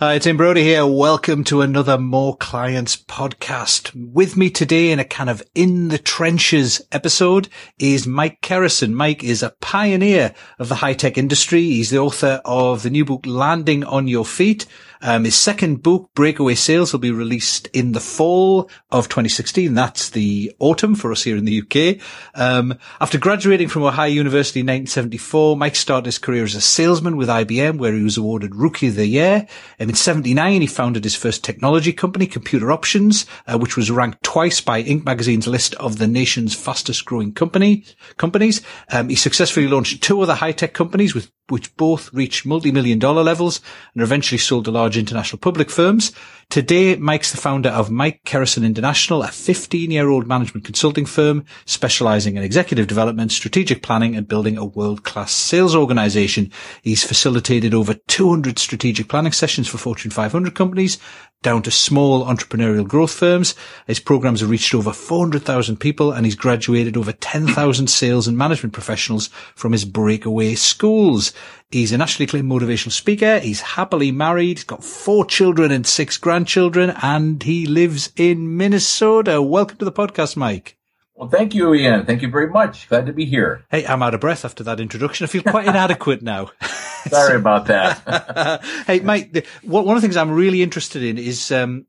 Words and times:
Uh, 0.00 0.06
Hi, 0.06 0.18
Tim 0.18 0.38
Brodie 0.38 0.62
here. 0.62 0.86
Welcome 0.86 1.44
to 1.44 1.60
another 1.60 1.98
More 1.98 2.34
Clients 2.34 2.96
podcast. 2.96 3.92
With 3.94 4.34
me 4.34 4.48
today 4.48 4.92
in 4.92 4.98
a 4.98 5.04
kind 5.04 5.28
of 5.28 5.42
in 5.54 5.88
the 5.88 5.98
trenches 5.98 6.80
episode 6.90 7.50
is 7.78 8.06
Mike 8.06 8.40
Kerrison. 8.40 8.94
Mike 8.94 9.22
is 9.22 9.42
a 9.42 9.54
pioneer 9.60 10.32
of 10.58 10.70
the 10.70 10.76
high 10.76 10.94
tech 10.94 11.18
industry. 11.18 11.60
He's 11.60 11.90
the 11.90 11.98
author 11.98 12.40
of 12.46 12.82
the 12.82 12.88
new 12.88 13.04
book, 13.04 13.26
Landing 13.26 13.84
on 13.84 14.08
Your 14.08 14.24
Feet. 14.24 14.64
Um, 15.02 15.24
his 15.24 15.36
second 15.36 15.82
book, 15.82 16.10
Breakaway 16.14 16.54
Sales, 16.54 16.92
will 16.92 17.00
be 17.00 17.10
released 17.10 17.68
in 17.72 17.92
the 17.92 18.00
fall 18.00 18.70
of 18.90 19.08
2016. 19.08 19.72
That's 19.74 20.10
the 20.10 20.52
autumn 20.58 20.94
for 20.94 21.10
us 21.10 21.22
here 21.22 21.36
in 21.36 21.46
the 21.46 21.62
UK. 21.62 22.00
Um, 22.34 22.78
after 23.00 23.18
graduating 23.18 23.68
from 23.68 23.84
Ohio 23.84 24.10
University 24.10 24.60
in 24.60 24.66
1974, 24.66 25.56
Mike 25.56 25.76
started 25.76 26.06
his 26.06 26.18
career 26.18 26.44
as 26.44 26.54
a 26.54 26.60
salesman 26.60 27.16
with 27.16 27.28
IBM, 27.28 27.78
where 27.78 27.94
he 27.94 28.02
was 28.02 28.18
awarded 28.18 28.54
Rookie 28.54 28.88
of 28.88 28.96
the 28.96 29.06
Year. 29.06 29.46
Um, 29.78 29.88
in 29.88 29.94
79, 29.94 30.60
he 30.60 30.66
founded 30.66 31.04
his 31.04 31.16
first 31.16 31.42
technology 31.42 31.92
company, 31.92 32.26
Computer 32.26 32.70
Options, 32.70 33.26
uh, 33.46 33.58
which 33.58 33.76
was 33.76 33.90
ranked 33.90 34.22
twice 34.22 34.60
by 34.60 34.82
Inc. 34.82 35.04
magazine's 35.04 35.46
list 35.46 35.74
of 35.76 35.98
the 35.98 36.08
nation's 36.08 36.54
fastest 36.54 37.04
growing 37.04 37.32
company, 37.32 37.84
companies. 38.16 38.60
Um, 38.92 39.08
he 39.08 39.16
successfully 39.16 39.66
launched 39.66 40.02
two 40.02 40.20
other 40.20 40.34
high-tech 40.34 40.74
companies 40.74 41.14
with 41.14 41.30
which 41.50 41.76
both 41.76 42.12
reached 42.12 42.46
multi-million 42.46 42.98
dollar 42.98 43.22
levels 43.22 43.60
and 43.94 44.02
eventually 44.02 44.38
sold 44.38 44.64
to 44.64 44.70
large 44.70 44.96
international 44.96 45.38
public 45.38 45.70
firms. 45.70 46.12
Today, 46.48 46.96
Mike's 46.96 47.30
the 47.30 47.36
founder 47.36 47.68
of 47.68 47.92
Mike 47.92 48.22
Kerrison 48.24 48.64
International, 48.64 49.22
a 49.22 49.28
15-year-old 49.28 50.26
management 50.26 50.64
consulting 50.64 51.06
firm 51.06 51.44
specializing 51.64 52.36
in 52.36 52.42
executive 52.42 52.88
development, 52.88 53.30
strategic 53.30 53.82
planning, 53.82 54.16
and 54.16 54.26
building 54.26 54.58
a 54.58 54.64
world-class 54.64 55.30
sales 55.32 55.76
organization. 55.76 56.50
He's 56.82 57.04
facilitated 57.04 57.72
over 57.72 57.94
200 57.94 58.58
strategic 58.58 59.08
planning 59.08 59.30
sessions 59.30 59.68
for 59.68 59.78
Fortune 59.78 60.10
500 60.10 60.54
companies, 60.56 60.98
down 61.42 61.62
to 61.62 61.70
small 61.70 62.26
entrepreneurial 62.26 62.86
growth 62.86 63.12
firms. 63.12 63.54
His 63.86 63.98
programs 63.98 64.40
have 64.40 64.50
reached 64.50 64.74
over 64.74 64.92
400,000 64.92 65.78
people 65.78 66.12
and 66.12 66.26
he's 66.26 66.34
graduated 66.34 66.98
over 66.98 67.12
10,000 67.12 67.86
sales 67.86 68.28
and 68.28 68.36
management 68.36 68.74
professionals 68.74 69.28
from 69.54 69.72
his 69.72 69.86
breakaway 69.86 70.54
schools. 70.54 71.32
He's 71.70 71.92
a 71.92 71.98
nationally 71.98 72.26
acclaimed 72.26 72.50
motivational 72.50 72.92
speaker. 72.92 73.38
He's 73.38 73.62
happily 73.62 74.12
married. 74.12 74.58
He's 74.58 74.64
got 74.64 74.84
four 74.84 75.24
children 75.24 75.72
and 75.72 75.86
six 75.86 76.18
grandchildren 76.18 76.92
and 77.02 77.42
he 77.42 77.64
lives 77.64 78.12
in 78.16 78.58
Minnesota. 78.58 79.40
Welcome 79.40 79.78
to 79.78 79.86
the 79.86 79.92
podcast, 79.92 80.36
Mike. 80.36 80.76
Well, 81.14 81.30
thank 81.30 81.54
you, 81.54 81.72
Ian. 81.72 82.04
Thank 82.04 82.20
you 82.20 82.30
very 82.30 82.50
much. 82.50 82.86
Glad 82.88 83.06
to 83.06 83.14
be 83.14 83.24
here. 83.24 83.64
Hey, 83.70 83.86
I'm 83.86 84.02
out 84.02 84.14
of 84.14 84.20
breath 84.20 84.44
after 84.44 84.64
that 84.64 84.80
introduction. 84.80 85.24
I 85.24 85.28
feel 85.28 85.42
quite 85.42 85.66
inadequate 85.66 86.20
now. 86.20 86.50
Sorry 87.08 87.36
about 87.36 87.66
that. 87.66 88.62
hey, 88.86 89.00
Mike, 89.00 89.46
one 89.62 89.88
of 89.88 89.94
the 89.94 90.06
things 90.06 90.16
I'm 90.16 90.30
really 90.30 90.62
interested 90.62 91.02
in 91.02 91.18
is, 91.18 91.50
um, 91.50 91.86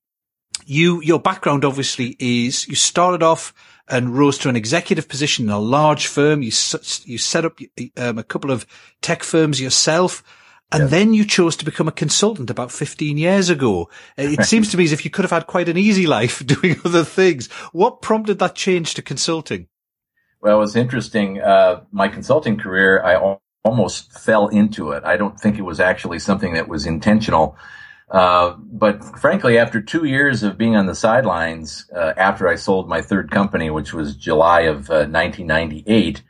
you, 0.65 1.01
your 1.01 1.19
background 1.19 1.65
obviously 1.65 2.15
is 2.19 2.67
you 2.67 2.75
started 2.75 3.23
off 3.23 3.53
and 3.89 4.17
rose 4.17 4.37
to 4.39 4.49
an 4.49 4.55
executive 4.55 5.09
position 5.09 5.45
in 5.45 5.51
a 5.51 5.59
large 5.59 6.07
firm. 6.07 6.41
You, 6.41 6.51
you 7.05 7.17
set 7.17 7.45
up 7.45 7.59
um, 7.97 8.17
a 8.17 8.23
couple 8.23 8.51
of 8.51 8.65
tech 9.01 9.23
firms 9.23 9.59
yourself. 9.59 10.23
And 10.73 10.89
then 10.89 11.13
you 11.13 11.25
chose 11.25 11.57
to 11.57 11.65
become 11.65 11.89
a 11.89 11.91
consultant 11.91 12.49
about 12.49 12.71
15 12.71 13.17
years 13.17 13.49
ago. 13.49 13.89
It 14.15 14.45
seems 14.45 14.71
to 14.71 14.77
me 14.77 14.85
as 14.85 14.93
if 14.93 15.03
you 15.03 15.11
could 15.11 15.25
have 15.25 15.31
had 15.31 15.45
quite 15.45 15.67
an 15.67 15.77
easy 15.77 16.07
life 16.07 16.45
doing 16.47 16.79
other 16.85 17.03
things. 17.03 17.51
What 17.73 18.01
prompted 18.01 18.39
that 18.39 18.55
change 18.55 18.93
to 18.93 19.01
consulting? 19.01 19.67
Well, 20.39 20.55
it 20.55 20.59
was 20.59 20.77
interesting. 20.77 21.41
Uh, 21.41 21.83
my 21.91 22.07
consulting 22.07 22.57
career, 22.57 23.03
I 23.03 23.37
almost 23.63 24.11
fell 24.19 24.47
into 24.47 24.91
it. 24.91 25.03
I 25.03 25.17
don't 25.17 25.39
think 25.39 25.57
it 25.57 25.63
was 25.63 25.79
actually 25.79 26.19
something 26.19 26.53
that 26.53 26.67
was 26.67 26.85
intentional. 26.85 27.57
Uh, 28.09 28.55
but 28.57 29.03
frankly, 29.19 29.57
after 29.57 29.81
two 29.81 30.05
years 30.05 30.43
of 30.43 30.57
being 30.57 30.75
on 30.75 30.85
the 30.85 30.95
sidelines, 30.95 31.85
uh, 31.95 32.13
after 32.17 32.47
I 32.47 32.55
sold 32.55 32.89
my 32.89 33.01
third 33.01 33.31
company, 33.31 33.69
which 33.69 33.93
was 33.93 34.15
July 34.15 34.61
of 34.61 34.89
1998, 34.89 36.21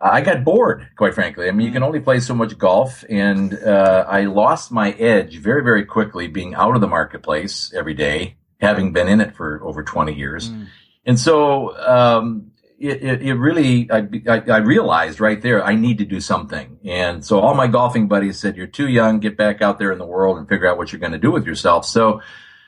uh, 0.00 0.10
I 0.12 0.20
got 0.20 0.44
bored, 0.44 0.88
quite 0.96 1.14
frankly. 1.14 1.48
I 1.48 1.52
mean, 1.52 1.66
you 1.66 1.72
can 1.72 1.82
only 1.82 2.00
play 2.00 2.20
so 2.20 2.34
much 2.34 2.56
golf, 2.58 3.04
and 3.08 3.54
uh, 3.54 4.04
I 4.06 4.24
lost 4.24 4.70
my 4.70 4.92
edge 4.92 5.38
very, 5.38 5.64
very 5.64 5.84
quickly 5.84 6.28
being 6.28 6.54
out 6.54 6.74
of 6.74 6.80
the 6.80 6.86
marketplace 6.86 7.72
every 7.74 7.94
day, 7.94 8.36
having 8.60 8.92
been 8.92 9.08
in 9.08 9.20
it 9.20 9.34
for 9.34 9.60
over 9.64 9.82
20 9.82 10.14
years. 10.14 10.50
Mm. 10.50 10.66
And 11.06 11.18
so, 11.18 11.76
um, 11.78 12.52
it, 12.78 13.02
it, 13.02 13.22
it, 13.22 13.34
really, 13.34 13.90
I, 13.90 14.06
I, 14.28 14.42
I, 14.48 14.56
realized 14.58 15.18
right 15.18 15.40
there, 15.40 15.64
I 15.64 15.74
need 15.74 15.98
to 15.98 16.04
do 16.04 16.20
something. 16.20 16.78
And 16.84 17.24
so 17.24 17.40
all 17.40 17.54
my 17.54 17.66
golfing 17.66 18.06
buddies 18.06 18.38
said, 18.38 18.56
you're 18.56 18.66
too 18.66 18.88
young, 18.88 19.18
get 19.18 19.36
back 19.36 19.62
out 19.62 19.78
there 19.78 19.92
in 19.92 19.98
the 19.98 20.06
world 20.06 20.36
and 20.36 20.48
figure 20.48 20.68
out 20.68 20.76
what 20.76 20.92
you're 20.92 21.00
going 21.00 21.12
to 21.12 21.18
do 21.18 21.30
with 21.30 21.46
yourself. 21.46 21.86
So 21.86 22.20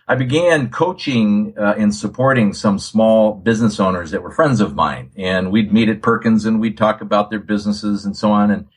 I 0.07 0.15
began 0.15 0.71
coaching 0.71 1.55
uh, 1.59 1.75
and 1.77 1.95
supporting 1.95 2.55
some 2.55 2.79
small 2.79 3.35
business 3.35 3.79
owners 3.79 4.11
that 4.13 4.23
were 4.23 4.31
friends 4.31 4.61
of 4.61 4.75
mine. 4.75 5.11
And 5.17 5.53
we'd 5.53 5.73
meet 5.73 5.91
at 5.91 6.01
Perkins 6.01 6.47
and 6.47 6.59
we'd 6.59 6.79
talk 6.79 7.03
about 7.03 7.29
their 7.29 7.41
businesses 7.41 8.07
and 8.07 8.17
so 8.17 8.33
on. 8.33 8.51
And, 8.51 8.69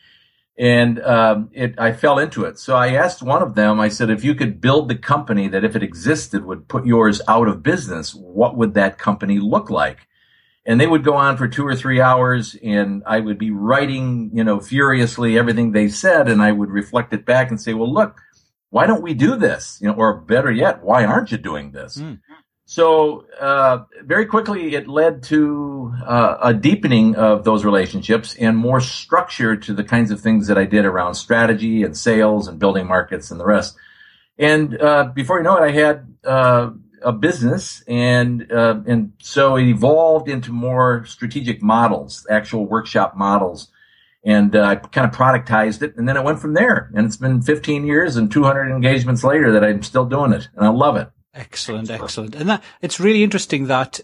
and, 0.58 1.02
um, 1.02 1.50
it, 1.54 1.76
I 1.80 1.94
fell 1.94 2.20
into 2.20 2.44
it. 2.44 2.60
So 2.60 2.76
I 2.76 2.90
asked 2.96 3.24
one 3.24 3.42
of 3.42 3.56
them, 3.56 3.80
I 3.80 3.88
said, 3.88 4.10
if 4.10 4.26
you 4.26 4.36
could 4.36 4.60
build 4.60 4.90
the 4.90 4.98
company 4.98 5.48
that 5.48 5.64
if 5.64 5.78
it 5.78 5.84
existed 5.84 6.44
would 6.44 6.68
put 6.68 6.86
yours 6.86 7.22
out 7.30 7.48
of 7.48 7.64
business, 7.64 8.14
what 8.14 8.58
would 8.58 8.74
that 8.74 8.98
company 8.98 9.40
look 9.40 9.70
like? 9.70 10.08
And 10.66 10.80
they 10.80 10.88
would 10.88 11.04
go 11.04 11.16
on 11.16 11.38
for 11.38 11.48
two 11.48 11.66
or 11.66 11.76
three 11.76 12.00
hours 12.00 12.56
and 12.64 13.04
I 13.06 13.20
would 13.20 13.40
be 13.40 13.52
writing, 13.52 14.32
you 14.34 14.44
know, 14.44 14.60
furiously 14.60 15.38
everything 15.38 15.72
they 15.72 15.88
said. 15.88 16.30
And 16.30 16.42
I 16.42 16.52
would 16.52 16.70
reflect 16.70 17.14
it 17.14 17.26
back 17.26 17.50
and 17.50 17.60
say, 17.60 17.74
well, 17.74 17.92
look, 17.92 18.22
why 18.70 18.86
don't 18.86 19.02
we 19.02 19.14
do 19.14 19.36
this? 19.36 19.80
You 19.82 19.90
know, 19.90 19.96
or 19.96 20.16
better 20.22 20.52
yet, 20.52 20.84
why 20.84 21.06
aren't 21.06 21.32
you 21.32 21.38
doing 21.38 21.72
this? 21.72 21.98
Mm. 21.98 22.20
So, 22.66 23.26
uh, 23.38 23.84
very 24.06 24.26
quickly 24.26 24.76
it 24.76 24.88
led 24.88 25.24
to 25.24 25.94
uh, 26.06 26.38
a 26.42 26.54
deepening 26.54 27.16
of 27.16 27.44
those 27.44 27.66
relationships 27.66 28.34
and 28.36 28.56
more 28.56 28.80
structure 28.80 29.58
to 29.58 29.74
the 29.74 29.84
kinds 29.84 30.10
of 30.10 30.22
things 30.22 30.48
that 30.48 30.58
I 30.58 30.64
did 30.64 30.86
around 30.86 31.16
strategy 31.16 31.84
and 31.84 31.98
sales 31.98 32.48
and 32.48 32.60
building 32.60 32.88
markets 32.88 33.30
and 33.30 33.40
the 33.40 33.46
rest. 33.46 33.76
And 34.38 34.80
uh, 34.80 35.12
before 35.14 35.40
you 35.40 35.44
know 35.44 35.58
it, 35.58 35.64
I 35.64 35.72
had 35.72 36.16
uh, 36.24 36.70
a 37.04 37.12
business, 37.12 37.84
and 37.88 38.52
uh, 38.52 38.82
and 38.86 39.14
so 39.22 39.56
it 39.56 39.68
evolved 39.68 40.30
into 40.30 40.52
more 40.52 41.06
strategic 41.06 41.62
models, 41.62 42.26
actual 42.30 42.66
workshop 42.66 43.16
models, 43.16 43.70
and 44.24 44.56
uh, 44.56 44.64
I 44.64 44.76
kind 44.76 45.08
of 45.08 45.16
productized 45.18 45.82
it, 45.82 45.96
and 45.98 46.08
then 46.08 46.18
it 46.18 46.24
went 46.24 46.40
from 46.40 46.54
there. 46.54 46.92
And 46.94 47.06
it's 47.06 47.18
been 47.18 47.42
15 47.42 47.86
years 47.86 48.18
and 48.18 48.32
200 48.32 48.70
engagements 48.72 49.24
later 49.24 49.52
that 49.52 49.64
I'm 49.64 49.84
still 49.84 50.06
doing 50.06 50.34
it, 50.34 50.48
and 50.56 50.66
I 50.66 50.70
love 50.70 50.96
it. 50.98 51.10
Excellent, 51.34 51.90
excellent, 51.90 52.36
and 52.36 52.50
that 52.50 52.64
it's 52.82 53.00
really 53.00 53.24
interesting 53.24 53.68
that 53.68 54.02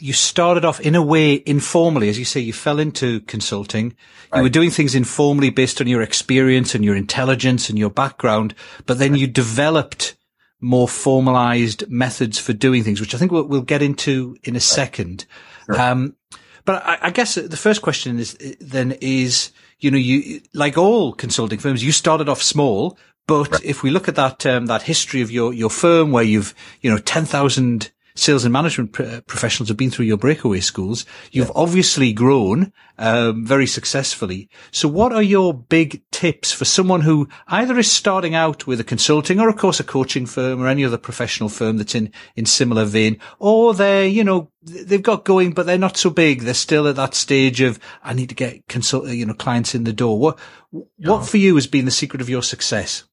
you 0.00 0.12
started 0.14 0.64
off 0.64 0.80
in 0.80 0.94
a 0.94 1.02
way 1.02 1.42
informally, 1.44 2.08
as 2.08 2.18
you 2.18 2.24
say, 2.24 2.40
you 2.40 2.54
fell 2.54 2.78
into 2.78 3.20
consulting. 3.20 3.94
Right. 4.32 4.38
You 4.38 4.42
were 4.44 4.48
doing 4.48 4.70
things 4.70 4.94
informally 4.94 5.50
based 5.50 5.80
on 5.80 5.86
your 5.86 6.00
experience 6.00 6.74
and 6.74 6.84
your 6.84 6.96
intelligence 6.96 7.68
and 7.68 7.78
your 7.78 7.90
background, 7.90 8.54
but 8.86 8.98
then 8.98 9.14
you 9.14 9.26
developed 9.26 10.16
more 10.60 10.88
formalized 10.88 11.88
methods 11.90 12.38
for 12.38 12.52
doing 12.52 12.84
things, 12.84 13.00
which 13.00 13.14
I 13.14 13.18
think 13.18 13.32
we'll, 13.32 13.44
we'll 13.44 13.62
get 13.62 13.82
into 13.82 14.36
in 14.44 14.56
a 14.56 14.60
second. 14.60 15.26
Sure. 15.66 15.80
Um, 15.80 16.16
but 16.64 16.84
I, 16.84 16.98
I, 17.02 17.10
guess 17.10 17.36
the 17.36 17.56
first 17.56 17.82
question 17.82 18.18
is 18.18 18.36
then 18.60 18.92
is, 19.00 19.52
you 19.78 19.90
know, 19.90 19.98
you, 19.98 20.42
like 20.52 20.76
all 20.76 21.12
consulting 21.12 21.58
firms, 21.58 21.82
you 21.82 21.92
started 21.92 22.28
off 22.28 22.42
small, 22.42 22.98
but 23.26 23.50
right. 23.50 23.64
if 23.64 23.82
we 23.82 23.90
look 23.90 24.08
at 24.08 24.16
that, 24.16 24.44
um, 24.44 24.66
that 24.66 24.82
history 24.82 25.22
of 25.22 25.30
your, 25.30 25.52
your 25.52 25.70
firm 25.70 26.12
where 26.12 26.24
you've, 26.24 26.54
you 26.82 26.90
know, 26.90 26.98
10,000 26.98 27.90
sales 28.20 28.44
and 28.44 28.52
management 28.52 28.92
professionals 28.92 29.68
have 29.68 29.76
been 29.76 29.90
through 29.90 30.04
your 30.04 30.16
breakaway 30.16 30.60
schools. 30.60 31.06
You've 31.32 31.46
yeah. 31.48 31.52
obviously 31.56 32.12
grown 32.12 32.72
um, 32.98 33.46
very 33.46 33.66
successfully. 33.66 34.48
So, 34.72 34.88
what 34.88 35.12
are 35.12 35.22
your 35.22 35.54
big 35.54 36.02
tips 36.10 36.52
for 36.52 36.64
someone 36.64 37.00
who 37.00 37.28
either 37.48 37.78
is 37.78 37.90
starting 37.90 38.34
out 38.34 38.66
with 38.66 38.78
a 38.80 38.84
consulting 38.84 39.40
or, 39.40 39.48
of 39.48 39.56
course, 39.56 39.80
a 39.80 39.84
coaching 39.84 40.26
firm 40.26 40.62
or 40.62 40.68
any 40.68 40.84
other 40.84 40.98
professional 40.98 41.48
firm 41.48 41.78
that's 41.78 41.94
in 41.94 42.12
in 42.36 42.46
similar 42.46 42.84
vein, 42.84 43.18
or 43.38 43.74
they're 43.74 44.06
you 44.06 44.22
know 44.22 44.50
they've 44.62 45.02
got 45.02 45.24
going, 45.24 45.52
but 45.52 45.66
they're 45.66 45.78
not 45.78 45.96
so 45.96 46.10
big. 46.10 46.42
They're 46.42 46.54
still 46.54 46.86
at 46.88 46.96
that 46.96 47.14
stage 47.14 47.60
of 47.60 47.78
I 48.02 48.12
need 48.12 48.28
to 48.28 48.34
get 48.34 48.68
consult 48.68 49.08
you 49.08 49.26
know 49.26 49.34
clients 49.34 49.74
in 49.74 49.84
the 49.84 49.92
door. 49.92 50.18
What 50.18 50.38
yeah. 50.70 51.10
what 51.10 51.26
for 51.26 51.38
you 51.38 51.54
has 51.54 51.66
been 51.66 51.86
the 51.86 51.90
secret 51.90 52.20
of 52.20 52.28
your 52.28 52.42
success? 52.42 53.04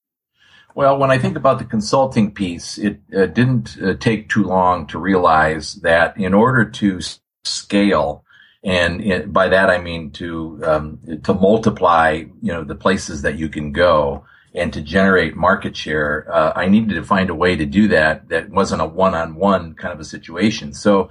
Well, 0.78 1.00
when 1.00 1.10
I 1.10 1.18
think 1.18 1.36
about 1.38 1.58
the 1.58 1.66
consulting 1.66 2.36
piece, 2.36 2.78
it 2.78 3.00
uh, 3.12 3.26
didn't 3.26 3.82
uh, 3.82 3.96
take 3.96 4.30
too 4.30 4.44
long 4.44 4.86
to 4.90 5.00
realize 5.00 5.74
that 5.82 6.16
in 6.20 6.36
order 6.36 6.66
to 6.66 7.00
scale, 7.44 8.24
and 8.64 9.04
it, 9.04 9.34
by 9.34 9.48
that 9.48 9.72
I 9.72 9.80
mean 9.80 10.12
to 10.12 10.62
um, 10.64 11.00
to 11.24 11.34
multiply, 11.34 12.26
you 12.44 12.54
know, 12.54 12.64
the 12.64 12.76
places 12.76 13.24
that 13.24 13.40
you 13.40 13.50
can 13.50 13.72
go 13.72 14.24
and 14.54 14.72
to 14.72 14.82
generate 14.82 15.36
market 15.36 15.76
share, 15.76 16.28
uh, 16.32 16.54
I 16.56 16.68
needed 16.68 16.94
to 16.94 17.04
find 17.04 17.32
a 17.32 17.36
way 17.44 17.56
to 17.56 17.66
do 17.66 17.88
that 17.88 18.30
that 18.30 18.52
wasn't 18.52 18.84
a 18.84 18.86
one-on-one 18.86 19.74
kind 19.74 19.96
of 19.96 20.00
a 20.00 20.06
situation. 20.06 20.76
So 20.76 21.10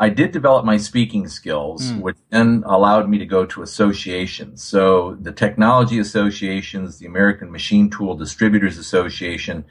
I 0.00 0.08
did 0.08 0.32
develop 0.32 0.64
my 0.64 0.78
speaking 0.78 1.28
skills, 1.28 1.92
mm. 1.92 2.00
which 2.00 2.16
then 2.30 2.64
allowed 2.66 3.10
me 3.10 3.18
to 3.18 3.26
go 3.26 3.44
to 3.44 3.62
associations. 3.62 4.62
So 4.62 5.18
the 5.20 5.30
technology 5.30 5.98
associations, 5.98 6.98
the 6.98 7.06
American 7.06 7.52
Machine 7.52 7.90
Tool 7.90 8.16
Distributors 8.16 8.78
Association, 8.78 9.66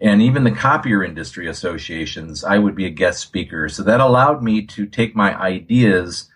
and 0.00 0.22
even 0.22 0.44
the 0.44 0.50
copier 0.50 1.04
industry 1.04 1.46
associations, 1.46 2.42
I 2.42 2.56
would 2.56 2.74
be 2.74 2.86
a 2.86 2.90
guest 2.90 3.20
speaker. 3.20 3.68
So 3.68 3.82
that 3.82 4.00
allowed 4.00 4.42
me 4.42 4.64
to 4.66 4.86
take 4.86 5.14
my 5.14 5.38
ideas 5.38 6.30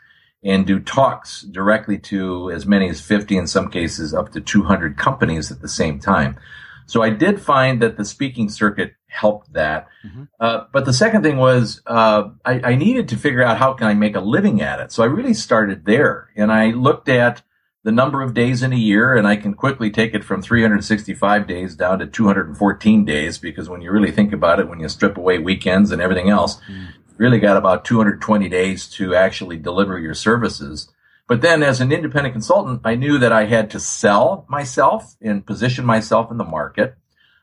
and 0.44 0.66
do 0.66 0.78
talks 0.78 1.40
directly 1.40 1.98
to 1.98 2.50
as 2.50 2.66
many 2.66 2.90
as 2.90 3.00
50, 3.00 3.38
in 3.38 3.46
some 3.46 3.70
cases 3.70 4.12
up 4.12 4.32
to 4.32 4.40
200 4.42 4.98
companies 4.98 5.50
at 5.50 5.62
the 5.62 5.68
same 5.68 5.98
time. 5.98 6.38
So 6.84 7.02
I 7.02 7.10
did 7.10 7.40
find 7.40 7.80
that 7.80 7.96
the 7.96 8.04
speaking 8.04 8.50
circuit 8.50 8.94
helped 9.10 9.52
that. 9.52 9.88
Mm-hmm. 10.06 10.24
Uh, 10.38 10.64
but 10.72 10.84
the 10.84 10.92
second 10.92 11.22
thing 11.22 11.36
was 11.36 11.82
uh, 11.86 12.30
I, 12.44 12.60
I, 12.60 12.74
needed 12.76 13.08
to 13.08 13.16
figure 13.16 13.42
out 13.42 13.58
how 13.58 13.72
can 13.74 13.86
I 13.86 13.94
make 13.94 14.16
a 14.16 14.20
living 14.20 14.62
at 14.62 14.80
it. 14.80 14.92
So 14.92 15.02
I 15.02 15.06
really 15.06 15.34
started 15.34 15.84
there, 15.84 16.30
and 16.36 16.52
I 16.52 16.70
looked 16.70 17.08
at 17.08 17.42
the 17.82 17.92
number 17.92 18.22
of 18.22 18.34
days 18.34 18.62
in 18.62 18.72
a 18.72 18.76
year, 18.76 19.16
and 19.16 19.26
I 19.26 19.36
can 19.36 19.54
quickly 19.54 19.90
take 19.90 20.14
it 20.14 20.22
from 20.22 20.42
365 20.42 21.46
days 21.46 21.74
down 21.74 21.98
to 21.98 22.06
214 22.06 23.04
days 23.04 23.38
because 23.38 23.68
when 23.68 23.80
you 23.80 23.90
really 23.90 24.12
think 24.12 24.32
about 24.32 24.60
it, 24.60 24.68
when 24.68 24.80
you 24.80 24.88
strip 24.88 25.16
away 25.16 25.38
weekends 25.38 25.90
and 25.90 26.00
everything 26.00 26.28
else, 26.28 26.56
mm. 26.70 26.88
you 26.88 27.14
really 27.16 27.40
got 27.40 27.56
about 27.56 27.84
220 27.84 28.48
days 28.48 28.88
to 28.90 29.14
actually 29.14 29.56
deliver 29.56 29.98
your 29.98 30.14
services. 30.14 30.90
But 31.26 31.42
then 31.42 31.62
as 31.62 31.80
an 31.80 31.92
independent 31.92 32.34
consultant, 32.34 32.80
I 32.84 32.96
knew 32.96 33.16
that 33.18 33.32
I 33.32 33.44
had 33.46 33.70
to 33.70 33.80
sell 33.80 34.44
myself 34.48 35.16
and 35.22 35.46
position 35.46 35.86
myself 35.86 36.30
in 36.30 36.38
the 36.38 36.44
market. 36.44 36.96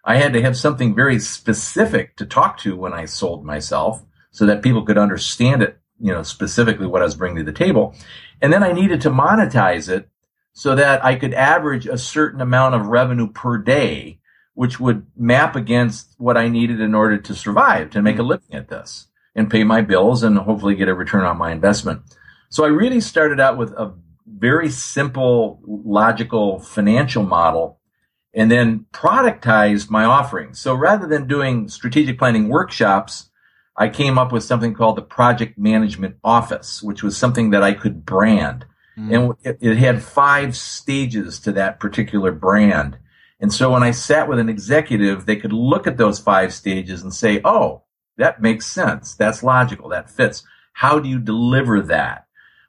I 0.07 0.15
had 0.15 0.31
to 0.33 0.41
have 0.41 0.55
something 0.55 0.95
very 0.95 1.19
specific 1.19 2.15
to 2.15 2.25
talk 2.25 2.57
to 2.59 2.77
when 2.77 2.93
I 2.93 3.03
sold 3.03 3.43
myself 3.43 4.05
so 4.31 4.45
that 4.45 4.63
people 4.63 4.85
could 4.85 4.97
understand 4.97 5.61
it, 5.61 5.79
you 5.99 6.13
know, 6.13 6.23
specifically 6.23 6.87
what 6.87 7.01
I 7.01 7.05
was 7.05 7.15
bringing 7.15 7.39
to 7.39 7.43
the 7.43 7.51
table. 7.51 7.93
And 8.41 8.53
then 8.53 8.63
I 8.63 8.71
needed 8.71 9.01
to 9.01 9.09
monetize 9.09 9.89
it 9.89 10.09
so 10.53 10.75
that 10.75 11.03
I 11.03 11.15
could 11.15 11.33
average 11.33 11.87
a 11.87 11.97
certain 11.97 12.39
amount 12.39 12.75
of 12.75 12.87
revenue 12.87 13.29
per 13.29 13.57
day, 13.57 14.21
which 14.53 14.79
would 14.79 15.05
map 15.17 15.57
against 15.57 16.15
what 16.17 16.37
I 16.37 16.47
needed 16.47 16.79
in 16.79 16.95
order 16.95 17.17
to 17.17 17.35
survive, 17.35 17.89
to 17.89 18.01
make 18.01 18.15
a 18.15 18.19
mm-hmm. 18.19 18.29
living 18.29 18.53
at 18.53 18.69
this 18.69 19.07
and 19.35 19.51
pay 19.51 19.65
my 19.65 19.81
bills 19.81 20.23
and 20.23 20.37
hopefully 20.37 20.75
get 20.75 20.87
a 20.87 20.93
return 20.93 21.25
on 21.25 21.37
my 21.37 21.51
investment. 21.51 22.01
So 22.49 22.63
I 22.63 22.69
really 22.69 23.01
started 23.01 23.41
out 23.41 23.57
with 23.57 23.71
a 23.73 23.93
very 24.25 24.69
simple, 24.69 25.59
logical 25.65 26.59
financial 26.59 27.23
model 27.23 27.81
and 28.33 28.51
then 28.51 28.85
productized 28.91 29.89
my 29.89 30.05
offerings. 30.05 30.59
So 30.59 30.73
rather 30.73 31.07
than 31.07 31.27
doing 31.27 31.69
strategic 31.69 32.17
planning 32.19 32.49
workshops, 32.49 33.29
I 33.75 33.89
came 33.89 34.17
up 34.17 34.31
with 34.31 34.43
something 34.43 34.73
called 34.73 34.97
the 34.97 35.03
project 35.03 35.57
management 35.57 36.17
office, 36.23 36.81
which 36.81 37.03
was 37.03 37.15
something 37.15 37.51
that 37.51 37.63
I 37.63 37.73
could 37.73 38.05
brand. 38.05 38.65
Mm. 38.97 39.15
And 39.15 39.35
it, 39.43 39.57
it 39.61 39.77
had 39.77 40.03
five 40.03 40.57
stages 40.57 41.39
to 41.41 41.51
that 41.53 41.79
particular 41.79 42.31
brand. 42.31 42.97
And 43.39 43.53
so 43.53 43.71
when 43.71 43.83
I 43.83 43.91
sat 43.91 44.27
with 44.27 44.39
an 44.39 44.49
executive, 44.49 45.25
they 45.25 45.35
could 45.35 45.53
look 45.53 45.85
at 45.85 45.97
those 45.97 46.19
five 46.19 46.53
stages 46.53 47.03
and 47.03 47.13
say, 47.13 47.39
Oh, 47.45 47.83
that 48.17 48.41
makes 48.41 48.65
sense. 48.65 49.13
That's 49.13 49.43
logical. 49.43 49.89
That 49.89 50.09
fits. 50.09 50.43
How 50.73 50.99
do 50.99 51.07
you 51.07 51.19
deliver 51.19 51.81
that? 51.81 52.26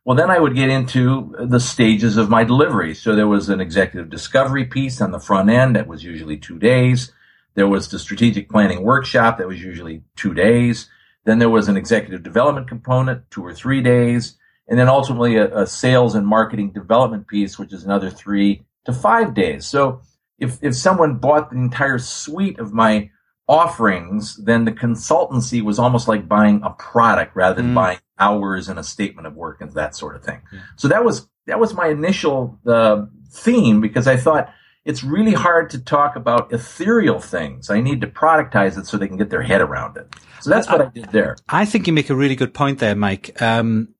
Well, 0.09 0.17
then 0.17 0.31
I 0.31 0.39
would 0.39 0.55
get 0.55 0.71
into 0.71 1.37
the 1.39 1.61
stages 1.61 2.17
of 2.17 2.31
my 2.31 2.43
delivery. 2.43 2.95
So 2.95 3.15
there 3.15 3.29
was 3.29 3.51
an 3.51 3.61
executive 3.61 4.09
discovery 4.09 4.65
piece 4.65 5.03
on 5.03 5.11
the 5.11 5.21
front 5.21 5.51
end 5.51 5.77
that 5.77 5.87
was 5.87 6.03
usually 6.03 6.39
two 6.39 6.59
days. 6.59 7.13
There 7.57 7.69
was 7.69 7.91
the 7.91 7.99
strategic 7.99 8.49
planning 8.49 8.85
workshop 8.85 9.37
that 9.37 9.47
was 9.47 9.63
usually 9.63 10.05
two 10.17 10.33
days. 10.33 10.89
Then 11.27 11.41
there 11.41 11.51
was 11.51 11.69
an 11.69 11.77
executive 11.77 12.23
development 12.23 12.69
component, 12.69 13.31
two 13.31 13.45
or 13.45 13.53
three 13.53 13.83
days 13.83 14.39
and 14.67 14.79
then 14.79 14.89
ultimately 14.89 15.37
a, 15.37 15.55
a, 15.55 15.67
sales 15.67 16.15
and 16.15 16.27
marketing 16.27 16.71
development 16.71 17.29
piece, 17.29 17.59
which 17.59 17.75
is 17.75 17.85
another 17.85 18.09
three 18.09 18.63
to 18.87 18.95
five 18.95 19.35
days. 19.35 19.67
So 19.67 20.01
if, 20.39 20.59
if 20.63 20.75
someone 20.75 21.17
bought 21.17 21.51
the 21.51 21.57
entire 21.57 21.99
suite 21.99 22.59
of 22.59 22.73
my 22.73 23.11
offerings, 23.49 24.37
then 24.37 24.65
the 24.67 24.73
consultancy 24.73 25.63
was 25.63 25.79
almost 25.79 26.07
like 26.07 26.29
buying 26.29 26.61
a 26.63 26.71
product 26.71 27.35
rather 27.35 27.55
than 27.55 27.73
mm. 27.73 27.75
buying 27.75 27.99
hours 28.19 28.69
and 28.69 28.79
a 28.79 28.85
statement 28.85 29.27
of 29.27 29.35
work 29.35 29.61
and 29.61 29.73
that 29.73 29.97
sort 29.97 30.15
of 30.15 30.23
thing. 30.23 30.41
Yeah. 30.53 30.61
So 30.77 30.89
that 30.89 31.05
was, 31.05 31.29
that 31.47 31.59
was 31.59 31.73
my 31.73 31.89
initial 31.89 32.59
uh, 32.67 33.07
theme 33.31 33.81
because 33.81 34.07
I 34.07 34.17
thought 34.17 34.53
it's 34.85 35.03
really 35.03 35.33
hard 35.33 35.71
to 35.71 35.79
talk 35.79 36.17
about 36.17 36.53
ethereal 36.53 37.21
things. 37.21 37.71
I 37.71 37.81
need 37.81 38.01
to 38.03 38.07
productize 38.07 38.79
it 38.79 38.87
so 38.87 38.97
they 38.97 39.09
can 39.09 39.17
get 39.17 39.31
their 39.31 39.43
head 39.43 39.61
around 39.61 39.97
it. 39.97 40.15
So 40.41 40.51
that's 40.51 40.69
what 40.69 40.81
I, 40.81 40.85
I 40.85 40.89
did 40.91 41.11
there. 41.11 41.37
I 41.49 41.65
think 41.65 41.87
you 41.87 41.93
make 41.93 42.11
a 42.11 42.15
really 42.15 42.37
good 42.37 42.55
point 42.55 42.79
there, 42.79 42.95
Mike. 42.95 43.41
Um, 43.41 43.95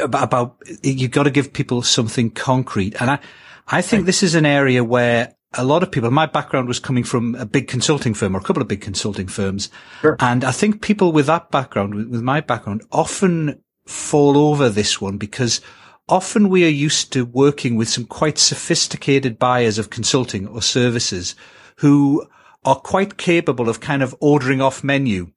about, 0.00 0.62
you've 0.82 1.10
got 1.10 1.24
to 1.24 1.30
give 1.30 1.52
people 1.52 1.82
something 1.82 2.30
concrete. 2.30 3.00
And 3.00 3.10
I, 3.10 3.18
I 3.66 3.82
think 3.82 4.00
right. 4.00 4.06
this 4.06 4.22
is 4.22 4.34
an 4.34 4.46
area 4.46 4.82
where 4.82 5.34
a 5.54 5.64
lot 5.64 5.82
of 5.82 5.90
people, 5.90 6.10
my 6.10 6.26
background 6.26 6.68
was 6.68 6.78
coming 6.78 7.04
from 7.04 7.34
a 7.36 7.46
big 7.46 7.68
consulting 7.68 8.14
firm 8.14 8.36
or 8.36 8.40
a 8.40 8.42
couple 8.42 8.62
of 8.62 8.68
big 8.68 8.80
consulting 8.80 9.28
firms. 9.28 9.70
Sure. 10.00 10.16
And 10.20 10.44
I 10.44 10.52
think 10.52 10.82
people 10.82 11.12
with 11.12 11.26
that 11.26 11.50
background, 11.50 11.94
with, 11.94 12.08
with 12.08 12.22
my 12.22 12.40
background, 12.40 12.82
often 12.92 13.62
fall 13.86 14.36
over 14.36 14.68
this 14.68 15.00
one 15.00 15.16
because 15.16 15.60
often 16.08 16.48
we 16.48 16.64
are 16.64 16.70
used 16.70 17.12
to 17.14 17.24
working 17.24 17.76
with 17.76 17.88
some 17.88 18.04
quite 18.04 18.38
sophisticated 18.38 19.38
buyers 19.38 19.78
of 19.78 19.90
consulting 19.90 20.46
or 20.46 20.60
services 20.60 21.34
who 21.76 22.26
are 22.64 22.76
quite 22.76 23.16
capable 23.16 23.68
of 23.68 23.80
kind 23.80 24.02
of 24.02 24.14
ordering 24.20 24.60
off 24.60 24.84
menu 24.84 25.30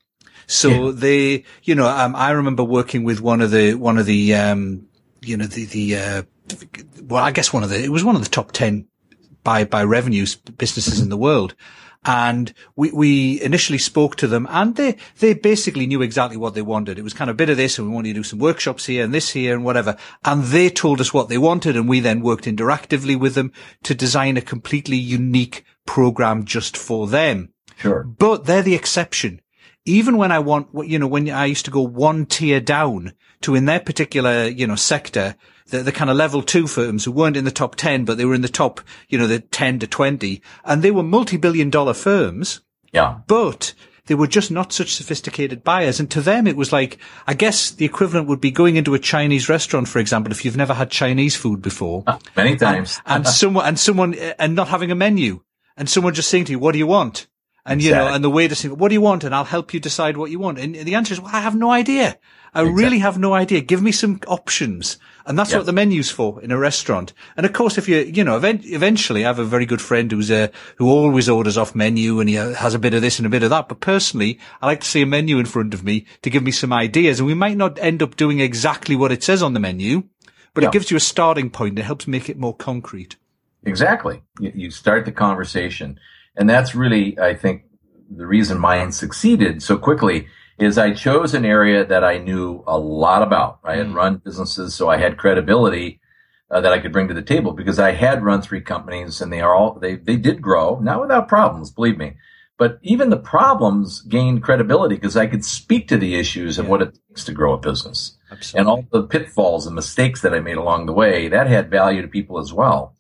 so 0.52 0.70
yeah. 0.70 0.92
they, 0.94 1.44
you 1.64 1.76
know, 1.76 1.88
um, 1.88 2.14
I 2.14 2.32
remember 2.32 2.64
working 2.64 3.06
with 3.06 3.22
one 3.22 3.40
of 3.40 3.52
the, 3.52 3.76
one 3.76 3.98
of 3.98 4.06
the, 4.06 4.36
um, 4.36 4.86
you 5.22 5.38
know, 5.38 5.46
the, 5.46 5.64
the, 5.66 5.96
uh, 5.96 6.24
well, 7.04 7.24
I 7.24 7.32
guess 7.32 7.54
one 7.54 7.64
of 7.64 7.70
the, 7.70 7.82
it 7.82 7.90
was 7.90 8.04
one 8.04 8.18
of 8.18 8.24
the 8.24 8.30
top 8.30 8.52
10 8.52 8.86
by, 9.44 9.64
by 9.64 9.84
revenues 9.84 10.36
businesses 10.36 11.00
in 11.00 11.10
the 11.10 11.18
world. 11.18 11.56
And 12.04 12.52
we, 12.76 12.92
we 12.92 13.42
initially 13.42 13.78
spoke 13.78 14.16
to 14.18 14.28
them 14.28 14.48
and 14.50 14.76
they, 14.76 14.98
they 15.20 15.36
basically 15.36 15.86
knew 15.86 16.02
exactly 16.02 16.36
what 16.36 16.56
they 16.56 16.64
wanted. 16.64 16.98
It 16.98 17.04
was 17.04 17.14
kind 17.14 17.30
of 17.30 17.36
a 17.36 17.38
bit 17.38 17.52
of 17.52 17.58
this 17.58 17.78
and 17.78 17.88
we 17.88 17.94
wanted 17.94 18.10
to 18.10 18.14
do 18.16 18.24
some 18.24 18.40
workshops 18.40 18.88
here 18.88 19.04
and 19.04 19.14
this 19.14 19.30
here 19.30 19.54
and 19.54 19.64
whatever. 19.64 19.96
And 20.26 20.44
they 20.46 20.72
told 20.72 21.00
us 21.00 21.14
what 21.14 21.30
they 21.30 21.38
wanted 21.38 21.76
and 21.76 21.88
we 21.88 22.00
then 22.00 22.22
worked 22.22 22.46
interactively 22.46 23.20
with 23.20 23.36
them 23.36 23.52
to 23.84 23.94
design 23.94 24.36
a 24.36 24.42
completely 24.42 24.98
unique 24.98 25.64
program 25.86 26.44
just 26.44 26.76
for 26.76 27.08
them. 27.08 27.54
Sure. 27.78 28.04
But 28.04 28.46
they're 28.46 28.64
the 28.64 28.76
exception 28.76 29.42
even 29.86 30.18
when 30.18 30.32
I 30.32 30.40
want, 30.40 30.70
you 30.88 31.00
know, 31.00 31.08
when 31.08 31.30
I 31.30 31.46
used 31.46 31.66
to 31.66 31.72
go 31.72 31.82
one 31.82 32.26
tier 32.26 32.60
down 32.60 33.14
to 33.42 33.56
in 33.56 33.66
their 33.66 33.80
particular, 33.80 34.48
you 34.48 34.68
know, 34.68 34.76
sector, 34.76 35.36
the, 35.72 35.84
the 35.84 35.92
kind 35.92 36.10
of 36.10 36.18
level 36.18 36.42
two 36.42 36.68
firms 36.68 37.06
who 37.06 37.12
weren't 37.12 37.38
in 37.38 37.46
the 37.46 37.52
top 37.52 37.76
10, 37.76 38.06
but 38.06 38.18
they 38.18 38.26
were 38.26 38.36
in 38.36 38.42
the 38.42 38.48
top, 38.48 38.82
you 39.10 39.18
know, 39.18 39.28
the 39.28 39.40
10 39.40 39.80
to 39.80 39.88
20 39.88 40.42
and 40.64 40.84
they 40.84 40.92
were 40.92 41.04
multi-billion 41.04 41.70
dollar 41.70 41.94
firms. 41.94 42.62
Yeah. 42.94 43.20
But 43.28 43.74
they 44.06 44.16
were 44.16 44.28
just 44.28 44.52
not 44.52 44.74
such 44.74 44.94
sophisticated 44.94 45.64
buyers. 45.64 46.00
And 46.00 46.12
to 46.12 46.22
them, 46.22 46.46
it 46.46 46.58
was 46.58 46.74
like, 46.74 46.98
I 47.28 47.34
guess 47.34 47.72
the 47.72 47.86
equivalent 47.86 48.28
would 48.28 48.42
be 48.42 48.52
going 48.52 48.76
into 48.76 48.94
a 48.94 49.00
Chinese 49.00 49.48
restaurant, 49.48 49.88
for 49.88 50.00
example, 50.00 50.32
if 50.32 50.44
you've 50.44 50.58
never 50.58 50.74
had 50.74 50.92
Chinese 50.92 51.36
food 51.36 51.62
before. 51.62 52.04
Uh, 52.06 52.20
many 52.36 52.58
times. 52.58 53.00
and, 53.06 53.16
and 53.26 53.28
someone, 53.28 53.66
and 53.66 53.80
someone, 53.80 54.14
and 54.14 54.56
not 54.56 54.68
having 54.68 54.92
a 54.92 54.96
menu 54.96 55.42
and 55.78 55.90
someone 55.90 56.14
just 56.14 56.30
saying 56.30 56.46
to 56.46 56.52
you, 56.52 56.60
what 56.60 56.74
do 56.74 56.80
you 56.80 56.88
want? 56.88 57.28
And, 57.66 57.80
exactly. 57.80 58.04
you 58.04 58.10
know, 58.10 58.16
and 58.16 58.24
the 58.24 58.30
waiter 58.30 58.56
saying, 58.56 58.78
what 58.78 58.90
do 58.90 58.96
you 58.96 59.02
want? 59.02 59.24
And 59.24 59.36
I'll 59.36 59.46
help 59.46 59.74
you 59.74 59.80
decide 59.80 60.18
what 60.18 60.32
you 60.32 60.40
want. 60.40 60.60
And 60.60 60.76
the 60.76 60.96
answer 60.96 61.14
is, 61.14 61.22
well, 61.22 61.34
I 61.34 61.42
have 61.42 61.56
no 61.56 61.72
idea. 61.72 62.18
I 62.54 62.62
exactly. 62.62 62.84
really 62.84 63.00
have 63.00 63.18
no 63.18 63.34
idea. 63.34 63.62
Give 63.62 63.82
me 63.82 63.94
some 63.94 64.20
options. 64.28 64.98
And 65.26 65.40
that's 65.40 65.52
yep. 65.52 65.60
what 65.60 65.66
the 65.68 65.74
menu's 65.74 66.10
for 66.10 66.42
in 66.42 66.52
a 66.52 66.58
restaurant. 66.58 67.14
And 67.38 67.46
of 67.46 67.54
course, 67.54 67.78
if 67.78 67.88
you, 67.88 68.00
you 68.00 68.24
know, 68.24 68.36
event- 68.36 68.66
eventually 68.66 69.24
I 69.24 69.28
have 69.28 69.40
a 69.40 69.46
very 69.46 69.66
good 69.66 69.82
friend 69.82 70.12
who's 70.12 70.30
a, 70.30 70.52
who 70.76 70.90
always 70.90 71.30
orders 71.30 71.58
off 71.58 71.76
menu 71.76 72.20
and 72.20 72.28
he 72.28 72.38
uh, 72.38 72.54
has 72.56 72.74
a 72.74 72.80
bit 72.80 72.94
of 72.94 73.02
this 73.02 73.20
and 73.20 73.26
a 73.26 73.30
bit 73.30 73.44
of 73.44 73.52
that. 73.52 73.70
But 73.70 73.80
personally, 73.80 74.40
I 74.62 74.66
like 74.66 74.82
to 74.82 74.88
see 74.88 75.02
a 75.02 75.06
menu 75.06 75.40
in 75.40 75.46
front 75.46 75.74
of 75.74 75.84
me 75.84 76.06
to 76.24 76.30
give 76.30 76.44
me 76.44 76.52
some 76.52 76.74
ideas. 76.74 77.20
And 77.20 77.28
we 77.28 77.34
might 77.34 77.56
not 77.56 77.80
end 77.80 78.04
up 78.04 78.18
doing 78.18 78.42
exactly 78.42 78.98
what 78.98 79.12
it 79.14 79.24
says 79.24 79.42
on 79.42 79.54
the 79.54 79.60
menu, 79.60 80.04
but 80.54 80.64
yep. 80.64 80.72
it 80.72 80.74
gives 80.74 80.92
you 80.92 80.98
a 80.98 81.02
starting 81.02 81.50
point. 81.50 81.80
It 81.80 81.84
helps 81.84 82.08
make 82.08 82.28
it 82.28 82.38
more 82.38 82.56
concrete. 82.56 83.16
Exactly. 83.64 84.24
You 84.40 84.72
start 84.72 85.06
the 85.06 85.12
conversation. 85.14 86.00
And 86.36 86.50
that's 86.50 86.76
really, 86.76 87.18
I 87.20 87.36
think, 87.36 87.64
the 88.10 88.26
reason 88.26 88.60
mine 88.60 88.92
succeeded 88.92 89.64
so 89.64 89.78
quickly 89.78 90.28
is 90.62 90.78
I 90.78 90.94
chose 90.94 91.34
an 91.34 91.46
area 91.46 91.84
that 91.86 92.04
I 92.04 92.18
knew 92.18 92.64
a 92.68 92.78
lot 92.78 93.24
about. 93.24 93.60
I 93.64 93.76
had 93.78 93.88
mm. 93.88 93.96
run 93.96 94.18
businesses, 94.18 94.76
so 94.76 94.90
I 94.90 94.98
had 94.98 95.18
credibility 95.18 96.00
uh, 96.52 96.62
that 96.62 96.74
I 96.74 96.80
could 96.80 96.92
bring 96.92 97.08
to 97.08 97.14
the 97.14 97.22
table 97.22 97.54
because 97.54 97.80
I 97.80 97.92
had 97.92 98.24
run 98.24 98.42
three 98.42 98.62
companies 98.62 99.22
and 99.22 99.32
they 99.32 99.42
are 99.42 99.56
all, 99.56 99.74
they, 99.74 99.96
they 99.96 100.18
did 100.18 100.42
grow, 100.42 100.80
not 100.80 101.02
without 101.02 101.28
problems, 101.28 101.72
believe 101.72 101.98
me. 101.98 102.14
But 102.58 102.78
even 102.84 103.10
the 103.10 103.18
problems 103.18 104.02
gained 104.02 104.44
credibility 104.44 104.96
because 104.96 105.18
I 105.18 105.26
could 105.26 105.44
speak 105.44 105.88
to 105.88 105.98
the 105.98 106.16
issues 106.16 106.58
yeah. 106.58 106.64
of 106.64 106.70
what 106.70 106.84
it 106.84 106.98
takes 107.10 107.24
to 107.26 107.32
grow 107.32 107.54
a 107.54 107.58
business. 107.58 108.18
Absolutely. 108.32 108.60
And 108.60 108.70
all 108.70 108.86
the 108.92 109.08
pitfalls 109.08 109.66
and 109.66 109.76
mistakes 109.76 110.22
that 110.22 110.34
I 110.34 110.42
made 110.42 110.58
along 110.58 110.86
the 110.86 110.94
way, 110.94 111.28
that 111.28 111.48
had 111.48 111.72
value 111.72 112.04
to 112.04 112.08
people 112.08 112.38
as 112.38 112.54
well. 112.54 112.96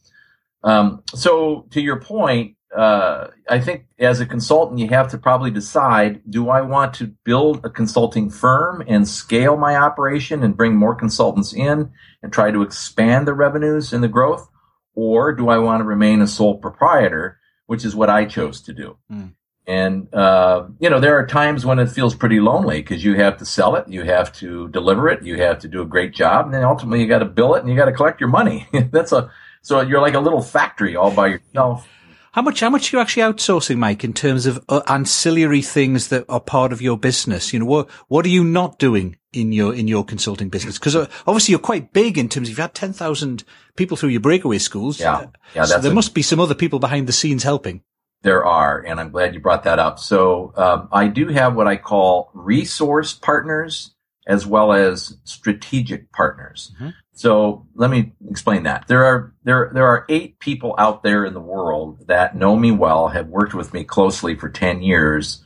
Um, 0.63 1.03
so 1.13 1.67
to 1.71 1.81
your 1.81 1.99
point, 1.99 2.55
uh, 2.75 3.27
I 3.49 3.59
think 3.59 3.85
as 3.99 4.21
a 4.21 4.25
consultant, 4.25 4.79
you 4.79 4.87
have 4.89 5.09
to 5.11 5.17
probably 5.17 5.51
decide, 5.51 6.21
do 6.29 6.49
I 6.49 6.61
want 6.61 6.93
to 6.95 7.07
build 7.07 7.65
a 7.65 7.69
consulting 7.69 8.29
firm 8.29 8.83
and 8.87 9.07
scale 9.07 9.57
my 9.57 9.75
operation 9.75 10.41
and 10.41 10.55
bring 10.55 10.75
more 10.75 10.95
consultants 10.95 11.53
in 11.53 11.91
and 12.23 12.31
try 12.31 12.51
to 12.51 12.61
expand 12.61 13.27
the 13.27 13.33
revenues 13.33 13.91
and 13.91 14.03
the 14.03 14.07
growth? 14.07 14.49
Or 14.93 15.33
do 15.33 15.49
I 15.49 15.57
want 15.57 15.81
to 15.81 15.85
remain 15.85 16.21
a 16.21 16.27
sole 16.27 16.57
proprietor, 16.57 17.39
which 17.65 17.83
is 17.83 17.95
what 17.95 18.09
I 18.09 18.25
chose 18.25 18.61
to 18.61 18.73
do? 18.73 18.97
Mm. 19.11 19.33
And, 19.67 20.13
uh, 20.13 20.67
you 20.79 20.89
know, 20.89 20.99
there 20.99 21.17
are 21.17 21.27
times 21.27 21.65
when 21.65 21.77
it 21.79 21.89
feels 21.89 22.15
pretty 22.15 22.39
lonely 22.39 22.81
because 22.81 23.03
you 23.03 23.15
have 23.15 23.37
to 23.37 23.45
sell 23.45 23.75
it, 23.75 23.87
you 23.87 24.03
have 24.03 24.33
to 24.33 24.69
deliver 24.69 25.07
it, 25.07 25.23
you 25.23 25.37
have 25.37 25.59
to 25.59 25.67
do 25.67 25.81
a 25.81 25.85
great 25.85 26.13
job, 26.13 26.45
and 26.45 26.53
then 26.53 26.63
ultimately 26.63 27.01
you 27.01 27.07
got 27.07 27.19
to 27.19 27.25
bill 27.25 27.55
it 27.55 27.59
and 27.59 27.69
you 27.69 27.75
got 27.75 27.85
to 27.85 27.91
collect 27.91 28.19
your 28.19 28.29
money. 28.29 28.67
That's 28.91 29.11
a, 29.11 29.29
so 29.61 29.81
you're 29.81 30.01
like 30.01 30.15
a 30.15 30.19
little 30.19 30.41
factory 30.41 30.95
all 30.95 31.11
by 31.11 31.27
yourself. 31.27 31.87
How 32.33 32.41
much, 32.41 32.61
how 32.61 32.69
much 32.69 32.93
are 32.93 32.97
you 32.97 33.01
actually 33.01 33.23
outsourcing, 33.23 33.77
Mike, 33.77 34.05
in 34.05 34.13
terms 34.13 34.45
of 34.45 34.63
uh, 34.69 34.81
ancillary 34.87 35.61
things 35.61 36.07
that 36.07 36.23
are 36.29 36.39
part 36.39 36.71
of 36.71 36.81
your 36.81 36.97
business? 36.97 37.51
You 37.51 37.59
know, 37.59 37.65
what, 37.65 37.89
what 38.07 38.25
are 38.25 38.29
you 38.29 38.45
not 38.45 38.79
doing 38.79 39.17
in 39.33 39.51
your, 39.51 39.75
in 39.75 39.89
your 39.89 40.05
consulting 40.05 40.47
business? 40.47 40.77
Cause 40.77 40.95
uh, 40.95 41.09
obviously 41.27 41.51
you're 41.51 41.59
quite 41.59 41.91
big 41.91 42.17
in 42.17 42.29
terms 42.29 42.47
of 42.47 42.51
you've 42.51 42.59
had 42.59 42.73
10,000 42.73 43.43
people 43.75 43.97
through 43.97 44.09
your 44.09 44.21
breakaway 44.21 44.59
schools. 44.59 44.97
Yeah. 44.97 45.25
Yeah. 45.53 45.65
So 45.65 45.79
there 45.79 45.91
a, 45.91 45.95
must 45.95 46.13
be 46.13 46.21
some 46.21 46.39
other 46.39 46.55
people 46.55 46.79
behind 46.79 47.05
the 47.07 47.13
scenes 47.13 47.43
helping. 47.43 47.81
There 48.21 48.45
are, 48.45 48.79
and 48.79 49.01
I'm 49.01 49.09
glad 49.09 49.33
you 49.33 49.41
brought 49.41 49.63
that 49.63 49.79
up. 49.79 49.99
So 49.99 50.53
um, 50.55 50.87
I 50.93 51.07
do 51.07 51.27
have 51.27 51.55
what 51.55 51.67
I 51.67 51.75
call 51.75 52.31
resource 52.33 53.11
partners 53.13 53.93
as 54.27 54.45
well 54.45 54.71
as 54.71 55.17
strategic 55.23 56.11
partners. 56.11 56.71
Mm-hmm. 56.75 56.89
So 57.13 57.67
let 57.75 57.89
me 57.89 58.13
explain 58.29 58.63
that. 58.63 58.87
There 58.87 59.03
are 59.05 59.33
there 59.43 59.71
there 59.73 59.87
are 59.87 60.05
eight 60.09 60.39
people 60.39 60.75
out 60.77 61.03
there 61.03 61.25
in 61.25 61.33
the 61.33 61.39
world 61.39 62.07
that 62.07 62.35
know 62.35 62.55
me 62.55 62.71
well, 62.71 63.09
have 63.09 63.27
worked 63.27 63.53
with 63.53 63.73
me 63.73 63.83
closely 63.83 64.35
for 64.35 64.49
ten 64.49 64.81
years, 64.81 65.43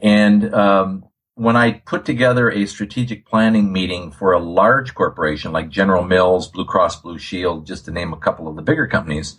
and 0.00 0.54
um, 0.54 1.04
when 1.34 1.56
I 1.56 1.72
put 1.72 2.04
together 2.04 2.50
a 2.50 2.66
strategic 2.66 3.24
planning 3.24 3.72
meeting 3.72 4.10
for 4.10 4.32
a 4.32 4.40
large 4.40 4.94
corporation 4.94 5.52
like 5.52 5.70
General 5.70 6.02
Mills, 6.02 6.48
Blue 6.48 6.64
Cross 6.64 7.00
Blue 7.00 7.18
Shield, 7.18 7.66
just 7.66 7.84
to 7.84 7.92
name 7.92 8.12
a 8.12 8.18
couple 8.18 8.48
of 8.48 8.56
the 8.56 8.62
bigger 8.62 8.88
companies, 8.88 9.38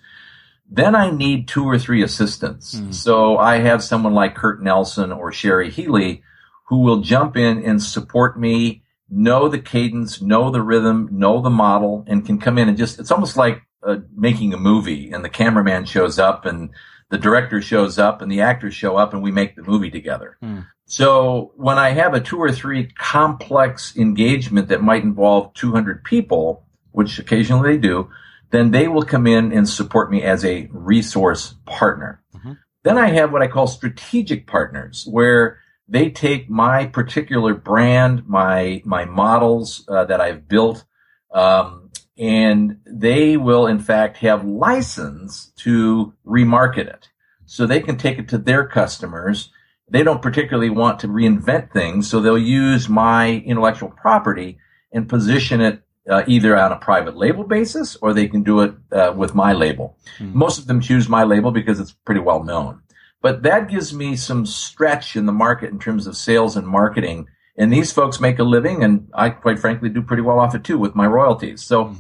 then 0.69 0.95
I 0.95 1.11
need 1.11 1.47
two 1.47 1.65
or 1.65 1.77
three 1.77 2.01
assistants. 2.01 2.75
Mm. 2.75 2.93
So 2.93 3.37
I 3.37 3.57
have 3.57 3.83
someone 3.83 4.13
like 4.13 4.35
Kurt 4.35 4.63
Nelson 4.63 5.11
or 5.11 5.31
Sherry 5.31 5.69
Healy 5.69 6.23
who 6.69 6.77
will 6.77 7.01
jump 7.01 7.35
in 7.35 7.63
and 7.63 7.81
support 7.81 8.39
me, 8.39 8.83
know 9.09 9.49
the 9.49 9.57
cadence, 9.57 10.21
know 10.21 10.51
the 10.51 10.61
rhythm, 10.61 11.09
know 11.11 11.41
the 11.41 11.49
model, 11.49 12.03
and 12.07 12.23
can 12.25 12.37
come 12.37 12.59
in 12.59 12.69
and 12.69 12.77
just, 12.77 12.99
it's 12.99 13.11
almost 13.11 13.35
like 13.35 13.63
uh, 13.81 13.97
making 14.15 14.53
a 14.53 14.57
movie 14.57 15.11
and 15.11 15.25
the 15.25 15.29
cameraman 15.29 15.85
shows 15.85 16.19
up 16.19 16.45
and 16.45 16.69
the 17.09 17.17
director 17.17 17.59
shows 17.59 17.97
up 17.97 18.21
and 18.21 18.31
the 18.31 18.41
actors 18.41 18.75
show 18.75 18.97
up 18.97 19.13
and 19.13 19.23
we 19.23 19.31
make 19.31 19.55
the 19.55 19.63
movie 19.63 19.89
together. 19.89 20.37
Mm. 20.43 20.67
So 20.85 21.53
when 21.55 21.79
I 21.79 21.89
have 21.89 22.13
a 22.13 22.21
two 22.21 22.37
or 22.37 22.51
three 22.51 22.85
complex 22.85 23.97
engagement 23.97 24.67
that 24.67 24.83
might 24.83 25.03
involve 25.03 25.55
200 25.55 26.03
people, 26.03 26.67
which 26.91 27.17
occasionally 27.17 27.71
they 27.71 27.77
do, 27.79 28.11
then 28.51 28.69
they 28.69 28.87
will 28.87 29.03
come 29.03 29.25
in 29.25 29.51
and 29.51 29.67
support 29.67 30.11
me 30.11 30.21
as 30.21 30.45
a 30.45 30.69
resource 30.71 31.55
partner. 31.65 32.21
Mm-hmm. 32.35 32.53
Then 32.83 32.99
I 32.99 33.07
have 33.07 33.31
what 33.31 33.41
I 33.41 33.47
call 33.47 33.65
strategic 33.65 34.45
partners 34.45 35.07
where 35.09 35.59
they 35.89 36.09
take 36.09 36.49
my 36.49 36.85
particular 36.85 37.53
brand, 37.53 38.27
my, 38.27 38.81
my 38.85 39.05
models 39.05 39.83
uh, 39.87 40.05
that 40.05 40.21
I've 40.21 40.47
built, 40.47 40.85
um, 41.31 41.89
and 42.17 42.79
they 42.85 43.37
will 43.37 43.65
in 43.65 43.79
fact 43.79 44.17
have 44.17 44.45
license 44.45 45.51
to 45.57 46.13
remarket 46.25 46.87
it. 46.87 47.09
So 47.45 47.65
they 47.65 47.79
can 47.79 47.97
take 47.97 48.19
it 48.19 48.29
to 48.29 48.37
their 48.37 48.67
customers. 48.67 49.51
They 49.89 50.03
don't 50.03 50.21
particularly 50.21 50.69
want 50.69 50.99
to 50.99 51.07
reinvent 51.07 51.71
things, 51.71 52.07
so 52.07 52.19
they'll 52.19 52.37
use 52.37 52.87
my 52.87 53.37
intellectual 53.45 53.89
property 53.89 54.59
and 54.91 55.09
position 55.09 55.59
it 55.59 55.81
uh, 56.07 56.23
either 56.27 56.55
on 56.55 56.71
a 56.71 56.77
private 56.77 57.15
label 57.15 57.43
basis 57.43 57.95
or 58.01 58.13
they 58.13 58.27
can 58.27 58.43
do 58.43 58.61
it 58.61 58.73
uh, 58.91 59.13
with 59.15 59.33
my 59.33 59.53
label. 59.53 59.97
Mm-hmm. 60.19 60.37
Most 60.37 60.59
of 60.59 60.67
them 60.67 60.81
choose 60.81 61.09
my 61.09 61.23
label 61.23 61.51
because 61.51 61.79
it's 61.79 61.91
pretty 61.91 62.21
well 62.21 62.43
known. 62.43 62.81
But 63.21 63.43
that 63.43 63.69
gives 63.69 63.93
me 63.93 64.15
some 64.15 64.45
stretch 64.45 65.15
in 65.15 65.25
the 65.25 65.33
market 65.33 65.71
in 65.71 65.79
terms 65.79 66.07
of 66.07 66.15
sales 66.15 66.55
and 66.55 66.67
marketing. 66.67 67.27
And 67.57 67.73
these 67.73 67.91
folks 67.91 68.21
make 68.21 68.39
a 68.39 68.43
living, 68.43 68.83
and 68.83 69.09
I 69.13 69.29
quite 69.31 69.59
frankly 69.59 69.89
do 69.89 70.01
pretty 70.01 70.21
well 70.21 70.39
off 70.39 70.55
it 70.55 70.63
too 70.63 70.77
with 70.77 70.95
my 70.95 71.05
royalties. 71.05 71.61
So 71.61 71.85
mm-hmm. 71.85 71.97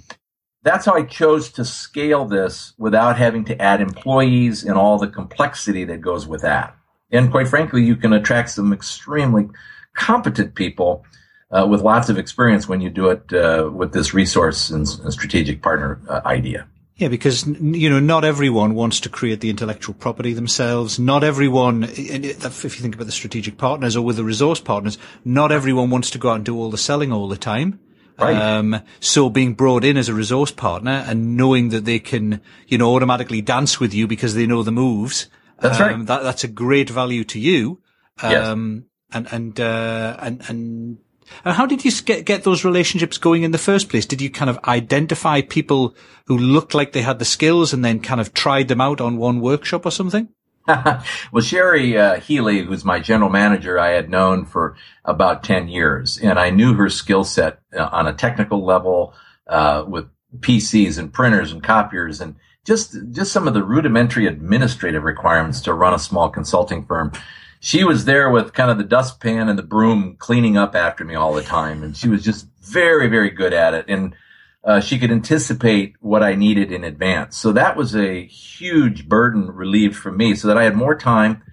that's 0.63 0.85
how 0.85 0.93
I 0.93 1.03
chose 1.03 1.51
to 1.53 1.65
scale 1.65 2.25
this 2.25 2.73
without 2.77 3.17
having 3.17 3.43
to 3.45 3.61
add 3.61 3.81
employees 3.81 4.63
and 4.63 4.77
all 4.77 4.97
the 4.97 5.07
complexity 5.09 5.83
that 5.85 5.99
goes 6.01 6.25
with 6.25 6.41
that. 6.41 6.75
And 7.11 7.31
quite 7.31 7.49
frankly, 7.49 7.83
you 7.83 7.97
can 7.97 8.13
attract 8.13 8.51
some 8.51 8.71
extremely 8.71 9.49
competent 9.95 10.55
people 10.55 11.03
uh, 11.51 11.65
with 11.67 11.81
lots 11.81 12.09
of 12.09 12.17
experience 12.17 12.69
when 12.69 12.79
you 12.79 12.89
do 12.89 13.09
it 13.09 13.33
uh, 13.33 13.69
with 13.73 13.91
this 13.91 14.13
resource 14.13 14.69
and, 14.69 14.87
and 15.03 15.11
strategic 15.11 15.61
partner 15.61 15.99
uh, 16.07 16.21
idea. 16.25 16.67
Yeah, 16.99 17.07
because 17.07 17.47
you 17.47 17.89
know 17.89 18.01
not 18.01 18.25
everyone 18.25 18.75
wants 18.75 18.99
to 18.99 19.09
create 19.09 19.39
the 19.39 19.49
intellectual 19.49 19.95
property 19.95 20.33
themselves. 20.33 20.99
Not 20.99 21.23
everyone, 21.23 21.85
if 21.85 22.63
you 22.63 22.69
think 22.69 22.95
about 22.95 23.05
the 23.05 23.13
strategic 23.13 23.57
partners 23.57 23.95
or 23.95 24.03
with 24.03 24.17
the 24.17 24.25
resource 24.25 24.59
partners, 24.59 24.97
not 25.23 25.53
everyone 25.53 25.89
wants 25.89 26.09
to 26.11 26.17
go 26.17 26.31
out 26.31 26.35
and 26.35 26.45
do 26.45 26.57
all 26.57 26.69
the 26.69 26.77
selling 26.77 27.13
all 27.13 27.29
the 27.29 27.37
time. 27.37 27.79
Right. 28.19 28.35
Um, 28.35 28.81
so 28.99 29.29
being 29.29 29.53
brought 29.53 29.85
in 29.85 29.95
as 29.95 30.09
a 30.09 30.13
resource 30.13 30.51
partner 30.51 31.05
and 31.07 31.37
knowing 31.37 31.69
that 31.69 31.85
they 31.85 31.99
can, 31.99 32.41
you 32.67 32.77
know, 32.77 32.93
automatically 32.93 33.41
dance 33.41 33.79
with 33.79 33.93
you 33.93 34.05
because 34.05 34.35
they 34.35 34.45
know 34.45 34.61
the 34.61 34.73
moves. 34.73 35.27
That's 35.59 35.79
um, 35.79 35.87
right. 35.87 36.05
That, 36.05 36.23
that's 36.23 36.43
a 36.43 36.49
great 36.49 36.89
value 36.89 37.23
to 37.23 37.39
you. 37.39 37.81
Um, 38.21 38.31
yes. 38.31 38.83
and, 39.13 39.27
and, 39.31 39.59
uh, 39.61 40.17
and, 40.19 40.41
and 40.49 40.97
and 41.45 41.55
how 41.55 41.65
did 41.65 41.85
you 41.85 41.91
get, 42.03 42.25
get 42.25 42.43
those 42.43 42.65
relationships 42.65 43.17
going 43.17 43.43
in 43.43 43.51
the 43.51 43.57
first 43.57 43.89
place? 43.89 44.05
Did 44.05 44.21
you 44.21 44.29
kind 44.29 44.49
of 44.49 44.59
identify 44.65 45.41
people 45.41 45.95
who 46.25 46.37
looked 46.37 46.73
like 46.73 46.91
they 46.91 47.01
had 47.01 47.19
the 47.19 47.25
skills 47.25 47.73
and 47.73 47.83
then 47.83 47.99
kind 47.99 48.21
of 48.21 48.33
tried 48.33 48.67
them 48.67 48.81
out 48.81 49.01
on 49.01 49.17
one 49.17 49.39
workshop 49.39 49.85
or 49.85 49.91
something? 49.91 50.29
well, 50.67 51.41
Sherry 51.41 51.97
uh, 51.97 52.19
Healy, 52.19 52.63
who's 52.63 52.85
my 52.85 52.99
general 52.99 53.29
manager, 53.29 53.79
I 53.79 53.89
had 53.89 54.09
known 54.09 54.45
for 54.45 54.75
about 55.05 55.43
10 55.43 55.67
years, 55.67 56.19
and 56.19 56.37
I 56.37 56.51
knew 56.51 56.73
her 56.75 56.89
skill 56.89 57.23
set 57.23 57.59
uh, 57.75 57.89
on 57.91 58.07
a 58.07 58.13
technical 58.13 58.63
level 58.63 59.13
uh, 59.47 59.83
with 59.87 60.05
PCs 60.37 60.99
and 60.99 61.11
printers 61.11 61.51
and 61.51 61.63
copiers 61.63 62.21
and 62.21 62.35
just 62.65 62.95
just 63.11 63.31
some 63.31 63.47
of 63.47 63.55
the 63.55 63.63
rudimentary 63.63 64.27
administrative 64.27 65.03
requirements 65.03 65.61
to 65.61 65.73
run 65.73 65.93
a 65.93 65.99
small 65.99 66.29
consulting 66.29 66.85
firm 66.85 67.11
she 67.59 67.83
was 67.83 68.05
there 68.05 68.29
with 68.29 68.53
kind 68.53 68.71
of 68.71 68.77
the 68.77 68.83
dustpan 68.83 69.49
and 69.49 69.59
the 69.59 69.63
broom 69.63 70.15
cleaning 70.17 70.57
up 70.57 70.75
after 70.75 71.03
me 71.03 71.15
all 71.15 71.33
the 71.33 71.43
time. 71.43 71.83
And 71.83 71.95
she 71.95 72.07
was 72.07 72.23
just 72.23 72.47
very, 72.61 73.07
very 73.07 73.29
good 73.29 73.53
at 73.53 73.73
it. 73.73 73.85
And 73.87 74.15
uh, 74.63 74.79
she 74.79 74.97
could 74.97 75.11
anticipate 75.11 75.95
what 75.99 76.23
I 76.23 76.35
needed 76.35 76.71
in 76.71 76.83
advance. 76.83 77.37
So 77.37 77.51
that 77.53 77.75
was 77.75 77.95
a 77.95 78.25
huge 78.25 79.07
burden 79.07 79.47
relieved 79.47 79.95
from 79.95 80.17
me 80.17 80.35
so 80.35 80.47
that 80.47 80.57
I 80.57 80.63
had 80.63 80.75
more 80.75 80.95
time 80.95 81.43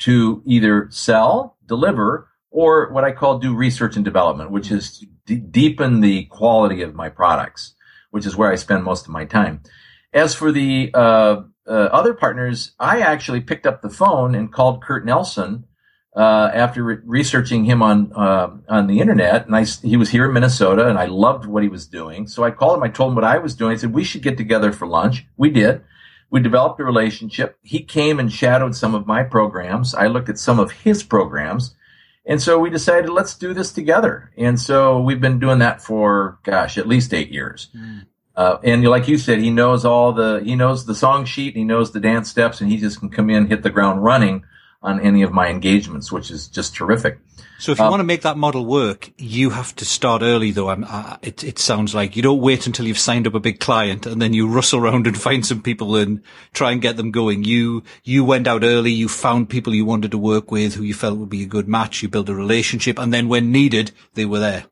to 0.00 0.42
either 0.44 0.88
sell, 0.90 1.56
deliver, 1.66 2.28
or 2.50 2.90
what 2.92 3.04
I 3.04 3.12
call 3.12 3.38
do 3.38 3.54
research 3.54 3.96
and 3.96 4.04
development, 4.04 4.50
which 4.50 4.70
is 4.70 4.98
to 4.98 5.06
d- 5.26 5.36
deepen 5.36 6.00
the 6.00 6.24
quality 6.24 6.82
of 6.82 6.94
my 6.94 7.08
products, 7.08 7.74
which 8.10 8.26
is 8.26 8.36
where 8.36 8.50
I 8.50 8.56
spend 8.56 8.84
most 8.84 9.06
of 9.06 9.12
my 9.12 9.24
time. 9.24 9.62
As 10.12 10.34
for 10.34 10.52
the 10.52 10.90
uh, 10.94 11.42
uh, 11.68 11.88
other 11.92 12.14
partners, 12.14 12.72
I 12.78 13.00
actually 13.00 13.40
picked 13.40 13.66
up 13.66 13.82
the 13.82 13.90
phone 13.90 14.34
and 14.34 14.52
called 14.52 14.82
Kurt 14.82 15.04
Nelson 15.04 15.64
uh, 16.16 16.50
after 16.54 16.82
re- 16.82 16.98
researching 17.04 17.64
him 17.64 17.82
on 17.82 18.12
uh, 18.14 18.56
on 18.68 18.86
the 18.86 19.00
internet, 19.00 19.46
and 19.46 19.54
I 19.54 19.64
he 19.64 19.96
was 19.96 20.10
here 20.10 20.26
in 20.26 20.32
Minnesota, 20.32 20.88
and 20.88 20.98
I 20.98 21.06
loved 21.06 21.44
what 21.46 21.62
he 21.62 21.68
was 21.68 21.86
doing. 21.86 22.26
So 22.26 22.42
I 22.42 22.50
called 22.50 22.78
him. 22.78 22.82
I 22.82 22.88
told 22.88 23.10
him 23.10 23.16
what 23.16 23.24
I 23.24 23.38
was 23.38 23.54
doing. 23.54 23.72
I 23.72 23.76
said 23.76 23.92
we 23.92 24.04
should 24.04 24.22
get 24.22 24.36
together 24.36 24.72
for 24.72 24.86
lunch. 24.86 25.26
We 25.36 25.50
did. 25.50 25.82
We 26.30 26.40
developed 26.40 26.80
a 26.80 26.84
relationship. 26.84 27.58
He 27.62 27.82
came 27.82 28.18
and 28.18 28.32
shadowed 28.32 28.74
some 28.74 28.94
of 28.94 29.06
my 29.06 29.22
programs. 29.22 29.94
I 29.94 30.06
looked 30.06 30.28
at 30.28 30.38
some 30.38 30.58
of 30.58 30.72
his 30.72 31.02
programs. 31.02 31.74
And 32.28 32.42
so 32.42 32.58
we 32.58 32.70
decided, 32.70 33.08
let's 33.10 33.36
do 33.36 33.54
this 33.54 33.72
together. 33.72 34.32
And 34.36 34.58
so 34.58 35.00
we've 35.00 35.20
been 35.20 35.38
doing 35.38 35.60
that 35.60 35.80
for, 35.80 36.40
gosh, 36.42 36.76
at 36.76 36.88
least 36.88 37.14
eight 37.14 37.30
years. 37.30 37.68
Mm. 37.76 38.06
Uh, 38.36 38.58
and 38.62 38.84
like 38.84 39.08
you 39.08 39.16
said, 39.16 39.38
he 39.38 39.50
knows 39.50 39.84
all 39.84 40.12
the, 40.12 40.42
he 40.44 40.54
knows 40.54 40.84
the 40.84 40.94
song 40.94 41.24
sheet, 41.24 41.56
he 41.56 41.64
knows 41.64 41.92
the 41.92 42.00
dance 42.00 42.30
steps, 42.30 42.60
and 42.60 42.70
he 42.70 42.76
just 42.76 43.00
can 43.00 43.08
come 43.08 43.30
in, 43.30 43.46
hit 43.46 43.62
the 43.62 43.70
ground 43.70 44.04
running 44.04 44.44
on 44.82 45.00
any 45.00 45.22
of 45.22 45.32
my 45.32 45.48
engagements, 45.48 46.12
which 46.12 46.30
is 46.30 46.46
just 46.46 46.74
terrific. 46.74 47.18
So 47.58 47.72
if 47.72 47.78
you 47.78 47.84
uh, 47.84 47.90
want 47.90 48.00
to 48.00 48.04
make 48.04 48.22
that 48.22 48.36
model 48.36 48.66
work, 48.66 49.10
you 49.16 49.50
have 49.50 49.74
to 49.76 49.84
start 49.86 50.20
early 50.22 50.50
though. 50.50 50.68
Uh, 50.68 51.16
it, 51.22 51.42
it 51.42 51.58
sounds 51.58 51.94
like 51.94 52.14
you 52.14 52.22
don't 52.22 52.40
wait 52.40 52.66
until 52.66 52.86
you've 52.86 52.98
signed 52.98 53.26
up 53.26 53.34
a 53.34 53.40
big 53.40 53.60
client 53.60 54.04
and 54.04 54.20
then 54.20 54.34
you 54.34 54.46
rustle 54.46 54.80
around 54.80 55.06
and 55.06 55.18
find 55.20 55.44
some 55.46 55.62
people 55.62 55.96
and 55.96 56.22
try 56.52 56.72
and 56.72 56.82
get 56.82 56.98
them 56.98 57.10
going. 57.10 57.44
You, 57.44 57.82
you 58.04 58.24
went 58.24 58.46
out 58.46 58.62
early, 58.62 58.92
you 58.92 59.08
found 59.08 59.48
people 59.48 59.74
you 59.74 59.86
wanted 59.86 60.10
to 60.10 60.18
work 60.18 60.50
with 60.50 60.74
who 60.74 60.82
you 60.82 60.94
felt 60.94 61.18
would 61.18 61.30
be 61.30 61.42
a 61.42 61.46
good 61.46 61.66
match, 61.66 62.02
you 62.02 62.08
built 62.10 62.28
a 62.28 62.34
relationship, 62.34 62.98
and 62.98 63.12
then 63.12 63.28
when 63.28 63.50
needed, 63.50 63.92
they 64.14 64.26
were 64.26 64.40
there. 64.40 64.66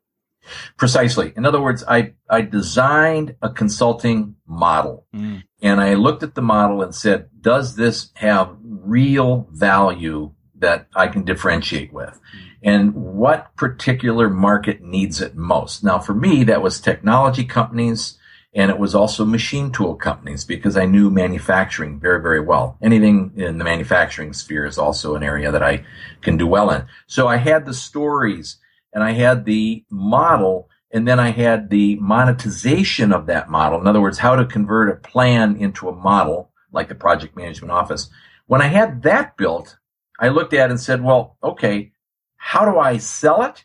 Precisely. 0.77 1.33
In 1.37 1.47
other 1.47 1.61
words, 1.61 1.85
I, 1.89 2.13
I 2.29 2.43
designed 2.43 3.37
a 3.41 3.49
consulting 3.49 4.37
model 4.47 5.07
mm. 5.15 5.43
and 5.63 5.81
I 5.81 5.95
looked 5.95 6.23
at 6.23 6.35
the 6.35 6.43
model 6.43 6.83
and 6.83 6.95
said, 6.95 7.29
does 7.41 7.77
this 7.77 8.11
have 8.15 8.57
real 8.63 9.49
value 9.51 10.33
that 10.57 10.87
I 10.95 11.09
can 11.09 11.25
differentiate 11.25 11.93
with? 11.93 12.21
And 12.63 12.95
what 12.95 13.55
particular 13.57 14.31
market 14.31 14.81
needs 14.81 15.21
it 15.21 15.37
most? 15.37 15.85
Now, 15.85 15.99
for 15.99 16.15
me, 16.15 16.45
that 16.45 16.63
was 16.63 16.81
technology 16.81 17.45
companies 17.45 18.19
And 18.55 18.71
it 18.71 18.79
was 18.79 18.95
also 18.95 19.25
machine 19.25 19.73
tool 19.73 19.97
companies 19.97 20.45
because 20.45 20.77
I 20.77 20.87
knew 20.87 21.11
manufacturing 21.11 21.99
very, 21.99 22.23
very 22.23 22.41
well. 22.41 22.79
Anything 22.81 23.33
in 23.37 23.59
the 23.59 23.65
manufacturing 23.65 24.33
sphere 24.33 24.65
is 24.65 24.79
also 24.79 25.17
an 25.17 25.25
area 25.25 25.51
that 25.51 25.63
I 25.63 25.85
can 26.23 26.37
do 26.37 26.47
well 26.47 26.71
in. 26.71 26.87
So 27.09 27.27
I 27.27 27.37
had 27.39 27.67
the 27.67 27.75
stories 27.75 28.59
and 28.95 29.03
I 29.03 29.13
had 29.13 29.45
the 29.45 29.85
model 29.91 30.71
and 30.91 31.09
then 31.09 31.19
I 31.19 31.31
had 31.31 31.71
the 31.71 31.97
monetization 31.97 33.13
of 33.13 33.27
that 33.27 33.51
model. 33.51 33.81
In 33.81 33.89
other 33.89 34.01
words, 34.01 34.19
how 34.19 34.37
to 34.37 34.47
convert 34.47 34.89
a 34.89 35.09
plan 35.09 35.57
into 35.57 35.89
a 35.89 35.95
model 35.95 36.53
like 36.71 36.89
the 36.89 36.95
project 36.95 37.37
management 37.37 37.73
office. 37.73 38.09
When 38.47 38.63
I 38.63 38.69
had 38.69 39.03
that 39.03 39.37
built, 39.37 39.77
I 40.21 40.29
looked 40.29 40.55
at 40.55 40.69
it 40.69 40.71
and 40.71 40.81
said, 40.81 41.03
well, 41.03 41.37
okay, 41.43 41.93
how 42.37 42.65
do 42.71 42.79
I 42.79 42.99
sell 42.99 43.43
it? 43.43 43.65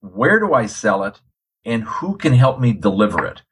Where 0.00 0.38
do 0.38 0.54
I 0.54 0.66
sell 0.66 1.02
it? 1.02 1.20
And 1.64 1.82
who 1.82 2.16
can 2.16 2.32
help 2.32 2.60
me 2.60 2.72
deliver 2.72 3.26
it? 3.26 3.42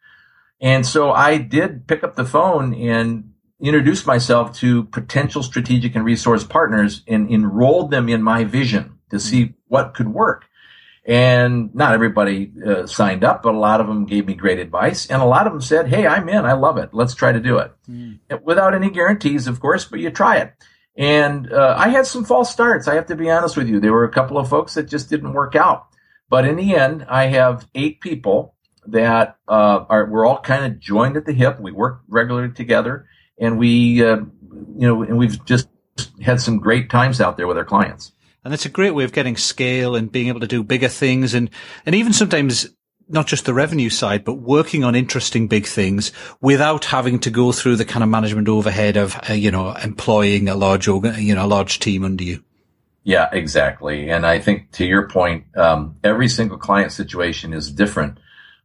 And 0.60 0.86
so 0.86 1.10
I 1.10 1.38
did 1.38 1.88
pick 1.88 2.04
up 2.04 2.14
the 2.14 2.24
phone 2.24 2.74
and 2.74 3.32
introduce 3.60 4.06
myself 4.06 4.54
to 4.58 4.84
potential 4.84 5.42
strategic 5.42 5.94
and 5.96 6.04
resource 6.04 6.44
partners 6.44 7.02
and 7.08 7.30
enrolled 7.30 7.90
them 7.90 8.08
in 8.08 8.22
my 8.22 8.44
vision 8.44 8.98
to 9.10 9.18
see 9.18 9.44
mm-hmm. 9.44 9.54
what 9.68 9.94
could 9.94 10.08
work. 10.08 10.46
And 11.06 11.74
not 11.74 11.94
everybody 11.94 12.52
uh, 12.64 12.86
signed 12.86 13.24
up, 13.24 13.42
but 13.42 13.54
a 13.54 13.58
lot 13.58 13.80
of 13.80 13.86
them 13.86 14.04
gave 14.04 14.26
me 14.26 14.34
great 14.34 14.58
advice. 14.58 15.06
And 15.06 15.22
a 15.22 15.26
lot 15.26 15.46
of 15.46 15.52
them 15.52 15.62
said, 15.62 15.88
Hey, 15.88 16.06
I'm 16.06 16.28
in. 16.28 16.44
I 16.44 16.52
love 16.52 16.76
it. 16.76 16.90
Let's 16.92 17.14
try 17.14 17.32
to 17.32 17.40
do 17.40 17.58
it. 17.58 17.72
Mm. 17.88 18.18
Without 18.42 18.74
any 18.74 18.90
guarantees, 18.90 19.46
of 19.46 19.60
course, 19.60 19.86
but 19.86 20.00
you 20.00 20.10
try 20.10 20.38
it. 20.38 20.52
And 20.96 21.50
uh, 21.52 21.74
I 21.78 21.88
had 21.88 22.06
some 22.06 22.24
false 22.24 22.52
starts. 22.52 22.86
I 22.86 22.94
have 22.96 23.06
to 23.06 23.16
be 23.16 23.30
honest 23.30 23.56
with 23.56 23.68
you. 23.68 23.80
There 23.80 23.92
were 23.92 24.04
a 24.04 24.12
couple 24.12 24.36
of 24.36 24.48
folks 24.50 24.74
that 24.74 24.88
just 24.88 25.08
didn't 25.08 25.32
work 25.32 25.56
out. 25.56 25.86
But 26.28 26.44
in 26.44 26.56
the 26.56 26.74
end, 26.74 27.06
I 27.08 27.26
have 27.26 27.66
eight 27.74 28.00
people 28.00 28.54
that 28.86 29.36
uh, 29.48 29.84
are 29.88 30.06
we're 30.06 30.26
all 30.26 30.40
kind 30.40 30.64
of 30.64 30.78
joined 30.78 31.16
at 31.16 31.26
the 31.26 31.32
hip. 31.32 31.58
We 31.60 31.72
work 31.72 32.02
regularly 32.08 32.52
together, 32.52 33.06
and 33.38 33.58
we 33.58 34.04
uh, 34.04 34.16
you 34.16 34.86
know, 34.86 35.02
and 35.02 35.18
we've 35.18 35.44
just 35.44 35.68
had 36.22 36.40
some 36.40 36.58
great 36.58 36.88
times 36.90 37.20
out 37.20 37.36
there 37.36 37.46
with 37.46 37.58
our 37.58 37.64
clients. 37.64 38.12
And 38.44 38.54
it's 38.54 38.66
a 38.66 38.70
great 38.70 38.94
way 38.94 39.04
of 39.04 39.12
getting 39.12 39.36
scale 39.36 39.94
and 39.94 40.10
being 40.10 40.28
able 40.28 40.40
to 40.40 40.46
do 40.46 40.62
bigger 40.62 40.88
things, 40.88 41.34
and 41.34 41.50
and 41.84 41.94
even 41.94 42.12
sometimes 42.12 42.68
not 43.10 43.26
just 43.26 43.44
the 43.44 43.54
revenue 43.54 43.90
side, 43.90 44.24
but 44.24 44.34
working 44.34 44.84
on 44.84 44.94
interesting 44.94 45.48
big 45.48 45.66
things 45.66 46.12
without 46.40 46.84
having 46.84 47.18
to 47.18 47.30
go 47.30 47.52
through 47.52 47.76
the 47.76 47.84
kind 47.84 48.04
of 48.04 48.08
management 48.08 48.48
overhead 48.48 48.96
of, 48.96 49.18
uh, 49.28 49.32
you 49.32 49.50
know, 49.50 49.72
employing 49.72 50.48
a 50.48 50.54
large, 50.54 50.86
organ, 50.86 51.20
you 51.20 51.34
know, 51.34 51.44
a 51.44 51.48
large 51.48 51.80
team 51.80 52.04
under 52.04 52.22
you. 52.22 52.42
Yeah, 53.02 53.28
exactly. 53.32 54.10
And 54.10 54.24
I 54.24 54.38
think 54.38 54.70
to 54.72 54.84
your 54.84 55.08
point, 55.08 55.44
um, 55.56 55.96
every 56.04 56.28
single 56.28 56.58
client 56.58 56.92
situation 56.92 57.52
is 57.52 57.72
different, 57.72 58.18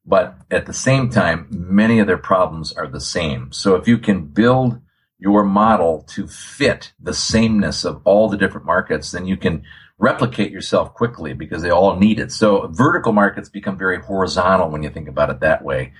but 0.05 0.35
at 0.51 0.67
the 0.67 0.73
same 0.73 1.09
time, 1.09 1.47
many 1.49 1.99
of 1.99 2.05
their 2.05 2.17
problems 2.17 2.71
are 2.73 2.87
the 2.87 3.01
same. 3.01 3.51
So 3.51 3.75
if 3.75 3.87
you 3.87 3.97
can 3.97 4.25
build 4.25 4.79
your 5.17 5.43
model 5.43 6.03
to 6.09 6.27
fit 6.27 6.93
the 6.99 7.13
sameness 7.13 7.85
of 7.85 8.01
all 8.03 8.29
the 8.29 8.37
different 8.37 8.65
markets, 8.65 9.11
then 9.11 9.25
you 9.25 9.37
can 9.37 9.63
replicate 9.97 10.51
yourself 10.51 10.93
quickly 10.93 11.33
because 11.33 11.61
they 11.61 11.69
all 11.69 11.95
need 11.95 12.19
it. 12.19 12.31
So 12.31 12.67
vertical 12.67 13.13
markets 13.13 13.49
become 13.49 13.77
very 13.77 14.01
horizontal 14.01 14.69
when 14.69 14.83
you 14.83 14.89
think 14.89 15.07
about 15.07 15.29
it 15.29 15.39
that 15.39 15.63
way. 15.63 15.93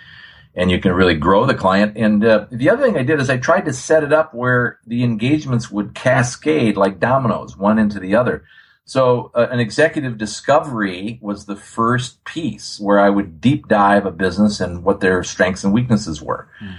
And 0.54 0.72
you 0.72 0.80
can 0.80 0.94
really 0.94 1.16
grow 1.16 1.46
the 1.46 1.54
client. 1.54 1.98
And 1.98 2.24
uh, 2.24 2.48
the 2.52 2.70
other 2.70 2.86
thing 2.86 2.98
I 2.98 3.04
did 3.04 3.20
is 3.20 3.30
I 3.30 3.38
tried 3.38 3.66
to 3.66 3.74
set 3.74 4.04
it 4.04 4.14
up 4.14 4.34
where 4.34 4.80
the 4.86 5.04
engagements 5.04 5.70
would 5.70 5.96
cascade 5.96 6.78
like 6.78 7.00
dominoes, 7.00 7.58
one 7.58 7.78
into 7.78 8.00
the 8.00 8.16
other. 8.16 8.46
So 8.86 9.32
uh, 9.34 9.48
an 9.50 9.60
executive 9.60 10.18
discovery 10.18 11.20
was 11.22 11.46
the 11.46 11.56
first 11.56 12.24
piece 12.24 12.80
where 12.80 13.00
I 13.00 13.10
would 13.10 13.42
deep 13.42 13.68
dive 13.68 14.06
a 14.06 14.12
business 14.12 14.60
and 14.60 14.84
what 14.84 15.00
their 15.00 15.24
strengths 15.24 15.64
and 15.64 15.74
weaknesses 15.74 16.22
were. 16.22 16.48
Mm. 16.62 16.76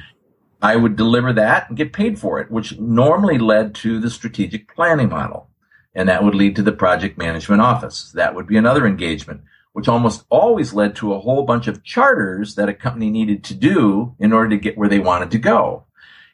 I 0.67 0.77
would 0.77 0.97
deliver 0.97 1.33
that 1.33 1.69
and 1.69 1.77
get 1.77 1.93
paid 1.93 2.19
for 2.19 2.41
it, 2.41 2.51
which 2.51 2.79
normally 2.79 3.39
led 3.39 3.75
to 3.77 4.01
the 4.01 4.11
strategic 4.11 4.75
planning 4.75 5.09
model 5.09 5.49
and 5.97 6.11
that 6.11 6.23
would 6.23 6.35
lead 6.35 6.55
to 6.55 6.63
the 6.63 6.73
project 6.73 7.17
management 7.17 7.63
office. 7.63 8.13
That 8.13 8.35
would 8.35 8.47
be 8.47 8.59
another 8.59 8.87
engagement, 8.87 9.41
which 9.73 9.89
almost 9.89 10.27
always 10.29 10.75
led 10.75 10.95
to 10.97 11.15
a 11.15 11.21
whole 11.21 11.45
bunch 11.45 11.67
of 11.67 11.83
charters 11.83 12.55
that 12.57 12.69
a 12.69 12.75
company 12.75 13.09
needed 13.09 13.43
to 13.45 13.55
do 13.55 14.15
in 14.19 14.33
order 14.35 14.51
to 14.51 14.59
get 14.59 14.77
where 14.77 14.91
they 14.91 14.99
wanted 14.99 15.31
to 15.31 15.39
go. 15.39 15.87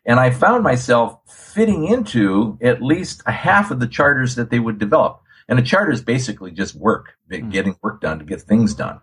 And 0.04 0.18
I 0.18 0.30
found 0.30 0.64
myself 0.64 1.18
fitting 1.32 1.86
into 1.86 2.58
at 2.60 2.82
least 2.82 3.22
a 3.24 3.30
half 3.30 3.70
of 3.70 3.78
the 3.78 3.86
charters 3.86 4.34
that 4.34 4.50
they 4.50 4.58
would 4.58 4.80
develop. 4.80 5.22
And 5.48 5.60
a 5.60 5.62
charter 5.62 5.92
is 5.92 6.02
basically 6.02 6.50
just 6.50 6.74
work, 6.74 7.12
hmm. 7.30 7.48
getting 7.50 7.76
work 7.82 8.00
done 8.00 8.18
to 8.18 8.24
get 8.24 8.42
things 8.42 8.74
done. 8.74 9.00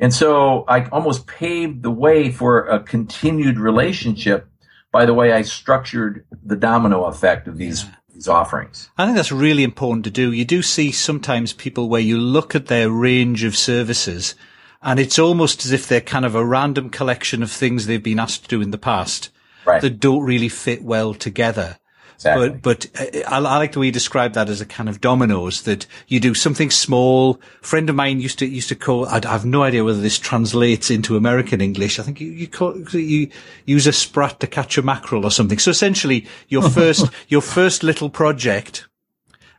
And 0.00 0.12
so 0.12 0.64
I 0.66 0.86
almost 0.88 1.28
paved 1.28 1.84
the 1.84 1.90
way 1.90 2.32
for 2.32 2.66
a 2.66 2.80
continued 2.80 3.60
relationship 3.60 4.48
by 4.94 5.04
the 5.04 5.12
way 5.12 5.32
I 5.32 5.42
structured 5.42 6.24
the 6.44 6.54
domino 6.54 7.06
effect 7.06 7.48
of 7.48 7.58
these 7.58 7.84
these 8.14 8.28
offerings. 8.28 8.90
I 8.96 9.06
think 9.06 9.16
that's 9.16 9.32
really 9.32 9.64
important 9.64 10.04
to 10.04 10.10
do. 10.12 10.30
You 10.30 10.44
do 10.44 10.62
see 10.62 10.92
sometimes 10.92 11.52
people 11.52 11.88
where 11.88 12.00
you 12.00 12.16
look 12.16 12.54
at 12.54 12.66
their 12.66 12.88
range 12.88 13.42
of 13.42 13.56
services 13.56 14.36
and 14.82 15.00
it's 15.00 15.18
almost 15.18 15.64
as 15.64 15.72
if 15.72 15.88
they're 15.88 16.00
kind 16.00 16.24
of 16.24 16.36
a 16.36 16.46
random 16.46 16.90
collection 16.90 17.42
of 17.42 17.50
things 17.50 17.86
they've 17.86 18.00
been 18.00 18.20
asked 18.20 18.44
to 18.44 18.48
do 18.48 18.62
in 18.62 18.70
the 18.70 18.78
past 18.78 19.30
right. 19.64 19.82
that 19.82 19.98
don't 19.98 20.22
really 20.22 20.48
fit 20.48 20.84
well 20.84 21.12
together. 21.12 21.76
Exactly. 22.14 22.50
But, 22.50 22.90
but 22.92 23.00
uh, 23.00 23.28
I, 23.28 23.36
I, 23.36 23.38
like 23.38 23.72
the 23.72 23.80
way 23.80 23.86
you 23.86 23.92
describe 23.92 24.34
that 24.34 24.48
as 24.48 24.60
a 24.60 24.66
kind 24.66 24.88
of 24.88 25.00
dominoes 25.00 25.62
that 25.62 25.86
you 26.08 26.20
do 26.20 26.34
something 26.34 26.70
small. 26.70 27.40
A 27.62 27.66
friend 27.66 27.90
of 27.90 27.96
mine 27.96 28.20
used 28.20 28.38
to, 28.38 28.46
used 28.46 28.68
to 28.68 28.74
call, 28.74 29.06
I 29.06 29.20
have 29.24 29.44
no 29.44 29.62
idea 29.62 29.84
whether 29.84 30.00
this 30.00 30.18
translates 30.18 30.90
into 30.90 31.16
American 31.16 31.60
English. 31.60 31.98
I 31.98 32.02
think 32.02 32.20
you, 32.20 32.30
you 32.30 32.48
call, 32.48 32.78
you 32.92 33.30
use 33.66 33.86
a 33.86 33.92
sprat 33.92 34.40
to 34.40 34.46
catch 34.46 34.78
a 34.78 34.82
mackerel 34.82 35.24
or 35.24 35.30
something. 35.30 35.58
So 35.58 35.70
essentially 35.70 36.26
your 36.48 36.62
first, 36.70 37.06
your 37.28 37.42
first 37.42 37.82
little 37.82 38.10
project, 38.10 38.86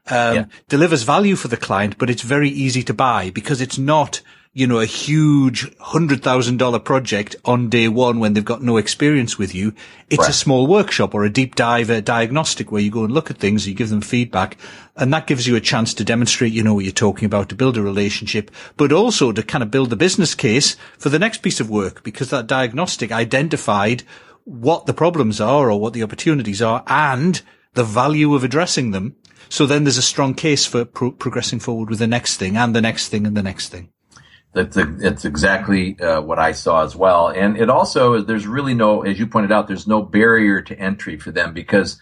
um, 0.08 0.36
yeah. 0.36 0.46
delivers 0.70 1.04
value 1.04 1.36
for 1.36 1.48
the 1.48 1.58
client, 1.58 1.98
but 1.98 2.10
it's 2.10 2.22
very 2.22 2.50
easy 2.50 2.84
to 2.84 2.94
buy 2.94 3.32
because 3.32 3.62
it's 3.62 3.78
not, 3.78 4.22
you 4.58 4.66
know, 4.66 4.80
a 4.80 4.86
huge 4.86 5.70
hundred 5.80 6.24
thousand 6.24 6.56
dollar 6.56 6.80
project 6.80 7.36
on 7.44 7.68
day 7.68 7.90
one 7.90 8.20
when 8.20 8.32
they've 8.34 8.46
got 8.46 8.64
no 8.64 8.78
experience 8.78 9.38
with 9.38 9.54
you. 9.54 9.74
It's 10.10 10.22
right. 10.22 10.30
a 10.30 10.34
small 10.34 10.66
workshop 10.66 11.14
or 11.14 11.26
a 11.26 11.30
deep 11.30 11.56
dive 11.56 11.90
a 11.90 12.02
diagnostic 12.02 12.72
where 12.72 12.82
you 12.82 12.90
go 12.90 13.04
and 13.04 13.14
look 13.14 13.30
at 13.30 13.38
things, 13.38 13.68
you 13.68 13.74
give 13.74 13.90
them 13.90 14.00
feedback, 14.00 14.58
and 14.96 15.14
that 15.14 15.28
gives 15.28 15.46
you 15.46 15.58
a 15.58 15.62
chance 15.62 15.94
to 15.96 16.06
demonstrate 16.06 16.54
you 16.54 16.64
know 16.64 16.74
what 16.74 16.86
you're 16.86 16.94
talking 16.94 17.26
about, 17.26 17.50
to 17.50 17.56
build 17.56 17.76
a 17.76 17.82
relationship, 17.82 18.50
but 18.78 18.94
also 18.94 19.34
to 19.34 19.44
kind 19.44 19.62
of 19.62 19.72
build 19.72 19.90
the 19.90 19.98
business 19.98 20.34
case 20.34 20.78
for 20.98 21.10
the 21.10 21.20
next 21.20 21.40
piece 21.40 21.60
of 21.60 21.70
work 21.70 22.02
because 22.04 22.30
that 22.30 22.48
diagnostic 22.48 23.12
identified 23.12 24.04
what 24.46 24.86
the 24.86 24.94
problems 24.94 25.42
are 25.42 25.70
or 25.70 25.78
what 25.78 25.92
the 25.92 26.04
opportunities 26.04 26.62
are 26.62 26.82
and 26.88 27.42
the 27.74 27.84
value 27.84 28.34
of 28.34 28.46
addressing 28.46 28.92
them. 28.92 29.18
So 29.50 29.66
then 29.66 29.84
there's 29.84 29.98
a 29.98 30.02
strong 30.02 30.34
case 30.34 30.66
for 30.66 30.86
pro- 30.86 31.12
progressing 31.12 31.60
forward 31.60 31.90
with 31.90 32.00
the 32.00 32.08
next 32.08 32.38
thing 32.38 32.56
and 32.56 32.74
the 32.74 32.82
next 32.82 33.10
thing 33.10 33.28
and 33.28 33.36
the 33.36 33.44
next 33.44 33.68
thing. 33.68 33.90
That's, 34.56 34.78
that's 34.78 35.26
exactly 35.26 36.00
uh, 36.00 36.22
what 36.22 36.40
I 36.40 36.54
saw 36.54 36.84
as 36.84 36.96
well. 36.96 37.28
And 37.28 37.58
it 37.58 37.70
also, 37.70 38.22
there's 38.22 38.48
really 38.48 38.74
no, 38.74 39.02
as 39.02 39.20
you 39.20 39.28
pointed 39.28 39.52
out, 39.52 39.68
there's 39.68 39.86
no 39.86 40.02
barrier 40.02 40.62
to 40.62 40.80
entry 40.80 41.18
for 41.20 41.32
them 41.32 41.54
because 41.54 42.00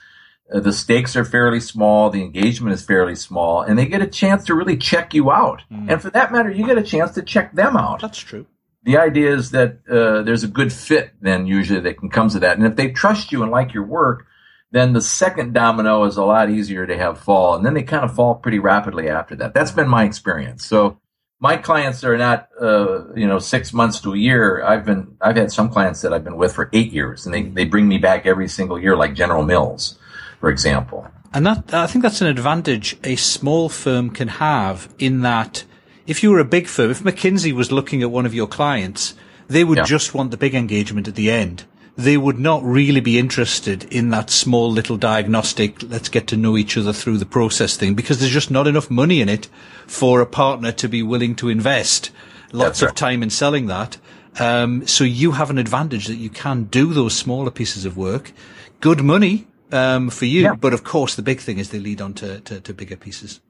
uh, 0.54 0.60
the 0.60 0.72
stakes 0.72 1.16
are 1.16 1.26
fairly 1.26 1.60
small, 1.60 2.12
the 2.12 2.22
engagement 2.22 2.76
is 2.76 2.86
fairly 2.86 3.16
small, 3.16 3.62
and 3.62 3.78
they 3.78 3.88
get 3.88 4.04
a 4.04 4.08
chance 4.08 4.46
to 4.46 4.54
really 4.54 4.78
check 4.78 5.16
you 5.16 5.32
out. 5.32 5.64
Mm. 5.72 5.92
And 5.92 6.02
for 6.02 6.12
that 6.12 6.32
matter, 6.32 6.52
you 6.52 6.68
get 6.68 6.78
a 6.78 6.84
chance 6.84 7.16
to 7.16 7.24
check 7.24 7.54
them 7.54 7.76
out. 7.76 8.02
That's 8.02 8.20
true. 8.20 8.46
The 8.84 8.98
idea 8.98 9.34
is 9.34 9.52
that 9.52 9.80
uh, 9.90 10.22
there's 10.22 10.44
a 10.44 10.48
good 10.48 10.72
fit 10.72 11.14
then 11.22 11.48
usually 11.48 11.80
that 11.80 11.98
can 11.98 12.10
come 12.10 12.30
to 12.30 12.40
that. 12.40 12.58
And 12.58 12.68
if 12.68 12.76
they 12.76 12.92
trust 12.92 13.32
you 13.32 13.42
and 13.42 13.52
like 13.52 13.74
your 13.74 13.86
work, 13.86 14.28
then 14.72 14.94
the 14.94 15.02
second 15.02 15.54
domino 15.54 16.04
is 16.04 16.18
a 16.18 16.24
lot 16.24 16.50
easier 16.50 16.86
to 16.86 16.98
have 16.98 17.20
fall. 17.20 17.56
And 17.56 17.66
then 17.66 17.74
they 17.74 17.84
kind 17.84 18.04
of 18.04 18.14
fall 18.14 18.36
pretty 18.36 18.60
rapidly 18.60 19.10
after 19.10 19.36
that. 19.38 19.54
That's 19.54 19.72
been 19.72 19.88
my 19.88 20.04
experience. 20.04 20.66
So 20.66 21.00
my 21.44 21.58
clients 21.58 22.06
are 22.06 22.18
not, 22.18 22.48
uh, 22.62 23.14
you 23.16 23.28
know, 23.28 23.38
six 23.38 23.74
months 23.74 24.00
to 24.00 24.14
a 24.14 24.18
year. 24.18 24.64
I've 24.64 24.86
been, 24.86 25.18
I've 25.20 25.36
had 25.36 25.52
some 25.52 25.70
clients 25.70 26.00
that 26.02 26.14
I've 26.14 26.24
been 26.24 26.38
with 26.38 26.54
for 26.54 26.70
eight 26.72 26.94
years 26.94 27.26
and 27.26 27.36
they, 27.36 27.42
they 27.42 27.66
bring 27.66 27.86
me 27.86 27.98
back 27.98 28.26
every 28.26 28.48
single 28.48 28.80
year, 28.80 28.96
like 28.96 29.14
General 29.14 29.44
Mills, 29.44 30.00
for 30.40 30.50
example. 30.50 31.06
And 31.34 31.46
that, 31.46 31.74
I 31.74 31.86
think 31.86 32.02
that's 32.02 32.22
an 32.22 32.28
advantage 32.28 32.96
a 33.04 33.18
small 33.18 33.68
firm 33.68 34.10
can 34.10 34.30
have 34.30 34.88
in 34.98 35.20
that 35.24 35.66
if 36.08 36.24
you 36.24 36.32
were 36.32 36.40
a 36.40 36.46
big 36.46 36.68
firm, 36.68 36.90
if 36.92 37.02
McKinsey 37.04 37.52
was 37.52 37.74
looking 37.74 38.02
at 38.02 38.10
one 38.10 38.26
of 38.26 38.34
your 38.34 38.48
clients, 38.48 39.14
they 39.50 39.66
would 39.66 39.80
yeah. 39.80 39.84
just 39.84 40.14
want 40.14 40.32
the 40.32 40.38
big 40.38 40.56
engagement 40.56 41.10
at 41.10 41.16
the 41.16 41.30
end 41.30 41.66
they 41.96 42.18
would 42.18 42.40
not 42.40 42.64
really 42.64 43.00
be 43.00 43.20
interested 43.20 43.84
in 43.86 44.10
that 44.10 44.30
small 44.30 44.72
little 44.72 44.98
diagnostic, 44.98 45.84
let's 45.84 46.10
get 46.10 46.28
to 46.28 46.38
know 46.38 46.58
each 46.58 46.78
other 46.78 46.94
through 46.94 47.18
the 47.18 47.26
process 47.26 47.78
thing 47.78 47.94
because 47.94 48.20
there's 48.20 48.32
just 48.32 48.50
not 48.50 48.68
enough 48.68 48.90
money 48.90 49.22
in 49.22 49.30
it 49.30 49.48
for 49.86 50.20
a 50.20 50.26
partner 50.26 50.72
to 50.72 50.90
be 50.90 51.04
willing 51.04 51.36
to 51.36 51.50
invest 51.50 52.10
lots 52.52 52.80
That's 52.80 52.92
of 52.92 52.96
time 52.96 53.22
in 53.22 53.30
selling 53.30 53.68
that. 53.68 53.98
Um, 54.40 54.88
so 54.88 55.04
you 55.04 55.34
have 55.34 55.52
an 55.52 55.60
advantage 55.60 56.08
that 56.08 56.16
you 56.16 56.30
can 56.30 56.64
do 56.64 56.94
those 56.94 57.14
smaller 57.14 57.52
pieces 57.52 57.86
of 57.86 57.96
work, 57.96 58.32
good 58.80 59.02
money, 59.02 59.48
um, 59.72 60.10
for 60.10 60.26
you. 60.26 60.44
Yeah. 60.44 60.56
But 60.56 60.74
of 60.74 60.84
course, 60.84 61.16
the 61.16 61.22
big 61.22 61.40
thing 61.40 61.60
is 61.60 61.70
they 61.70 61.80
lead 61.80 62.02
on 62.02 62.14
to, 62.16 62.40
to, 62.42 62.62
to 62.62 62.74
bigger 62.74 62.96
pieces. 62.96 63.42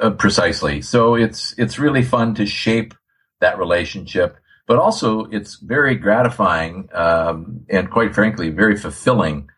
Uh, 0.00 0.10
precisely. 0.10 0.82
So 0.82 1.14
it's, 1.14 1.54
it's 1.58 1.78
really 1.78 2.02
fun 2.02 2.34
to 2.36 2.46
shape 2.46 2.94
that 3.40 3.58
relationship 3.58 4.36
but 4.66 4.78
also 4.78 5.24
it's 5.26 5.56
very 5.56 5.94
gratifying 5.94 6.88
um, 6.92 7.64
and 7.68 7.90
quite 7.90 8.14
frankly 8.14 8.50
very 8.50 8.76
fulfilling 8.76 9.48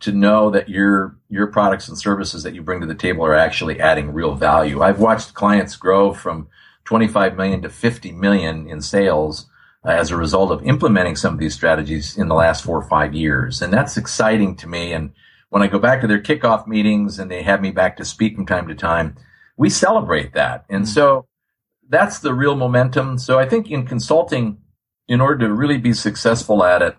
to 0.00 0.12
know 0.12 0.50
that 0.50 0.68
your 0.68 1.16
your 1.28 1.48
products 1.48 1.88
and 1.88 1.98
services 1.98 2.42
that 2.42 2.54
you 2.54 2.62
bring 2.62 2.80
to 2.80 2.86
the 2.86 2.94
table 2.94 3.24
are 3.24 3.34
actually 3.34 3.80
adding 3.80 4.12
real 4.12 4.34
value. 4.34 4.82
I've 4.82 5.00
watched 5.00 5.34
clients 5.34 5.76
grow 5.76 6.12
from 6.12 6.48
25 6.84 7.36
million 7.36 7.62
to 7.62 7.68
50 7.68 8.12
million 8.12 8.68
in 8.68 8.80
sales 8.80 9.46
uh, 9.84 9.90
as 9.90 10.10
a 10.10 10.16
result 10.16 10.50
of 10.50 10.62
implementing 10.64 11.16
some 11.16 11.34
of 11.34 11.40
these 11.40 11.54
strategies 11.54 12.16
in 12.16 12.28
the 12.28 12.34
last 12.34 12.64
four 12.64 12.78
or 12.78 12.88
five 12.88 13.14
years, 13.14 13.60
and 13.60 13.72
that's 13.72 13.96
exciting 13.96 14.56
to 14.56 14.66
me. 14.66 14.92
And 14.92 15.12
when 15.50 15.62
I 15.62 15.66
go 15.66 15.78
back 15.78 16.00
to 16.00 16.06
their 16.06 16.20
kickoff 16.20 16.66
meetings 16.66 17.18
and 17.18 17.30
they 17.30 17.42
have 17.42 17.60
me 17.60 17.70
back 17.70 17.96
to 17.96 18.04
speak 18.04 18.36
from 18.36 18.46
time 18.46 18.68
to 18.68 18.74
time, 18.74 19.16
we 19.56 19.70
celebrate 19.70 20.34
that. 20.34 20.64
And 20.68 20.84
mm-hmm. 20.84 20.92
so 20.92 21.27
that's 21.88 22.18
the 22.18 22.34
real 22.34 22.54
momentum. 22.54 23.18
So 23.18 23.38
I 23.38 23.48
think 23.48 23.70
in 23.70 23.86
consulting, 23.86 24.58
in 25.08 25.20
order 25.20 25.46
to 25.46 25.54
really 25.54 25.78
be 25.78 25.92
successful 25.92 26.62
at 26.64 26.82
it, 26.82 26.96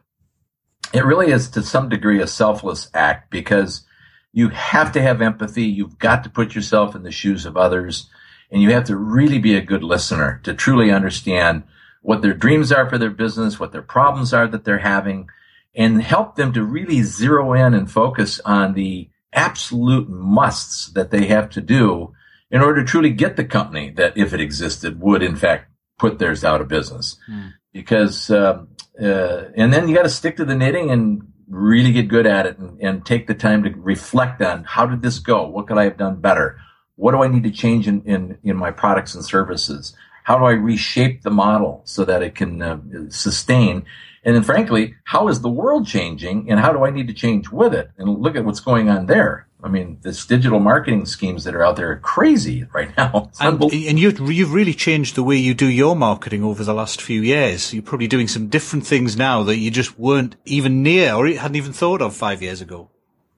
it 0.93 1.05
really 1.05 1.31
is 1.31 1.49
to 1.51 1.61
some 1.61 1.89
degree 1.89 2.21
a 2.21 2.27
selfless 2.27 2.89
act 2.93 3.29
because 3.29 3.85
you 4.31 4.49
have 4.49 4.91
to 4.93 5.01
have 5.01 5.21
empathy. 5.21 5.63
You've 5.63 5.99
got 5.99 6.23
to 6.23 6.29
put 6.29 6.55
yourself 6.55 6.95
in 6.95 7.03
the 7.03 7.11
shoes 7.11 7.45
of 7.45 7.57
others 7.57 8.09
and 8.51 8.61
you 8.61 8.71
have 8.71 8.85
to 8.85 8.97
really 8.97 9.37
be 9.37 9.55
a 9.55 9.61
good 9.61 9.83
listener 9.83 10.41
to 10.43 10.53
truly 10.53 10.91
understand 10.91 11.63
what 12.01 12.21
their 12.21 12.33
dreams 12.33 12.71
are 12.71 12.89
for 12.89 12.97
their 12.97 13.09
business, 13.11 13.59
what 13.59 13.71
their 13.71 13.83
problems 13.83 14.33
are 14.33 14.47
that 14.47 14.63
they're 14.63 14.79
having 14.79 15.29
and 15.75 16.01
help 16.01 16.35
them 16.35 16.51
to 16.53 16.63
really 16.63 17.03
zero 17.03 17.53
in 17.53 17.73
and 17.73 17.91
focus 17.91 18.39
on 18.45 18.73
the 18.73 19.09
absolute 19.33 20.09
musts 20.09 20.87
that 20.87 21.11
they 21.11 21.27
have 21.27 21.49
to 21.51 21.61
do 21.61 22.13
in 22.51 22.61
order 22.61 22.81
to 22.81 22.87
truly 22.87 23.11
get 23.11 23.35
the 23.35 23.45
company 23.45 23.91
that 23.91 24.17
if 24.17 24.33
it 24.33 24.41
existed 24.41 24.99
would 24.99 25.21
in 25.21 25.35
fact 25.35 25.69
put 25.97 26.19
theirs 26.19 26.43
out 26.43 26.61
of 26.61 26.67
business. 26.67 27.17
Mm. 27.29 27.53
Because 27.71 28.31
um, 28.31 28.69
uh, 29.01 29.45
and 29.55 29.71
then 29.71 29.87
you 29.87 29.95
got 29.95 30.03
to 30.03 30.09
stick 30.09 30.37
to 30.37 30.45
the 30.45 30.55
knitting 30.55 30.89
and 30.89 31.21
really 31.47 31.91
get 31.91 32.07
good 32.07 32.27
at 32.27 32.45
it 32.45 32.57
and, 32.57 32.79
and, 32.81 33.05
take 33.05 33.27
the 33.27 33.33
time 33.33 33.63
to 33.63 33.71
reflect 33.71 34.41
on 34.41 34.63
how 34.65 34.85
did 34.85 35.01
this 35.01 35.17
go? 35.19 35.47
What 35.47 35.67
could 35.67 35.77
I 35.77 35.85
have 35.85 35.97
done 35.97 36.19
better? 36.19 36.59
What 36.95 37.13
do 37.13 37.23
I 37.23 37.27
need 37.27 37.43
to 37.43 37.51
change 37.51 37.87
in, 37.87 38.03
in, 38.03 38.37
in 38.43 38.55
my 38.55 38.71
products 38.71 39.15
and 39.15 39.25
services? 39.25 39.95
How 40.25 40.37
do 40.37 40.45
I 40.45 40.51
reshape 40.51 41.23
the 41.23 41.31
model 41.31 41.81
so 41.85 42.05
that 42.05 42.21
it 42.21 42.35
can 42.35 42.61
uh, 42.61 42.79
sustain? 43.09 43.85
And 44.23 44.35
then 44.35 44.43
frankly, 44.43 44.95
how 45.05 45.27
is 45.27 45.41
the 45.41 45.49
world 45.49 45.87
changing 45.87 46.51
and 46.51 46.59
how 46.59 46.71
do 46.71 46.85
I 46.85 46.91
need 46.91 47.07
to 47.07 47.13
change 47.13 47.49
with 47.49 47.73
it? 47.73 47.89
And 47.97 48.19
look 48.19 48.35
at 48.35 48.45
what's 48.45 48.59
going 48.59 48.89
on 48.89 49.07
there. 49.07 49.47
I 49.61 49.67
mean, 49.67 49.97
this 50.01 50.25
digital 50.25 50.59
marketing 50.59 51.05
schemes 51.05 51.43
that 51.43 51.53
are 51.53 51.63
out 51.63 51.75
there 51.75 51.91
are 51.91 51.97
crazy 51.97 52.65
right 52.73 52.95
now. 52.95 53.29
And, 53.41 53.61
and 53.61 53.99
you've, 53.99 54.19
you've 54.31 54.53
really 54.53 54.73
changed 54.73 55.15
the 55.15 55.23
way 55.23 55.35
you 55.35 55.53
do 55.53 55.67
your 55.67 55.95
marketing 55.95 56.43
over 56.43 56.63
the 56.63 56.73
last 56.73 57.01
few 57.01 57.21
years. 57.21 57.73
You're 57.73 57.83
probably 57.83 58.07
doing 58.07 58.27
some 58.27 58.47
different 58.47 58.85
things 58.87 59.17
now 59.17 59.43
that 59.43 59.57
you 59.57 59.69
just 59.69 59.99
weren't 59.99 60.35
even 60.45 60.81
near 60.81 61.13
or 61.13 61.27
hadn't 61.27 61.57
even 61.57 61.73
thought 61.73 62.01
of 62.01 62.15
five 62.15 62.41
years 62.41 62.61
ago. 62.61 62.89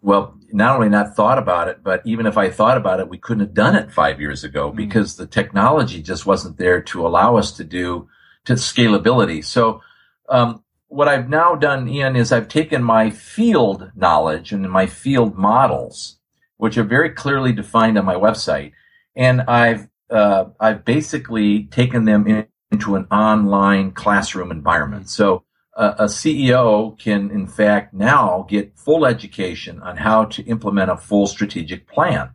Well, 0.01 0.35
not 0.51 0.75
only 0.75 0.89
not 0.89 1.15
thought 1.15 1.37
about 1.37 1.67
it, 1.67 1.83
but 1.83 2.01
even 2.05 2.25
if 2.25 2.37
I 2.37 2.49
thought 2.49 2.77
about 2.77 2.99
it, 2.99 3.09
we 3.09 3.17
couldn't 3.17 3.41
have 3.41 3.53
done 3.53 3.75
it 3.75 3.91
five 3.91 4.19
years 4.19 4.43
ago 4.43 4.71
mm. 4.71 4.75
because 4.75 5.15
the 5.15 5.27
technology 5.27 6.01
just 6.01 6.25
wasn't 6.25 6.57
there 6.57 6.81
to 6.83 7.05
allow 7.05 7.37
us 7.37 7.51
to 7.53 7.63
do 7.63 8.09
to 8.45 8.53
scalability. 8.53 9.45
So, 9.45 9.81
um, 10.27 10.63
what 10.91 11.07
I've 11.07 11.29
now 11.29 11.55
done, 11.55 11.87
Ian, 11.87 12.17
is 12.17 12.33
I've 12.33 12.49
taken 12.49 12.83
my 12.83 13.09
field 13.09 13.91
knowledge 13.95 14.51
and 14.51 14.69
my 14.69 14.87
field 14.87 15.37
models, 15.37 16.19
which 16.57 16.77
are 16.77 16.83
very 16.83 17.11
clearly 17.11 17.53
defined 17.53 17.97
on 17.97 18.03
my 18.03 18.15
website, 18.15 18.73
and 19.15 19.41
I've 19.43 19.87
uh, 20.09 20.45
I've 20.59 20.83
basically 20.83 21.63
taken 21.63 22.03
them 22.03 22.27
in, 22.27 22.45
into 22.71 22.97
an 22.97 23.07
online 23.09 23.91
classroom 23.91 24.51
environment. 24.51 25.09
So 25.09 25.45
uh, 25.77 25.93
a 25.97 26.05
CEO 26.05 26.99
can, 26.99 27.31
in 27.31 27.47
fact, 27.47 27.93
now 27.93 28.45
get 28.49 28.77
full 28.77 29.05
education 29.05 29.81
on 29.81 29.95
how 29.95 30.25
to 30.25 30.43
implement 30.43 30.91
a 30.91 30.97
full 30.97 31.25
strategic 31.25 31.87
plan, 31.87 32.31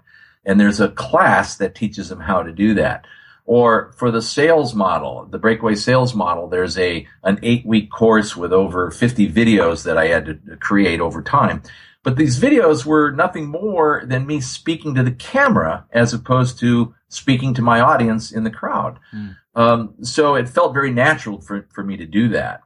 and 0.47 0.59
there's 0.59 0.81
a 0.81 0.89
class 0.89 1.57
that 1.57 1.75
teaches 1.75 2.09
them 2.09 2.21
how 2.21 2.43
to 2.43 2.53
do 2.53 2.73
that. 2.73 3.05
Or 3.47 3.93
for 3.97 4.11
the 4.11 4.23
sales 4.23 4.75
model, 4.75 5.27
the 5.31 5.39
breakaway 5.39 5.77
sales 5.77 6.15
model, 6.15 6.49
there's 6.49 6.77
a, 6.77 7.07
an 7.23 7.39
eight 7.43 7.65
week 7.65 7.91
course 7.91 8.37
with 8.37 8.53
over 8.53 8.91
50 8.91 9.31
videos 9.31 9.85
that 9.85 9.97
I 9.97 10.09
had 10.09 10.27
to 10.27 10.57
create 10.57 11.01
over 11.01 11.23
time. 11.23 11.63
But 12.03 12.17
these 12.17 12.39
videos 12.39 12.85
were 12.85 13.11
nothing 13.11 13.47
more 13.47 14.03
than 14.05 14.27
me 14.27 14.41
speaking 14.41 14.95
to 14.95 15.03
the 15.03 15.13
camera 15.13 15.87
as 15.93 16.13
opposed 16.13 16.59
to 16.61 16.95
speaking 17.09 17.55
to 17.55 17.63
my 17.63 17.81
audience 17.81 18.33
in 18.33 18.45
the 18.45 18.51
crowd. 18.51 18.99
Mm. 19.15 19.37
Um, 19.57 19.95
so 20.03 20.35
it 20.35 20.49
felt 20.49 20.75
very 20.75 20.93
natural 20.93 21.41
for, 21.41 21.67
for 21.73 21.83
me 21.83 21.97
to 21.97 22.07
do 22.07 22.29
that. 22.29 22.61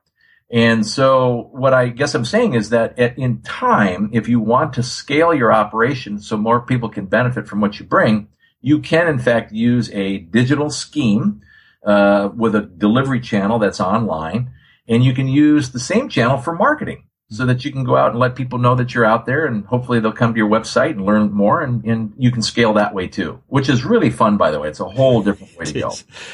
And 0.51 0.85
so 0.85 1.49
what 1.53 1.73
I 1.73 1.89
guess 1.89 2.15
I'm 2.15 2.25
saying 2.25 2.55
is 2.55 2.71
that 2.71 2.99
at, 2.99 3.17
in 3.17 3.41
time, 3.43 4.11
if 4.13 4.29
you 4.29 4.41
want 4.41 4.73
to 4.75 4.83
scale 4.83 5.33
your 5.33 5.53
operation 5.53 6.19
so 6.19 6.37
more 6.37 6.61
people 6.61 6.89
can 6.89 7.07
benefit 7.07 7.47
from 7.47 7.61
what 7.61 7.79
you 7.79 7.87
bring, 7.87 8.29
you 8.61 8.81
can 8.81 9.09
in 9.09 9.19
fact 9.19 9.53
use 9.53 9.91
a 9.93 10.19
digital 10.19 10.71
scheme 10.71 11.43
uh, 11.85 12.31
with 12.35 12.55
a 12.55 12.63
delivery 12.63 13.21
channel 13.21 13.59
that's 13.59 13.81
online, 13.81 14.53
and 14.87 15.05
you 15.05 15.15
can 15.15 15.29
use 15.29 15.71
the 15.71 15.81
same 15.81 16.09
channel 16.09 16.39
for 16.39 16.55
marketing 16.55 17.05
so 17.31 17.47
that 17.47 17.65
you 17.65 17.71
can 17.71 17.85
go 17.85 17.97
out 17.97 18.11
and 18.11 18.19
let 18.19 18.35
people 18.35 18.59
know 18.59 18.75
that 18.75 18.93
you're 18.93 19.05
out 19.05 19.25
there 19.25 19.47
and 19.47 19.65
hopefully 19.65 20.01
they'll 20.01 20.13
come 20.13 20.35
to 20.35 20.39
your 20.39 20.49
website 20.49 20.91
and 20.91 21.07
learn 21.07 21.31
more 21.31 21.63
and, 21.63 21.85
and 21.85 22.13
you 22.19 22.33
can 22.33 22.43
scale 22.43 22.73
that 22.75 22.93
way 22.93 23.07
too, 23.07 23.41
which 23.47 23.69
is 23.69 23.85
really 23.85 24.11
fun, 24.11 24.37
by 24.37 24.51
the 24.51 24.59
way. 24.59 24.69
It's 24.69 24.81
a 24.81 24.89
whole 24.89 25.23
different 25.23 25.57
way 25.57 25.65
to 25.67 25.73
go. 25.81 25.93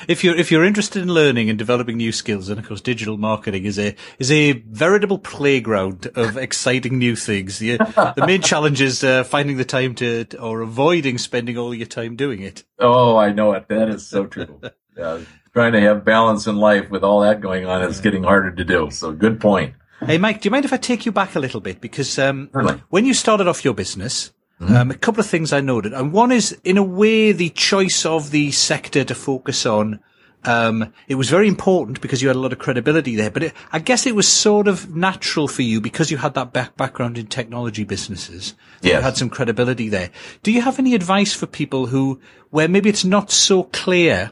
If 0.08 0.24
you're, 0.24 0.34
if 0.34 0.50
you're 0.50 0.64
interested 0.64 1.02
in 1.02 1.12
learning 1.12 1.50
and 1.50 1.58
developing 1.58 1.98
new 1.98 2.12
skills, 2.12 2.48
and 2.48 2.58
of 2.58 2.66
course 2.66 2.80
digital 2.80 3.18
marketing 3.18 3.66
is 3.66 3.78
a, 3.78 3.94
is 4.18 4.32
a 4.32 4.52
veritable 4.52 5.18
playground 5.18 6.06
of 6.14 6.36
exciting 6.46 6.98
new 6.98 7.14
things. 7.14 7.58
The, 7.58 7.76
the 8.16 8.24
main 8.26 8.40
challenge 8.50 8.80
is 8.80 9.04
uh, 9.04 9.24
finding 9.24 9.58
the 9.58 9.66
time 9.66 9.94
to, 9.96 10.24
or 10.40 10.62
avoiding 10.62 11.18
spending 11.18 11.58
all 11.58 11.74
your 11.74 11.86
time 11.86 12.16
doing 12.16 12.40
it. 12.40 12.64
Oh, 12.78 13.18
I 13.18 13.32
know 13.32 13.52
it. 13.52 13.68
That 13.68 13.90
is 13.90 14.06
so 14.06 14.24
true. 14.24 14.62
yeah, 14.96 15.20
trying 15.52 15.72
to 15.72 15.80
have 15.82 16.06
balance 16.06 16.46
in 16.46 16.56
life 16.56 16.88
with 16.88 17.04
all 17.04 17.20
that 17.20 17.42
going 17.42 17.66
on 17.66 17.82
is 17.82 18.00
getting 18.00 18.22
harder 18.22 18.50
to 18.50 18.64
do. 18.64 18.88
So 18.90 19.12
good 19.12 19.40
point. 19.40 19.74
Hey, 20.04 20.18
Mike, 20.18 20.40
do 20.40 20.46
you 20.46 20.50
mind 20.50 20.64
if 20.64 20.72
I 20.72 20.76
take 20.76 21.06
you 21.06 21.12
back 21.12 21.36
a 21.36 21.40
little 21.40 21.60
bit? 21.60 21.80
Because 21.80 22.18
um, 22.18 22.50
when 22.90 23.04
you 23.04 23.14
started 23.14 23.48
off 23.48 23.64
your 23.64 23.74
business, 23.74 24.32
mm-hmm. 24.60 24.74
um, 24.74 24.90
a 24.90 24.94
couple 24.94 25.20
of 25.20 25.26
things 25.26 25.52
I 25.52 25.60
noted. 25.60 25.92
And 25.92 26.12
one 26.12 26.32
is, 26.32 26.52
in 26.64 26.76
a 26.76 26.82
way, 26.82 27.32
the 27.32 27.50
choice 27.50 28.04
of 28.04 28.30
the 28.30 28.50
sector 28.50 29.04
to 29.04 29.14
focus 29.14 29.64
on. 29.64 30.00
Um, 30.44 30.92
it 31.08 31.16
was 31.16 31.28
very 31.28 31.48
important 31.48 32.00
because 32.00 32.22
you 32.22 32.28
had 32.28 32.36
a 32.36 32.40
lot 32.40 32.52
of 32.52 32.60
credibility 32.60 33.16
there, 33.16 33.30
but 33.32 33.42
it, 33.42 33.52
I 33.72 33.80
guess 33.80 34.06
it 34.06 34.14
was 34.14 34.28
sort 34.28 34.68
of 34.68 34.94
natural 34.94 35.48
for 35.48 35.62
you 35.62 35.80
because 35.80 36.12
you 36.12 36.18
had 36.18 36.34
that 36.34 36.52
back 36.52 36.76
background 36.76 37.18
in 37.18 37.26
technology 37.26 37.82
businesses. 37.82 38.54
Yes. 38.80 38.94
You 38.94 39.00
had 39.00 39.16
some 39.16 39.28
credibility 39.28 39.88
there. 39.88 40.10
Do 40.44 40.52
you 40.52 40.60
have 40.60 40.78
any 40.78 40.94
advice 40.94 41.32
for 41.32 41.46
people 41.46 41.86
who, 41.86 42.20
where 42.50 42.68
maybe 42.68 42.88
it's 42.88 43.04
not 43.04 43.32
so 43.32 43.64
clear, 43.64 44.30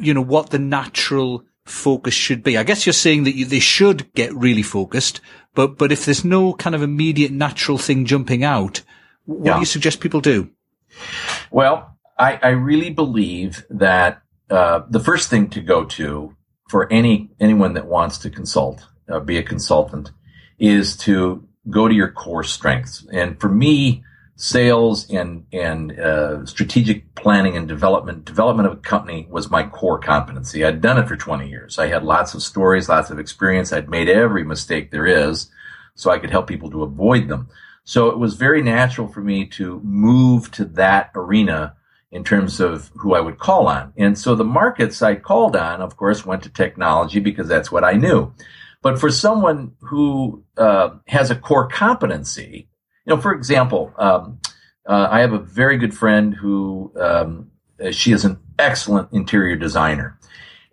you 0.00 0.14
know, 0.14 0.22
what 0.22 0.48
the 0.48 0.58
natural 0.58 1.44
focus 1.68 2.14
should 2.14 2.42
be. 2.42 2.56
I 2.56 2.62
guess 2.62 2.86
you're 2.86 2.92
saying 2.92 3.24
that 3.24 3.36
you, 3.36 3.44
they 3.44 3.60
should 3.60 4.12
get 4.14 4.34
really 4.34 4.62
focused, 4.62 5.20
but, 5.54 5.78
but 5.78 5.92
if 5.92 6.04
there's 6.04 6.24
no 6.24 6.52
kind 6.54 6.74
of 6.74 6.82
immediate 6.82 7.32
natural 7.32 7.78
thing 7.78 8.04
jumping 8.04 8.44
out, 8.44 8.82
what 9.24 9.46
yeah. 9.46 9.54
do 9.54 9.60
you 9.60 9.66
suggest 9.66 10.00
people 10.00 10.20
do? 10.20 10.50
Well, 11.50 11.98
I, 12.18 12.38
I 12.42 12.48
really 12.48 12.90
believe 12.90 13.64
that 13.70 14.22
uh, 14.50 14.82
the 14.88 15.00
first 15.00 15.30
thing 15.30 15.50
to 15.50 15.60
go 15.60 15.84
to 15.84 16.34
for 16.68 16.90
any 16.92 17.30
anyone 17.40 17.74
that 17.74 17.86
wants 17.86 18.18
to 18.18 18.30
consult, 18.30 18.86
uh, 19.08 19.20
be 19.20 19.38
a 19.38 19.42
consultant, 19.42 20.10
is 20.58 20.96
to 20.98 21.46
go 21.68 21.88
to 21.88 21.94
your 21.94 22.10
core 22.10 22.44
strengths. 22.44 23.06
And 23.12 23.40
for 23.40 23.48
me, 23.48 24.02
sales 24.40 25.10
and 25.10 25.44
and 25.52 25.98
uh, 25.98 26.46
strategic 26.46 27.12
planning 27.16 27.56
and 27.56 27.66
development 27.66 28.24
development 28.24 28.68
of 28.68 28.78
a 28.78 28.80
company 28.80 29.26
was 29.28 29.50
my 29.50 29.64
core 29.64 29.98
competency. 29.98 30.64
I'd 30.64 30.80
done 30.80 30.96
it 30.96 31.08
for 31.08 31.16
20 31.16 31.48
years. 31.48 31.76
I 31.76 31.88
had 31.88 32.04
lots 32.04 32.34
of 32.34 32.42
stories, 32.42 32.88
lots 32.88 33.10
of 33.10 33.18
experience. 33.18 33.72
I'd 33.72 33.90
made 33.90 34.08
every 34.08 34.44
mistake 34.44 34.92
there 34.92 35.06
is, 35.06 35.50
so 35.96 36.10
I 36.10 36.20
could 36.20 36.30
help 36.30 36.46
people 36.46 36.70
to 36.70 36.84
avoid 36.84 37.26
them. 37.28 37.48
So 37.82 38.10
it 38.10 38.18
was 38.18 38.34
very 38.34 38.62
natural 38.62 39.08
for 39.08 39.20
me 39.20 39.44
to 39.46 39.80
move 39.82 40.52
to 40.52 40.64
that 40.66 41.10
arena 41.16 41.74
in 42.12 42.22
terms 42.22 42.60
of 42.60 42.92
who 42.94 43.14
I 43.14 43.20
would 43.20 43.38
call 43.38 43.66
on. 43.66 43.92
And 43.96 44.16
so 44.16 44.36
the 44.36 44.44
markets 44.44 45.02
I 45.02 45.16
called 45.16 45.56
on, 45.56 45.82
of 45.82 45.96
course, 45.96 46.24
went 46.24 46.44
to 46.44 46.48
technology 46.48 47.18
because 47.18 47.48
that's 47.48 47.72
what 47.72 47.82
I 47.82 47.94
knew. 47.94 48.32
But 48.82 49.00
for 49.00 49.10
someone 49.10 49.72
who 49.80 50.44
uh, 50.56 50.90
has 51.08 51.32
a 51.32 51.34
core 51.34 51.66
competency, 51.66 52.68
you 53.08 53.14
know, 53.14 53.20
for 53.22 53.32
example, 53.32 53.92
um, 53.96 54.38
uh, 54.86 55.08
I 55.10 55.20
have 55.20 55.32
a 55.32 55.38
very 55.38 55.78
good 55.78 55.96
friend 55.96 56.34
who 56.34 56.92
um, 57.00 57.50
she 57.90 58.12
is 58.12 58.26
an 58.26 58.38
excellent 58.58 59.10
interior 59.12 59.56
designer, 59.56 60.18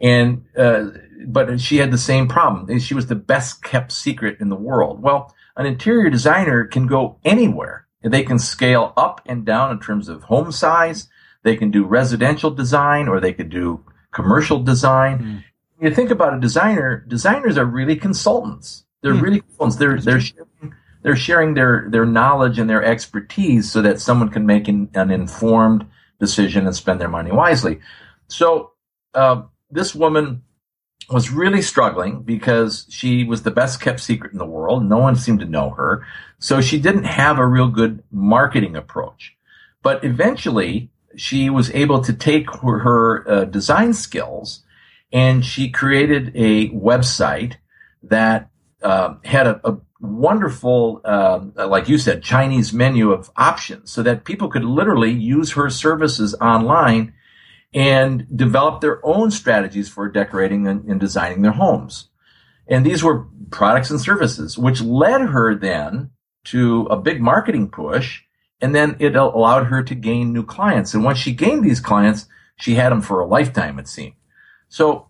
and 0.01 0.43
uh, 0.57 0.87
but 1.27 1.61
she 1.61 1.77
had 1.77 1.91
the 1.91 1.97
same 1.97 2.27
problem. 2.27 2.77
She 2.79 2.93
was 2.93 3.07
the 3.07 3.15
best 3.15 3.63
kept 3.63 3.93
secret 3.93 4.41
in 4.41 4.49
the 4.49 4.55
world. 4.57 5.01
Well, 5.01 5.33
an 5.55 5.65
interior 5.65 6.09
designer 6.09 6.65
can 6.65 6.87
go 6.87 7.17
anywhere. 7.23 7.87
They 8.03 8.23
can 8.23 8.37
scale 8.37 8.91
up 8.97 9.21
and 9.25 9.45
down 9.45 9.71
in 9.71 9.79
terms 9.79 10.09
of 10.09 10.23
home 10.23 10.51
size. 10.51 11.07
They 11.43 11.55
can 11.55 11.71
do 11.71 11.85
residential 11.85 12.51
design 12.51 13.07
or 13.07 13.21
they 13.21 13.31
could 13.31 13.49
do 13.49 13.83
commercial 14.11 14.61
design. 14.61 15.43
Mm. 15.79 15.85
you 15.87 15.95
think 15.95 16.11
about 16.11 16.33
a 16.33 16.39
designer, 16.39 17.05
designers 17.07 17.57
are 17.57 17.65
really 17.65 17.95
consultants. 17.95 18.83
They're 19.01 19.13
hmm. 19.13 19.21
really 19.21 19.41
consultants. 19.41 19.77
They're 19.77 19.99
they're 19.99 20.19
sharing, 20.19 20.73
they're 21.05 21.15
sharing 21.15 21.53
their 21.53 21.85
their 21.87 22.05
knowledge 22.05 22.57
and 22.57 22.67
their 22.67 22.83
expertise 22.83 23.71
so 23.71 23.79
that 23.83 24.01
someone 24.01 24.29
can 24.29 24.47
make 24.47 24.67
an, 24.67 24.89
an 24.95 25.11
informed 25.11 25.85
decision 26.19 26.65
and 26.65 26.75
spend 26.75 26.99
their 26.99 27.07
money 27.07 27.31
wisely. 27.31 27.79
So 28.27 28.71
uh, 29.13 29.43
this 29.69 29.93
woman 29.93 30.41
was 31.11 31.29
really 31.29 31.61
struggling 31.61 32.23
because 32.23 32.87
she 32.89 33.23
was 33.23 33.43
the 33.43 33.51
best 33.51 33.79
kept 33.79 33.99
secret 33.99 34.31
in 34.31 34.39
the 34.39 34.47
world. 34.47 34.83
No 34.83 34.97
one 34.97 35.15
seemed 35.15 35.41
to 35.41 35.45
know 35.45 35.69
her. 35.69 36.07
So 36.39 36.59
she 36.59 36.79
didn't 36.79 37.03
have 37.03 37.37
a 37.37 37.45
real 37.45 37.67
good 37.67 38.03
marketing 38.11 38.75
approach. 38.75 39.35
But 39.83 40.03
eventually 40.03 40.89
she 41.15 41.51
was 41.51 41.69
able 41.69 42.01
to 42.01 42.13
take 42.13 42.49
her, 42.49 42.79
her 42.79 43.29
uh, 43.29 43.45
design 43.45 43.93
skills 43.93 44.63
and 45.13 45.45
she 45.45 45.69
created 45.69 46.31
a 46.33 46.69
website 46.71 47.57
that 48.01 48.49
uh, 48.81 49.15
had 49.23 49.45
a, 49.45 49.61
a 49.63 49.77
wonderful, 50.07 51.01
uh, 51.03 51.39
like 51.67 51.89
you 51.89 51.97
said, 51.97 52.23
Chinese 52.23 52.73
menu 52.73 53.11
of 53.11 53.29
options 53.35 53.91
so 53.91 54.03
that 54.03 54.25
people 54.25 54.47
could 54.47 54.63
literally 54.63 55.11
use 55.11 55.53
her 55.53 55.69
services 55.69 56.35
online 56.35 57.13
and 57.73 58.25
develop 58.35 58.81
their 58.81 59.05
own 59.05 59.31
strategies 59.31 59.89
for 59.89 60.07
decorating 60.09 60.67
and, 60.67 60.85
and 60.85 60.99
designing 60.99 61.41
their 61.41 61.51
homes. 61.51 62.09
And 62.67 62.85
these 62.85 63.03
were 63.03 63.27
products 63.51 63.91
and 63.91 63.99
services, 63.99 64.57
which 64.57 64.81
led 64.81 65.21
her 65.21 65.55
then 65.55 66.11
to 66.45 66.83
a 66.89 66.97
big 66.97 67.21
marketing 67.21 67.69
push. 67.69 68.21
And 68.61 68.73
then 68.73 68.95
it 68.99 69.15
allowed 69.15 69.65
her 69.65 69.83
to 69.83 69.95
gain 69.95 70.31
new 70.31 70.43
clients. 70.43 70.93
And 70.93 71.03
once 71.03 71.19
she 71.19 71.33
gained 71.33 71.63
these 71.63 71.81
clients, 71.81 72.27
she 72.57 72.75
had 72.75 72.91
them 72.91 73.01
for 73.01 73.19
a 73.19 73.27
lifetime, 73.27 73.77
it 73.77 73.87
seemed. 73.87 74.15
So 74.69 75.09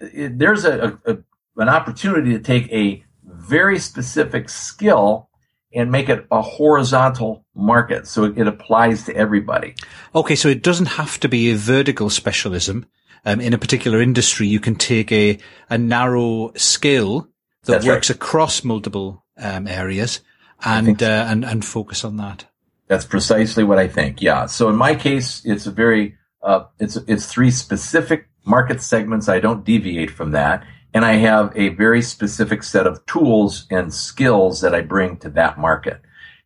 it, 0.00 0.38
there's 0.38 0.64
a, 0.64 0.98
a, 1.04 1.16
an 1.56 1.68
opportunity 1.68 2.32
to 2.32 2.38
take 2.38 2.70
a 2.72 3.04
very 3.44 3.78
specific 3.78 4.48
skill 4.48 5.28
and 5.74 5.90
make 5.90 6.08
it 6.08 6.26
a 6.30 6.40
horizontal 6.40 7.44
market. 7.54 8.06
So 8.06 8.24
it, 8.24 8.38
it 8.38 8.46
applies 8.46 9.04
to 9.04 9.16
everybody. 9.16 9.74
Okay. 10.14 10.36
So 10.36 10.48
it 10.48 10.62
doesn't 10.62 10.86
have 10.86 11.18
to 11.20 11.28
be 11.28 11.50
a 11.50 11.56
vertical 11.56 12.10
specialism. 12.10 12.86
Um, 13.26 13.40
in 13.40 13.54
a 13.54 13.58
particular 13.58 14.02
industry, 14.02 14.46
you 14.46 14.60
can 14.60 14.76
take 14.76 15.10
a, 15.10 15.38
a 15.70 15.78
narrow 15.78 16.52
skill 16.56 17.28
that 17.64 17.72
That's 17.72 17.86
works 17.86 18.10
right. 18.10 18.16
across 18.16 18.62
multiple 18.62 19.24
um, 19.38 19.66
areas 19.66 20.20
and, 20.62 21.00
so. 21.00 21.06
uh, 21.06 21.26
and, 21.30 21.44
and 21.44 21.64
focus 21.64 22.04
on 22.04 22.18
that. 22.18 22.46
That's 22.86 23.06
precisely 23.06 23.64
what 23.64 23.78
I 23.78 23.88
think. 23.88 24.20
Yeah. 24.20 24.46
So 24.46 24.68
in 24.68 24.76
my 24.76 24.94
case, 24.94 25.40
it's 25.44 25.66
a 25.66 25.70
very, 25.70 26.16
uh, 26.42 26.64
it's, 26.78 26.96
it's 27.08 27.26
three 27.26 27.50
specific 27.50 28.28
market 28.44 28.82
segments. 28.82 29.28
I 29.28 29.40
don't 29.40 29.64
deviate 29.64 30.10
from 30.10 30.32
that. 30.32 30.62
And 30.94 31.04
I 31.04 31.14
have 31.14 31.52
a 31.56 31.70
very 31.70 32.00
specific 32.00 32.62
set 32.62 32.86
of 32.86 33.04
tools 33.04 33.66
and 33.70 33.92
skills 33.92 34.60
that 34.60 34.74
I 34.74 34.80
bring 34.80 35.16
to 35.18 35.30
that 35.30 35.58
market. 35.58 36.00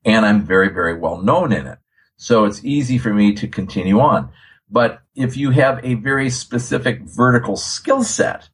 And 0.05 0.25
I'm 0.25 0.45
very, 0.45 0.71
very 0.71 0.99
well 0.99 1.23
known 1.23 1.53
in 1.53 1.67
it. 1.67 1.79
So 2.17 2.47
it's 2.47 2.65
easy 2.65 2.97
for 2.97 3.13
me 3.13 3.35
to 3.35 3.47
continue 3.47 4.01
on. 4.01 4.31
But 4.71 5.03
if 5.15 5.37
you 5.37 5.51
have 5.51 5.85
a 5.85 5.95
very 5.95 6.31
specific 6.31 7.03
vertical 7.03 7.57
skill 7.57 8.03
set, 8.03 8.49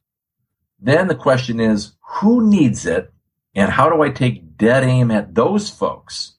then 0.79 1.07
the 1.07 1.15
question 1.15 1.59
is, 1.59 1.93
who 2.19 2.47
needs 2.47 2.85
it? 2.85 3.11
And 3.55 3.71
how 3.71 3.89
do 3.89 4.01
I 4.01 4.09
take 4.09 4.57
dead 4.57 4.83
aim 4.83 5.11
at 5.11 5.33
those 5.33 5.69
folks? 5.69 6.33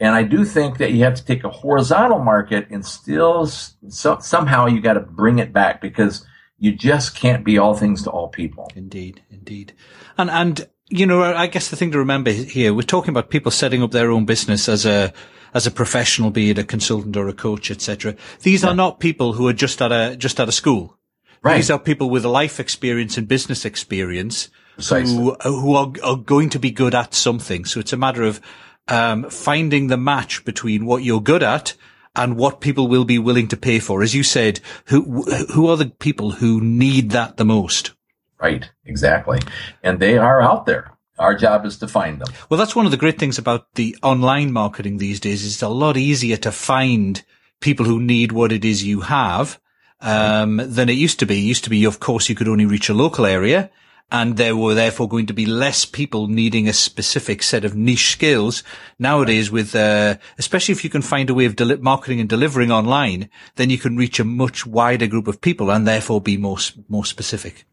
And 0.00 0.14
I 0.14 0.22
do 0.24 0.44
think 0.44 0.78
that 0.78 0.92
you 0.92 1.04
have 1.04 1.14
to 1.14 1.24
take 1.24 1.44
a 1.44 1.50
horizontal 1.50 2.18
market 2.18 2.68
and 2.70 2.84
still 2.84 3.46
so, 3.46 4.18
somehow 4.20 4.66
you 4.66 4.80
got 4.80 4.94
to 4.94 5.00
bring 5.00 5.38
it 5.38 5.52
back 5.52 5.80
because 5.80 6.26
you 6.58 6.72
just 6.72 7.14
can't 7.14 7.44
be 7.44 7.58
all 7.58 7.74
things 7.74 8.02
to 8.02 8.10
all 8.10 8.28
people. 8.28 8.70
Indeed, 8.74 9.22
indeed. 9.30 9.72
And, 10.16 10.30
and, 10.30 10.68
you 10.88 11.06
know, 11.06 11.22
I 11.22 11.46
guess 11.46 11.68
the 11.68 11.76
thing 11.76 11.92
to 11.92 11.98
remember 11.98 12.30
here, 12.30 12.72
we're 12.72 12.82
talking 12.82 13.10
about 13.10 13.30
people 13.30 13.50
setting 13.50 13.82
up 13.82 13.90
their 13.90 14.10
own 14.10 14.24
business 14.24 14.68
as 14.68 14.86
a, 14.86 15.12
as 15.52 15.66
a 15.66 15.70
professional, 15.70 16.30
be 16.30 16.50
it 16.50 16.58
a 16.58 16.64
consultant 16.64 17.16
or 17.16 17.28
a 17.28 17.32
coach, 17.32 17.70
etc. 17.70 18.16
These 18.42 18.62
yeah. 18.62 18.70
are 18.70 18.74
not 18.74 19.00
people 19.00 19.34
who 19.34 19.46
are 19.48 19.52
just 19.52 19.82
at 19.82 19.92
a, 19.92 20.16
just 20.16 20.40
at 20.40 20.48
a 20.48 20.52
school. 20.52 20.98
Right. 21.42 21.56
These 21.56 21.70
are 21.70 21.78
people 21.78 22.08
with 22.08 22.24
a 22.24 22.28
life 22.28 22.58
experience 22.58 23.18
and 23.18 23.28
business 23.28 23.64
experience 23.64 24.48
Precisely. 24.74 25.14
who, 25.14 25.34
who 25.42 25.74
are, 25.74 25.92
are 26.02 26.16
going 26.16 26.50
to 26.50 26.58
be 26.58 26.70
good 26.70 26.94
at 26.94 27.14
something. 27.14 27.64
So 27.64 27.80
it's 27.80 27.92
a 27.92 27.96
matter 27.98 28.22
of, 28.22 28.40
um, 28.88 29.28
finding 29.30 29.88
the 29.88 29.96
match 29.96 30.44
between 30.44 30.86
what 30.86 31.02
you're 31.02 31.20
good 31.20 31.42
at 31.42 31.74
and 32.16 32.36
what 32.36 32.60
people 32.60 32.88
will 32.88 33.04
be 33.04 33.18
willing 33.18 33.48
to 33.48 33.56
pay 33.56 33.78
for. 33.78 34.02
As 34.02 34.14
you 34.14 34.22
said, 34.22 34.60
who 34.86 35.22
who 35.52 35.68
are 35.68 35.76
the 35.76 35.90
people 35.90 36.32
who 36.32 36.60
need 36.60 37.10
that 37.10 37.36
the 37.36 37.44
most? 37.44 37.92
Right, 38.40 38.68
exactly. 38.84 39.38
And 39.82 40.00
they 40.00 40.18
are 40.18 40.42
out 40.42 40.66
there. 40.66 40.92
Our 41.18 41.34
job 41.34 41.64
is 41.64 41.78
to 41.78 41.88
find 41.88 42.20
them. 42.20 42.28
Well, 42.50 42.58
that's 42.58 42.76
one 42.76 42.84
of 42.84 42.90
the 42.90 42.98
great 42.98 43.18
things 43.18 43.38
about 43.38 43.74
the 43.74 43.96
online 44.02 44.52
marketing 44.52 44.98
these 44.98 45.20
days. 45.20 45.44
Is 45.44 45.54
it's 45.54 45.62
a 45.62 45.68
lot 45.68 45.96
easier 45.96 46.36
to 46.38 46.52
find 46.52 47.22
people 47.60 47.86
who 47.86 48.00
need 48.00 48.32
what 48.32 48.52
it 48.52 48.64
is 48.64 48.84
you 48.84 49.00
have 49.00 49.58
um, 50.00 50.60
than 50.62 50.88
it 50.88 50.98
used 50.98 51.18
to 51.20 51.26
be. 51.26 51.38
It 51.38 51.48
used 51.48 51.64
to 51.64 51.70
be, 51.70 51.84
of 51.84 52.00
course, 52.00 52.28
you 52.28 52.34
could 52.34 52.48
only 52.48 52.66
reach 52.66 52.90
a 52.90 52.94
local 52.94 53.24
area 53.24 53.70
and 54.10 54.36
there 54.36 54.56
were 54.56 54.74
therefore 54.74 55.08
going 55.08 55.26
to 55.26 55.34
be 55.34 55.46
less 55.46 55.84
people 55.84 56.28
needing 56.28 56.68
a 56.68 56.72
specific 56.72 57.42
set 57.42 57.64
of 57.64 57.74
niche 57.74 58.12
skills. 58.12 58.62
Nowadays, 58.98 59.50
with 59.50 59.74
uh, 59.74 60.16
especially 60.38 60.72
if 60.72 60.84
you 60.84 60.90
can 60.90 61.02
find 61.02 61.28
a 61.28 61.34
way 61.34 61.46
of 61.46 61.56
deli- 61.56 61.78
marketing 61.78 62.20
and 62.20 62.28
delivering 62.28 62.70
online, 62.70 63.28
then 63.56 63.70
you 63.70 63.78
can 63.78 63.96
reach 63.96 64.20
a 64.20 64.24
much 64.24 64.64
wider 64.64 65.06
group 65.06 65.26
of 65.26 65.40
people 65.40 65.70
and 65.70 65.86
therefore 65.86 66.20
be 66.20 66.36
more 66.36 66.58
more 66.88 67.04
specific. 67.04 67.64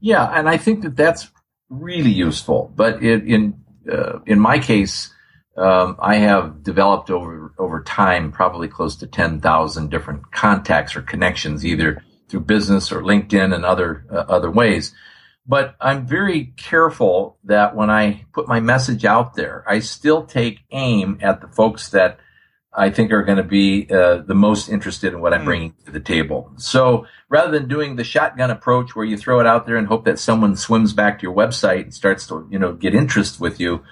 Yeah, 0.00 0.30
and 0.36 0.48
I 0.48 0.58
think 0.58 0.82
that 0.82 0.96
that's 0.96 1.30
really 1.70 2.10
useful. 2.10 2.72
But 2.76 3.02
in 3.02 3.26
in, 3.26 3.64
uh, 3.90 4.18
in 4.26 4.38
my 4.38 4.58
case, 4.58 5.12
um, 5.56 5.96
I 6.00 6.16
have 6.16 6.62
developed 6.62 7.10
over 7.10 7.54
over 7.58 7.82
time 7.82 8.30
probably 8.30 8.68
close 8.68 8.96
to 8.96 9.06
ten 9.06 9.40
thousand 9.40 9.90
different 9.90 10.32
contacts 10.32 10.94
or 10.96 11.02
connections, 11.02 11.64
either 11.64 12.04
through 12.28 12.40
business 12.40 12.92
or 12.92 13.02
LinkedIn 13.02 13.54
and 13.54 13.64
other 13.64 14.04
uh, 14.10 14.24
other 14.28 14.50
ways. 14.50 14.92
But 15.46 15.74
I'm 15.80 16.06
very 16.06 16.52
careful 16.56 17.36
that 17.44 17.74
when 17.74 17.90
I 17.90 18.26
put 18.32 18.46
my 18.46 18.60
message 18.60 19.04
out 19.04 19.34
there, 19.34 19.64
I 19.66 19.80
still 19.80 20.24
take 20.24 20.60
aim 20.70 21.18
at 21.20 21.40
the 21.40 21.48
folks 21.48 21.88
that 21.90 22.20
I 22.74 22.90
think 22.90 23.12
are 23.12 23.22
going 23.22 23.36
to 23.36 23.44
be 23.44 23.86
uh, 23.90 24.18
the 24.18 24.34
most 24.34 24.68
interested 24.68 25.12
in 25.12 25.20
what 25.20 25.34
I'm 25.34 25.40
hmm. 25.40 25.46
bringing 25.46 25.74
to 25.84 25.90
the 25.90 26.00
table. 26.00 26.52
So 26.56 27.06
rather 27.28 27.50
than 27.50 27.68
doing 27.68 27.96
the 27.96 28.04
shotgun 28.04 28.50
approach 28.50 28.96
where 28.96 29.04
you 29.04 29.18
throw 29.18 29.40
it 29.40 29.46
out 29.46 29.66
there 29.66 29.76
and 29.76 29.86
hope 29.86 30.04
that 30.06 30.18
someone 30.18 30.56
swims 30.56 30.92
back 30.92 31.18
to 31.18 31.22
your 31.24 31.34
website 31.34 31.82
and 31.82 31.94
starts 31.94 32.26
to, 32.28 32.46
you 32.50 32.58
know, 32.58 32.72
get 32.72 32.94
interest 32.94 33.40
with 33.40 33.60
you, 33.60 33.82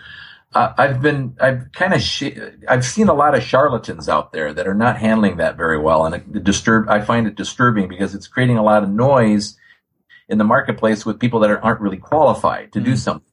uh, 0.53 0.73
I've 0.77 1.01
been, 1.01 1.37
I've 1.41 1.71
kind 1.73 1.95
of, 1.95 2.01
sh- 2.01 2.39
I've 2.67 2.85
seen 2.85 3.09
a 3.09 3.15
lot 3.15 3.37
of 3.37 3.43
charlatans 3.43 4.09
out 4.09 4.33
there 4.33 4.53
that 4.53 4.67
are 4.67 4.75
not 4.75 4.99
handling 4.99 5.37
that 5.37 5.57
very 5.57 5.79
well, 5.79 6.07
and 6.07 6.15
it 6.15 6.43
disturb. 6.43 6.89
I 6.89 7.03
find 7.03 7.29
it 7.29 7.37
disturbing 7.37 7.89
because 7.89 8.17
it's 8.17 8.27
creating 8.27 8.57
a 8.57 8.63
lot 8.63 8.83
of 8.83 8.89
noise 8.89 9.57
in 10.31 10.39
the 10.39 10.45
marketplace 10.45 11.05
with 11.05 11.19
people 11.19 11.41
that 11.41 11.51
aren't 11.51 11.81
really 11.81 11.99
qualified 11.99 12.73
to 12.73 12.79
mm-hmm. 12.79 12.91
do 12.91 12.97
something. 12.97 13.33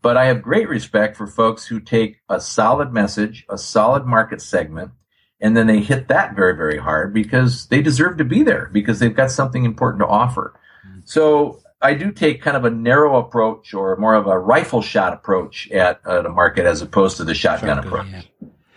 But 0.00 0.16
I 0.16 0.26
have 0.26 0.42
great 0.42 0.68
respect 0.68 1.16
for 1.16 1.28
folks 1.28 1.66
who 1.66 1.78
take 1.78 2.16
a 2.28 2.40
solid 2.40 2.92
message, 2.92 3.44
a 3.48 3.56
solid 3.56 4.04
market 4.04 4.42
segment, 4.42 4.90
and 5.40 5.56
then 5.56 5.66
they 5.66 5.80
hit 5.80 6.08
that 6.08 6.34
very, 6.34 6.56
very 6.56 6.78
hard 6.78 7.12
because 7.14 7.66
they 7.66 7.82
deserve 7.82 8.16
to 8.16 8.24
be 8.24 8.42
there 8.42 8.70
because 8.72 8.98
they've 8.98 9.14
got 9.14 9.30
something 9.30 9.64
important 9.64 10.00
to 10.00 10.06
offer. 10.06 10.58
Mm-hmm. 10.86 11.00
So 11.04 11.62
I 11.82 11.94
do 11.94 12.10
take 12.10 12.40
kind 12.40 12.56
of 12.56 12.64
a 12.64 12.70
narrow 12.70 13.18
approach 13.18 13.74
or 13.74 13.96
more 13.96 14.14
of 14.14 14.26
a 14.26 14.38
rifle 14.38 14.82
shot 14.82 15.12
approach 15.12 15.70
at, 15.70 16.00
at 16.06 16.26
a 16.26 16.30
market 16.30 16.64
as 16.64 16.80
opposed 16.80 17.18
to 17.18 17.24
the 17.24 17.34
shotgun, 17.34 17.76
shotgun 17.76 17.86
approach. 17.86 18.06
Yeah. 18.10 18.22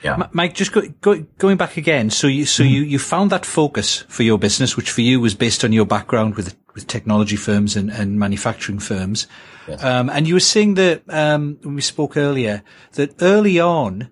Yeah. 0.05 0.27
Mike, 0.33 0.53
just 0.53 0.71
go, 0.71 0.83
go, 1.01 1.25
going 1.39 1.57
back 1.57 1.77
again. 1.77 2.11
So 2.11 2.27
you, 2.27 2.45
so 2.45 2.63
mm. 2.63 2.69
you, 2.69 2.81
you 2.83 2.99
found 2.99 3.31
that 3.31 3.43
focus 3.43 4.01
for 4.07 4.21
your 4.21 4.37
business, 4.37 4.77
which 4.77 4.91
for 4.91 5.01
you 5.01 5.19
was 5.19 5.33
based 5.33 5.63
on 5.63 5.73
your 5.73 5.85
background 5.87 6.35
with, 6.35 6.55
with 6.75 6.85
technology 6.85 7.35
firms 7.35 7.75
and, 7.75 7.89
and 7.89 8.19
manufacturing 8.19 8.77
firms. 8.77 9.25
Yes. 9.67 9.83
Um, 9.83 10.11
and 10.11 10.27
you 10.27 10.35
were 10.35 10.39
saying 10.39 10.75
that, 10.75 11.01
um, 11.09 11.57
when 11.63 11.73
we 11.73 11.81
spoke 11.81 12.17
earlier, 12.17 12.61
that 12.91 13.19
early 13.19 13.59
on, 13.59 14.11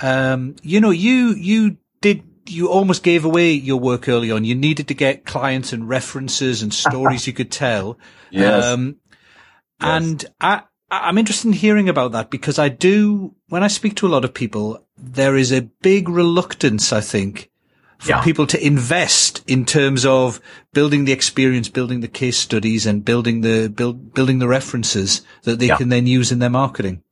um, 0.00 0.56
you 0.62 0.80
know, 0.80 0.88
you, 0.88 1.34
you 1.34 1.76
did, 2.00 2.22
you 2.46 2.70
almost 2.70 3.02
gave 3.02 3.26
away 3.26 3.52
your 3.52 3.78
work 3.78 4.08
early 4.08 4.30
on. 4.30 4.44
You 4.44 4.54
needed 4.54 4.88
to 4.88 4.94
get 4.94 5.26
clients 5.26 5.74
and 5.74 5.86
references 5.86 6.62
and 6.62 6.72
stories 6.72 7.26
you 7.26 7.34
could 7.34 7.50
tell. 7.50 7.98
Yes. 8.30 8.64
Um, 8.64 8.96
yes. 9.78 9.90
and 9.90 10.24
I, 10.40 10.62
I'm 11.02 11.18
interested 11.18 11.48
in 11.48 11.54
hearing 11.54 11.88
about 11.88 12.12
that 12.12 12.30
because 12.30 12.58
I 12.58 12.68
do, 12.68 13.34
when 13.48 13.62
I 13.62 13.68
speak 13.68 13.96
to 13.96 14.06
a 14.06 14.08
lot 14.08 14.24
of 14.24 14.34
people, 14.34 14.84
there 14.96 15.36
is 15.36 15.52
a 15.52 15.62
big 15.62 16.08
reluctance, 16.08 16.92
I 16.92 17.00
think, 17.00 17.50
for 17.98 18.10
yeah. 18.10 18.22
people 18.22 18.46
to 18.48 18.64
invest 18.64 19.42
in 19.46 19.64
terms 19.64 20.04
of 20.04 20.40
building 20.72 21.04
the 21.04 21.12
experience, 21.12 21.68
building 21.68 22.00
the 22.00 22.08
case 22.08 22.38
studies 22.38 22.86
and 22.86 23.04
building 23.04 23.40
the, 23.40 23.68
build, 23.68 24.14
building 24.14 24.38
the 24.38 24.48
references 24.48 25.22
that 25.42 25.58
they 25.58 25.68
yeah. 25.68 25.76
can 25.76 25.88
then 25.88 26.06
use 26.06 26.30
in 26.30 26.38
their 26.38 26.50
marketing. 26.50 27.02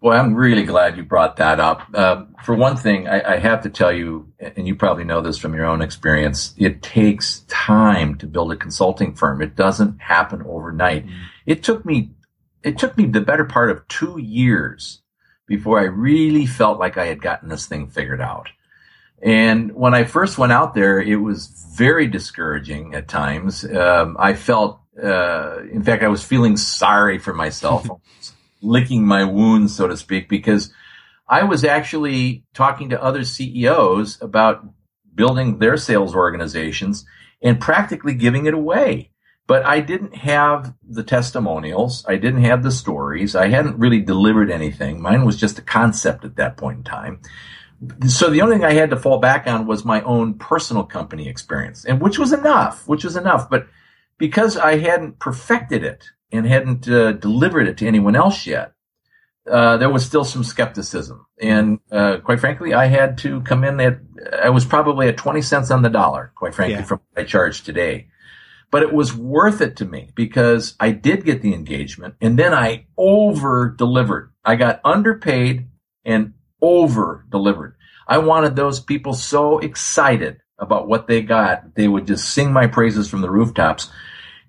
Well, 0.00 0.18
I'm 0.18 0.34
really 0.34 0.62
glad 0.62 0.96
you 0.96 1.02
brought 1.02 1.36
that 1.38 1.58
up. 1.58 1.82
Uh, 1.92 2.24
for 2.44 2.54
one 2.54 2.76
thing, 2.76 3.08
I, 3.08 3.34
I, 3.34 3.36
have 3.38 3.62
to 3.62 3.70
tell 3.70 3.90
you, 3.90 4.32
and 4.38 4.64
you 4.64 4.76
probably 4.76 5.02
know 5.02 5.20
this 5.20 5.38
from 5.38 5.54
your 5.54 5.64
own 5.64 5.82
experience, 5.82 6.54
it 6.56 6.82
takes 6.82 7.40
time 7.48 8.14
to 8.18 8.28
build 8.28 8.52
a 8.52 8.56
consulting 8.56 9.12
firm. 9.12 9.42
It 9.42 9.56
doesn't 9.56 10.00
happen 10.00 10.44
overnight. 10.46 11.04
Mm-hmm. 11.04 11.22
It 11.46 11.64
took 11.64 11.84
me, 11.84 12.10
it 12.62 12.78
took 12.78 12.96
me 12.96 13.06
the 13.06 13.20
better 13.20 13.44
part 13.44 13.70
of 13.70 13.86
two 13.88 14.18
years 14.18 15.00
before 15.46 15.80
I 15.80 15.84
really 15.84 16.46
felt 16.46 16.78
like 16.78 16.98
I 16.98 17.06
had 17.06 17.22
gotten 17.22 17.48
this 17.48 17.66
thing 17.66 17.88
figured 17.88 18.20
out. 18.20 18.48
And 19.20 19.74
when 19.74 19.94
I 19.94 20.04
first 20.04 20.38
went 20.38 20.52
out 20.52 20.74
there, 20.74 21.00
it 21.00 21.16
was 21.16 21.46
very 21.74 22.06
discouraging 22.06 22.94
at 22.94 23.08
times. 23.08 23.64
Um, 23.64 24.16
I 24.18 24.34
felt, 24.34 24.80
uh, 25.02 25.62
in 25.72 25.82
fact, 25.82 26.02
I 26.02 26.08
was 26.08 26.22
feeling 26.22 26.56
sorry 26.56 27.18
for 27.18 27.34
myself, 27.34 27.88
licking 28.62 29.06
my 29.06 29.24
wounds, 29.24 29.74
so 29.74 29.88
to 29.88 29.96
speak, 29.96 30.28
because 30.28 30.72
I 31.28 31.44
was 31.44 31.64
actually 31.64 32.44
talking 32.54 32.90
to 32.90 33.02
other 33.02 33.24
CEOs 33.24 34.22
about 34.22 34.64
building 35.14 35.58
their 35.58 35.76
sales 35.76 36.14
organizations 36.14 37.04
and 37.42 37.60
practically 37.60 38.14
giving 38.14 38.46
it 38.46 38.54
away. 38.54 39.07
But 39.48 39.64
I 39.64 39.80
didn't 39.80 40.14
have 40.14 40.74
the 40.88 41.02
testimonials. 41.02 42.04
I 42.06 42.16
didn't 42.16 42.44
have 42.44 42.62
the 42.62 42.70
stories. 42.70 43.34
I 43.34 43.48
hadn't 43.48 43.78
really 43.78 44.00
delivered 44.00 44.50
anything. 44.50 45.02
Mine 45.02 45.24
was 45.24 45.36
just 45.36 45.58
a 45.58 45.62
concept 45.62 46.24
at 46.24 46.36
that 46.36 46.56
point 46.56 46.78
in 46.78 46.84
time 46.84 47.20
so 48.08 48.28
the 48.30 48.42
only 48.42 48.56
thing 48.56 48.64
I 48.64 48.72
had 48.72 48.90
to 48.90 48.96
fall 48.96 49.18
back 49.18 49.46
on 49.46 49.66
was 49.66 49.84
my 49.84 50.02
own 50.02 50.34
personal 50.34 50.84
company 50.84 51.28
experience, 51.28 51.84
and 51.84 52.00
which 52.00 52.18
was 52.18 52.32
enough, 52.32 52.86
which 52.88 53.04
was 53.04 53.16
enough. 53.16 53.48
But 53.48 53.68
because 54.18 54.56
I 54.56 54.78
hadn't 54.78 55.20
perfected 55.20 55.84
it 55.84 56.04
and 56.32 56.44
hadn't 56.44 56.88
uh, 56.88 57.12
delivered 57.12 57.68
it 57.68 57.78
to 57.78 57.86
anyone 57.86 58.16
else 58.16 58.46
yet, 58.46 58.72
uh, 59.48 59.76
there 59.76 59.90
was 59.90 60.04
still 60.04 60.24
some 60.24 60.42
skepticism. 60.42 61.24
And 61.40 61.78
uh, 61.90 62.18
quite 62.18 62.40
frankly, 62.40 62.74
I 62.74 62.86
had 62.86 63.16
to 63.18 63.40
come 63.42 63.62
in 63.62 63.80
at, 63.80 64.00
I 64.42 64.50
was 64.50 64.64
probably 64.64 65.08
at 65.08 65.16
20 65.16 65.40
cents 65.40 65.70
on 65.70 65.82
the 65.82 65.88
dollar, 65.88 66.32
quite 66.34 66.54
frankly, 66.54 66.74
yeah. 66.74 66.82
from 66.82 67.00
what 67.12 67.22
I 67.22 67.24
charge 67.26 67.62
today. 67.62 68.08
But 68.70 68.82
it 68.82 68.92
was 68.92 69.16
worth 69.16 69.60
it 69.60 69.76
to 69.76 69.86
me 69.86 70.10
because 70.14 70.74
I 70.78 70.90
did 70.90 71.24
get 71.24 71.40
the 71.40 71.54
engagement 71.54 72.16
and 72.20 72.38
then 72.38 72.52
I 72.52 72.86
over 72.96 73.74
delivered. 73.76 74.32
I 74.44 74.56
got 74.56 74.80
underpaid 74.84 75.68
and 76.04 76.34
over 76.60 77.24
delivered. 77.30 77.76
I 78.06 78.18
wanted 78.18 78.56
those 78.56 78.80
people 78.80 79.14
so 79.14 79.58
excited 79.58 80.40
about 80.58 80.88
what 80.88 81.06
they 81.06 81.22
got. 81.22 81.74
They 81.74 81.88
would 81.88 82.06
just 82.06 82.30
sing 82.30 82.52
my 82.52 82.66
praises 82.66 83.08
from 83.08 83.20
the 83.20 83.30
rooftops. 83.30 83.90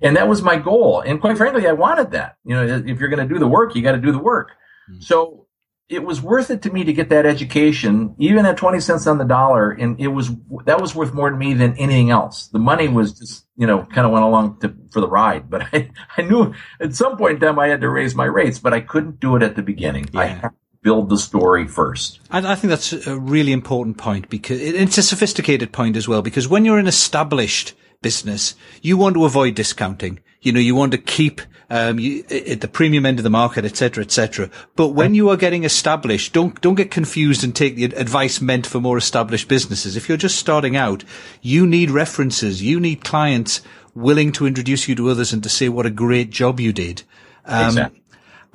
And 0.01 0.15
that 0.15 0.27
was 0.27 0.41
my 0.41 0.57
goal. 0.57 1.01
And 1.01 1.19
quite 1.19 1.37
frankly, 1.37 1.67
I 1.67 1.73
wanted 1.73 2.11
that. 2.11 2.37
You 2.45 2.55
know, 2.55 2.65
if 2.65 2.99
you're 2.99 3.09
going 3.09 3.27
to 3.27 3.33
do 3.33 3.39
the 3.39 3.47
work, 3.47 3.75
you 3.75 3.81
got 3.81 3.91
to 3.93 4.01
do 4.01 4.11
the 4.11 4.19
work. 4.19 4.51
Mm-hmm. 4.89 5.01
So 5.01 5.47
it 5.89 6.03
was 6.03 6.21
worth 6.21 6.51
it 6.51 6.61
to 6.61 6.71
me 6.71 6.83
to 6.83 6.93
get 6.93 7.09
that 7.09 7.25
education, 7.25 8.13
even 8.19 8.45
at 8.45 8.57
20 8.57 8.79
cents 8.79 9.07
on 9.07 9.17
the 9.17 9.25
dollar. 9.25 9.71
And 9.71 9.99
it 9.99 10.09
was, 10.09 10.29
that 10.65 10.79
was 10.79 10.93
worth 10.93 11.13
more 11.13 11.31
to 11.31 11.35
me 11.35 11.55
than 11.55 11.75
anything 11.77 12.11
else. 12.11 12.47
The 12.47 12.59
money 12.59 12.87
was 12.87 13.13
just, 13.13 13.47
you 13.57 13.65
know, 13.65 13.83
kind 13.85 14.05
of 14.05 14.11
went 14.11 14.23
along 14.23 14.59
to, 14.59 14.75
for 14.91 15.01
the 15.01 15.09
ride. 15.09 15.49
But 15.49 15.63
I, 15.73 15.89
I 16.15 16.21
knew 16.21 16.53
at 16.79 16.93
some 16.93 17.17
point 17.17 17.35
in 17.35 17.39
time 17.39 17.57
I 17.57 17.67
had 17.67 17.81
to 17.81 17.89
raise 17.89 18.13
my 18.13 18.25
rates, 18.25 18.59
but 18.59 18.71
I 18.71 18.81
couldn't 18.81 19.19
do 19.19 19.35
it 19.35 19.41
at 19.41 19.55
the 19.55 19.63
beginning. 19.63 20.05
Yeah. 20.13 20.19
I 20.19 20.25
had 20.25 20.41
to 20.41 20.51
build 20.83 21.09
the 21.09 21.17
story 21.17 21.67
first. 21.67 22.19
I, 22.29 22.51
I 22.51 22.55
think 22.55 22.69
that's 22.69 22.93
a 23.07 23.17
really 23.17 23.51
important 23.51 23.97
point 23.97 24.29
because 24.29 24.61
it, 24.61 24.75
it's 24.75 24.99
a 24.99 25.03
sophisticated 25.03 25.71
point 25.71 25.97
as 25.97 26.07
well, 26.07 26.21
because 26.21 26.47
when 26.47 26.65
you're 26.65 26.79
an 26.79 26.87
established 26.87 27.73
business, 28.03 28.53
you 28.83 28.95
want 28.95 29.15
to 29.15 29.25
avoid 29.25 29.55
discounting. 29.55 30.19
You 30.41 30.51
know, 30.51 30.59
you 30.59 30.75
want 30.75 30.91
to 30.91 30.99
keep 30.99 31.41
um, 31.69 31.99
you, 31.99 32.23
at 32.29 32.61
the 32.61 32.67
premium 32.67 33.05
end 33.05 33.19
of 33.19 33.23
the 33.23 33.29
market, 33.29 33.65
etc., 33.65 34.03
etc. 34.03 34.49
But 34.75 34.89
when 34.89 35.13
you 35.13 35.29
are 35.29 35.37
getting 35.37 35.63
established, 35.63 36.33
don't 36.33 36.59
don't 36.61 36.75
get 36.75 36.91
confused 36.91 37.43
and 37.43 37.55
take 37.55 37.75
the 37.75 37.85
advice 37.85 38.41
meant 38.41 38.65
for 38.65 38.79
more 38.79 38.97
established 38.97 39.47
businesses. 39.47 39.95
If 39.95 40.09
you're 40.09 40.17
just 40.17 40.37
starting 40.37 40.75
out, 40.75 41.03
you 41.41 41.67
need 41.67 41.91
references, 41.91 42.61
you 42.61 42.79
need 42.79 43.03
clients 43.03 43.61
willing 43.95 44.31
to 44.33 44.47
introduce 44.47 44.87
you 44.87 44.95
to 44.95 45.09
others 45.09 45.33
and 45.33 45.43
to 45.43 45.49
say 45.49 45.69
what 45.69 45.85
a 45.85 45.91
great 45.91 46.29
job 46.29 46.59
you 46.59 46.73
did. 46.73 47.03
Um, 47.45 47.67
exactly. 47.67 48.01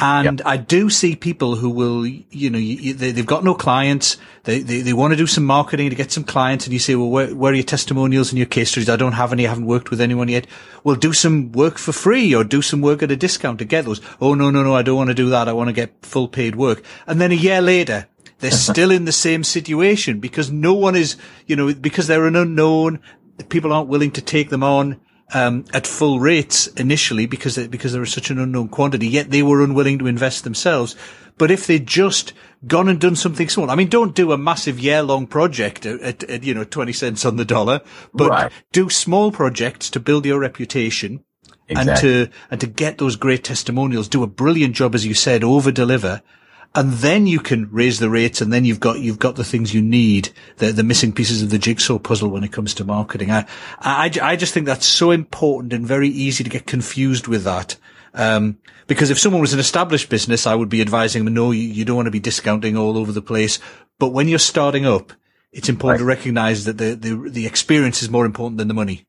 And 0.01 0.41
yep. 0.41 0.47
I 0.47 0.57
do 0.57 0.91
see 0.91 1.15
people 1.15 1.55
who 1.55 1.71
will, 1.71 2.05
you 2.05 2.51
know, 2.51 2.59
you, 2.59 2.95
they, 2.95 3.13
have 3.13 3.27
got 3.27 3.45
no 3.45 3.55
clients. 3.55 4.17
They, 4.43 4.59
they, 4.59 4.81
they 4.81 4.93
want 4.93 5.13
to 5.13 5.17
do 5.17 5.27
some 5.27 5.45
marketing 5.45 5.89
to 5.91 5.97
get 5.97 6.11
some 6.11 6.25
clients. 6.25 6.67
And 6.67 6.73
you 6.73 6.81
say, 6.81 6.97
well, 6.97 7.11
where, 7.11 7.33
where, 7.33 7.53
are 7.53 7.55
your 7.55 7.65
testimonials 7.65 8.33
and 8.33 8.39
your 8.39 8.47
case 8.47 8.73
studies? 8.73 8.91
I 8.91 8.97
don't 8.97 9.13
have 9.13 9.33
any. 9.33 9.47
I 9.47 9.51
haven't 9.51 9.67
worked 9.67 9.91
with 9.91 10.01
anyone 10.01 10.29
yet. 10.29 10.49
Well, 10.83 10.97
do 10.97 11.13
some 11.13 11.53
work 11.53 11.79
for 11.79 11.93
free 11.93 12.35
or 12.35 12.43
do 12.43 12.61
some 12.61 12.81
work 12.81 13.05
at 13.05 13.13
a 13.13 13.17
discount 13.17 13.61
to 13.61 13.65
get 13.65 13.85
those. 13.85 14.01
Oh, 14.21 14.35
no, 14.35 14.51
no, 14.51 14.65
no. 14.65 14.75
I 14.75 14.83
don't 14.83 14.97
want 14.97 15.11
to 15.11 15.15
do 15.15 15.31
that. 15.31 15.49
I 15.49 15.53
want 15.53 15.69
to 15.69 15.73
get 15.73 15.95
full 16.03 16.27
paid 16.27 16.57
work. 16.57 16.83
And 17.07 17.21
then 17.21 17.31
a 17.31 17.37
year 17.37 17.63
later, 17.63 18.09
they're 18.41 18.51
still 18.51 18.91
in 18.91 19.05
the 19.05 19.13
same 19.13 19.45
situation 19.45 20.19
because 20.19 20.51
no 20.51 20.75
one 20.75 20.97
is, 20.97 21.17
you 21.47 21.55
know, 21.55 21.73
because 21.73 22.09
they're 22.09 22.27
an 22.27 22.37
unknown. 22.37 22.99
People 23.49 23.73
aren't 23.73 23.89
willing 23.89 24.11
to 24.13 24.21
take 24.21 24.51
them 24.51 24.65
on 24.65 25.01
um, 25.35 25.64
at 25.75 25.87
full 25.87 26.20
rates 26.20 26.68
initially 26.68 27.27
because 27.27 27.57
they, 27.57 27.66
because 27.66 27.92
there 27.92 28.01
was 28.01 28.12
such 28.12 28.31
an 28.31 28.38
unknown 28.38 28.68
quantity. 28.68 29.09
Yet 29.09 29.31
they 29.31 29.42
were 29.42 29.62
unwilling 29.62 29.99
to 29.99 30.07
invest 30.07 30.44
themselves. 30.44 30.97
But 31.37 31.51
if 31.51 31.66
they'd 31.66 31.87
just 31.87 32.33
gone 32.66 32.88
and 32.88 33.01
done 33.01 33.16
something 33.16 33.49
small, 33.49 33.68
I 33.68 33.75
mean, 33.75 33.88
don't 33.88 34.14
do 34.14 34.31
a 34.31 34.38
massive 34.38 34.79
year 34.79 35.03
long 35.03 35.27
project 35.27 35.85
at, 35.85 36.01
at, 36.01 36.25
at, 36.25 36.44
you 36.44 36.55
know, 36.55 36.62
20 36.62 36.92
cents 36.92 37.25
on 37.25 37.37
the 37.37 37.44
dollar, 37.44 37.81
but 38.12 38.31
right. 38.31 38.53
do 38.70 38.88
small 38.88 39.33
projects 39.33 39.90
to 39.90 40.01
build 40.01 40.25
your 40.25 40.38
reputation. 40.38 41.25
Exactly. 41.66 41.92
And 41.92 42.31
to, 42.31 42.37
and 42.51 42.61
to 42.61 42.66
get 42.66 42.99
those 42.99 43.16
great 43.16 43.42
testimonials, 43.42 44.07
do 44.07 44.23
a 44.23 44.29
brilliant 44.29 44.77
job, 44.77 44.94
as 44.94 45.05
you 45.05 45.14
said, 45.14 45.42
over 45.42 45.73
deliver 45.73 46.23
and 46.75 46.93
then 46.95 47.27
you 47.27 47.39
can 47.39 47.71
raise 47.71 48.01
the 48.01 48.11
rates 48.11 48.41
and 48.41 48.53
then 48.53 48.65
you've 48.65 48.81
got 48.81 48.99
you've 48.99 49.19
got 49.19 49.37
the 49.37 49.45
things 49.45 49.73
you 49.73 49.81
need 49.83 50.31
the 50.57 50.73
the 50.73 50.83
missing 50.83 51.13
pieces 51.13 51.43
of 51.43 51.51
the 51.51 51.59
jigsaw 51.59 51.99
puzzle 51.99 52.29
when 52.29 52.45
it 52.45 52.53
comes 52.53 52.75
to 52.75 52.85
marketing. 52.85 53.31
I 53.31 53.47
i, 53.81 54.11
I 54.21 54.37
just 54.37 54.53
think 54.53 54.67
that's 54.67 54.87
so 54.87 55.11
important 55.11 55.73
and 55.73 55.87
very 55.87 56.09
easy 56.09 56.43
to 56.45 56.51
get 56.51 56.67
confused 56.67 57.29
with 57.29 57.45
that. 57.45 57.77
Um, 58.17 58.59
because 58.87 59.11
if 59.11 59.19
someone 59.19 59.41
was 59.41 59.53
an 59.53 59.59
established 59.59 60.09
business 60.09 60.47
i 60.47 60.55
would 60.55 60.69
be 60.69 60.81
advising 60.81 61.25
them 61.25 61.35
no 61.35 61.51
you, 61.51 61.63
you 61.63 61.85
don't 61.85 61.97
want 61.97 62.07
to 62.07 62.13
be 62.13 62.21
discounting 62.21 62.77
all 62.77 62.99
over 62.99 63.13
the 63.13 63.23
place. 63.23 63.59
But 63.99 64.09
when 64.09 64.29
you're 64.29 64.39
starting 64.39 64.87
up 64.87 65.13
it's 65.53 65.69
important 65.69 66.01
right. 66.01 66.05
to 66.05 66.19
recognize 66.19 66.65
that 66.65 66.79
the, 66.79 66.95
the 66.95 67.31
the 67.31 67.47
experience 67.47 68.03
is 68.03 68.11
more 68.11 68.27
important 68.27 68.59
than 68.59 68.69
the 68.69 68.75
money. 68.75 69.07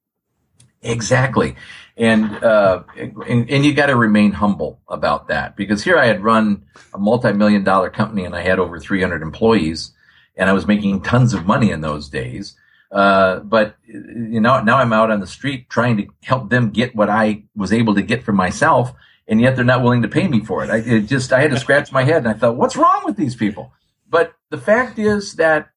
Exactly 0.82 1.56
and 1.98 2.44
uh, 2.44 2.84
and, 2.98 3.50
and 3.50 3.66
you 3.66 3.74
got 3.74 3.86
to 3.86 3.96
remain 3.96 4.34
humble 4.34 4.82
about 4.88 5.30
that 5.30 5.56
because 5.56 5.84
here 5.84 5.98
I 5.98 6.06
had 6.06 6.24
run 6.24 6.66
a 6.94 6.98
multi-million 6.98 7.64
dollar 7.64 7.90
company 7.90 8.26
and 8.26 8.36
I 8.36 8.42
had 8.42 8.60
over 8.60 8.80
300 8.80 9.22
employees 9.22 9.94
and 10.36 10.50
I 10.50 10.54
was 10.54 10.68
making 10.68 11.02
tons 11.04 11.34
of 11.34 11.46
money 11.46 11.72
in 11.72 11.82
those 11.82 12.10
days. 12.10 12.56
Uh, 12.92 13.40
but 13.40 13.76
you 13.88 14.40
know, 14.40 14.62
now 14.62 14.78
I'm 14.78 14.94
out 14.94 15.12
on 15.12 15.20
the 15.20 15.28
street 15.28 15.70
trying 15.70 15.98
to 15.98 16.08
help 16.24 16.50
them 16.50 16.70
get 16.70 16.96
what 16.96 17.10
I 17.10 17.44
was 17.56 17.74
able 17.74 17.96
to 17.96 18.02
get 18.02 18.24
for 18.24 18.32
myself, 18.32 18.94
and 19.28 19.42
yet 19.42 19.56
they're 19.56 19.66
not 19.66 19.82
willing 19.82 20.04
to 20.04 20.08
pay 20.08 20.28
me 20.28 20.42
for 20.42 20.64
it. 20.64 20.70
I 20.70 20.78
it 20.78 21.02
just 21.02 21.34
I 21.34 21.42
had 21.42 21.52
to 21.52 21.60
scratch 21.60 21.92
my 21.92 22.04
head 22.04 22.18
and 22.18 22.28
I 22.28 22.34
thought, 22.34 22.58
what's 22.58 22.76
wrong 22.76 23.02
with 23.04 23.18
these 23.18 23.36
people? 23.36 23.74
But 24.08 24.34
the 24.50 24.58
fact 24.58 25.00
is 25.00 25.36
that, 25.36 25.70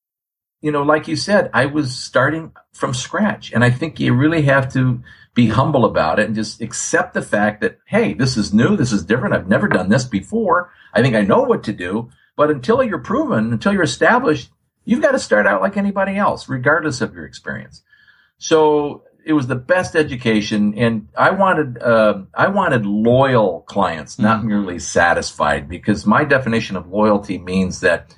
you 0.60 0.70
know, 0.70 0.82
like 0.82 1.08
you 1.08 1.16
said, 1.16 1.50
I 1.54 1.66
was 1.66 1.96
starting 1.96 2.52
from 2.72 2.92
scratch, 2.92 3.52
and 3.52 3.64
I 3.64 3.70
think 3.70 3.98
you 4.00 4.12
really 4.14 4.42
have 4.42 4.72
to 4.74 5.02
be 5.38 5.46
humble 5.46 5.84
about 5.84 6.18
it 6.18 6.26
and 6.26 6.34
just 6.34 6.60
accept 6.60 7.14
the 7.14 7.22
fact 7.22 7.60
that, 7.60 7.78
hey, 7.86 8.12
this 8.12 8.36
is 8.36 8.52
new. 8.52 8.76
This 8.76 8.90
is 8.90 9.04
different. 9.04 9.36
I've 9.36 9.46
never 9.46 9.68
done 9.68 9.88
this 9.88 10.04
before. 10.04 10.72
I 10.92 11.00
think 11.00 11.14
I 11.14 11.20
know 11.20 11.42
what 11.42 11.62
to 11.64 11.72
do. 11.72 12.10
But 12.34 12.50
until 12.50 12.82
you're 12.82 12.98
proven, 12.98 13.52
until 13.52 13.72
you're 13.72 13.84
established, 13.84 14.50
you've 14.84 15.00
got 15.00 15.12
to 15.12 15.18
start 15.20 15.46
out 15.46 15.60
like 15.60 15.76
anybody 15.76 16.16
else, 16.16 16.48
regardless 16.48 17.00
of 17.02 17.14
your 17.14 17.24
experience. 17.24 17.84
So 18.38 19.04
it 19.24 19.32
was 19.32 19.46
the 19.46 19.54
best 19.54 19.94
education, 19.94 20.74
and 20.76 21.06
I 21.16 21.30
wanted 21.30 21.80
uh, 21.80 22.22
I 22.34 22.48
wanted 22.48 22.84
loyal 22.84 23.60
clients, 23.60 24.18
not 24.18 24.38
mm-hmm. 24.38 24.48
merely 24.48 24.78
satisfied. 24.80 25.68
Because 25.68 26.04
my 26.04 26.24
definition 26.24 26.74
of 26.74 26.88
loyalty 26.88 27.38
means 27.38 27.78
that 27.80 28.12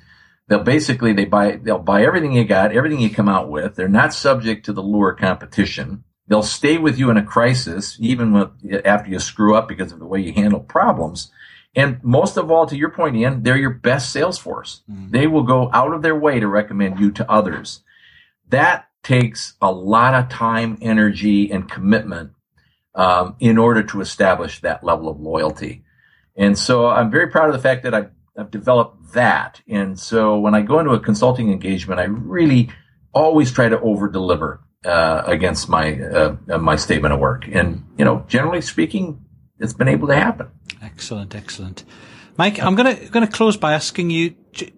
they'll 0.47 0.63
basically 0.63 1.13
they 1.13 1.25
buy 1.25 1.59
they'll 1.61 1.77
buy 1.77 2.03
everything 2.03 2.31
you 2.31 2.45
got, 2.45 2.71
everything 2.71 2.99
you 2.99 3.11
come 3.11 3.29
out 3.29 3.47
with. 3.51 3.75
They're 3.75 3.87
not 3.87 4.11
subject 4.11 4.65
to 4.65 4.73
the 4.73 4.81
lure 4.81 5.13
competition. 5.13 6.03
They'll 6.31 6.43
stay 6.43 6.77
with 6.77 6.97
you 6.97 7.09
in 7.09 7.17
a 7.17 7.25
crisis, 7.25 7.97
even 7.99 8.31
with, 8.31 8.85
after 8.85 9.11
you 9.11 9.19
screw 9.19 9.53
up 9.53 9.67
because 9.67 9.91
of 9.91 9.99
the 9.99 10.05
way 10.05 10.21
you 10.21 10.31
handle 10.31 10.61
problems. 10.61 11.29
And 11.75 12.01
most 12.05 12.37
of 12.37 12.49
all, 12.49 12.65
to 12.67 12.77
your 12.77 12.89
point, 12.89 13.17
Ian, 13.17 13.43
they're 13.43 13.57
your 13.57 13.71
best 13.71 14.13
sales 14.13 14.37
force. 14.37 14.81
Mm-hmm. 14.89 15.11
They 15.11 15.27
will 15.27 15.43
go 15.43 15.69
out 15.73 15.93
of 15.93 16.03
their 16.03 16.15
way 16.15 16.39
to 16.39 16.47
recommend 16.47 17.01
you 17.01 17.11
to 17.11 17.29
others. 17.29 17.81
That 18.47 18.87
takes 19.03 19.55
a 19.61 19.73
lot 19.73 20.13
of 20.13 20.29
time, 20.29 20.77
energy, 20.81 21.51
and 21.51 21.69
commitment 21.69 22.31
um, 22.95 23.35
in 23.41 23.57
order 23.57 23.83
to 23.83 23.99
establish 23.99 24.61
that 24.61 24.85
level 24.85 25.09
of 25.09 25.19
loyalty. 25.19 25.83
And 26.37 26.57
so 26.57 26.87
I'm 26.87 27.11
very 27.11 27.27
proud 27.27 27.49
of 27.49 27.55
the 27.55 27.61
fact 27.61 27.83
that 27.83 27.93
I've, 27.93 28.11
I've 28.37 28.51
developed 28.51 29.11
that. 29.11 29.61
And 29.67 29.99
so 29.99 30.39
when 30.39 30.55
I 30.55 30.61
go 30.61 30.79
into 30.79 30.91
a 30.91 30.99
consulting 31.01 31.51
engagement, 31.51 31.99
I 31.99 32.05
really 32.05 32.69
always 33.11 33.51
try 33.51 33.67
to 33.67 33.81
over 33.81 34.07
deliver 34.07 34.61
uh, 34.85 35.23
against 35.25 35.69
my 35.69 35.99
uh, 36.01 36.35
my 36.57 36.75
statement 36.75 37.13
of 37.13 37.19
work. 37.19 37.47
And 37.51 37.85
you 37.97 38.05
know, 38.05 38.25
generally 38.27 38.61
speaking, 38.61 39.23
it's 39.59 39.73
been 39.73 39.87
able 39.87 40.07
to 40.07 40.15
happen. 40.15 40.47
Excellent, 40.81 41.35
excellent. 41.35 41.83
Mike, 42.37 42.61
I'm 42.61 42.75
going 42.75 42.95
to 42.95 43.09
going 43.09 43.25
to 43.25 43.31
close 43.31 43.57
by 43.57 43.73
asking 43.73 44.09
you 44.09 44.35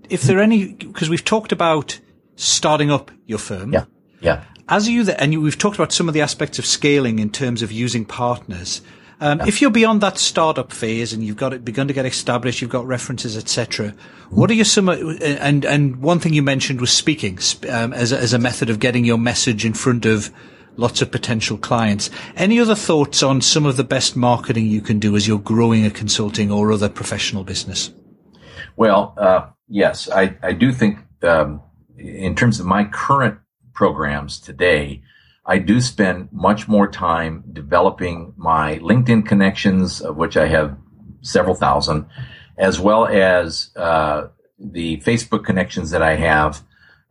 if 0.09 0.23
there 0.23 0.39
are 0.39 0.41
any 0.41 0.73
because 0.73 1.09
we've 1.09 1.23
talked 1.23 1.51
about 1.51 1.99
starting 2.35 2.91
up 2.91 3.11
your 3.25 3.39
firm. 3.39 3.73
Yeah. 3.73 3.85
Yeah. 4.21 4.43
As 4.69 4.87
you 4.87 5.03
the, 5.03 5.19
and 5.19 5.33
you, 5.33 5.41
we've 5.41 5.57
talked 5.57 5.75
about 5.75 5.91
some 5.91 6.07
of 6.07 6.13
the 6.13 6.21
aspects 6.21 6.57
of 6.57 6.65
scaling 6.65 7.19
in 7.19 7.29
terms 7.29 7.61
of 7.61 7.71
using 7.71 8.05
partners. 8.05 8.81
Um. 9.23 9.39
If 9.47 9.61
you're 9.61 9.71
beyond 9.71 10.01
that 10.01 10.17
startup 10.17 10.73
phase 10.73 11.13
and 11.13 11.23
you've 11.23 11.37
got 11.37 11.53
it 11.53 11.63
begun 11.63 11.87
to 11.87 11.93
get 11.93 12.05
established, 12.05 12.61
you've 12.61 12.69
got 12.69 12.85
references, 12.85 13.37
etc. 13.37 13.95
What 14.29 14.51
are 14.51 14.53
your 14.53 14.65
some 14.65 14.89
and 14.89 15.63
and 15.63 15.95
one 16.01 16.19
thing 16.19 16.33
you 16.33 16.43
mentioned 16.43 16.81
was 16.81 16.91
speaking 16.91 17.39
um, 17.69 17.93
as 17.93 18.11
a, 18.11 18.19
as 18.19 18.33
a 18.33 18.37
method 18.37 18.69
of 18.69 18.79
getting 18.79 19.05
your 19.05 19.17
message 19.17 19.65
in 19.65 19.73
front 19.73 20.05
of 20.05 20.29
lots 20.75 21.01
of 21.01 21.09
potential 21.09 21.57
clients. 21.57 22.09
Any 22.35 22.59
other 22.59 22.75
thoughts 22.75 23.23
on 23.23 23.39
some 23.39 23.65
of 23.65 23.77
the 23.77 23.85
best 23.85 24.17
marketing 24.17 24.67
you 24.67 24.81
can 24.81 24.99
do 24.99 25.15
as 25.15 25.25
you're 25.25 25.39
growing 25.39 25.85
a 25.85 25.89
consulting 25.89 26.51
or 26.51 26.73
other 26.73 26.89
professional 26.89 27.45
business? 27.45 27.93
Well, 28.75 29.13
uh, 29.17 29.47
yes, 29.69 30.09
I, 30.09 30.35
I 30.43 30.51
do 30.51 30.73
think 30.73 30.97
um, 31.21 31.61
in 31.97 32.35
terms 32.35 32.59
of 32.59 32.65
my 32.65 32.83
current 32.83 33.39
programs 33.73 34.37
today, 34.37 35.01
I 35.45 35.57
do 35.57 35.81
spend 35.81 36.29
much 36.31 36.67
more 36.67 36.89
time 36.89 37.43
developing 37.51 38.33
my 38.37 38.79
LinkedIn 38.79 39.25
connections, 39.25 40.01
of 40.01 40.15
which 40.15 40.37
I 40.37 40.47
have 40.47 40.77
several 41.21 41.55
thousand, 41.55 42.05
as 42.57 42.79
well 42.79 43.05
as 43.05 43.69
uh, 43.75 44.27
the 44.57 44.97
Facebook 44.97 45.43
connections 45.43 45.91
that 45.91 46.01
I 46.01 46.15
have 46.15 46.61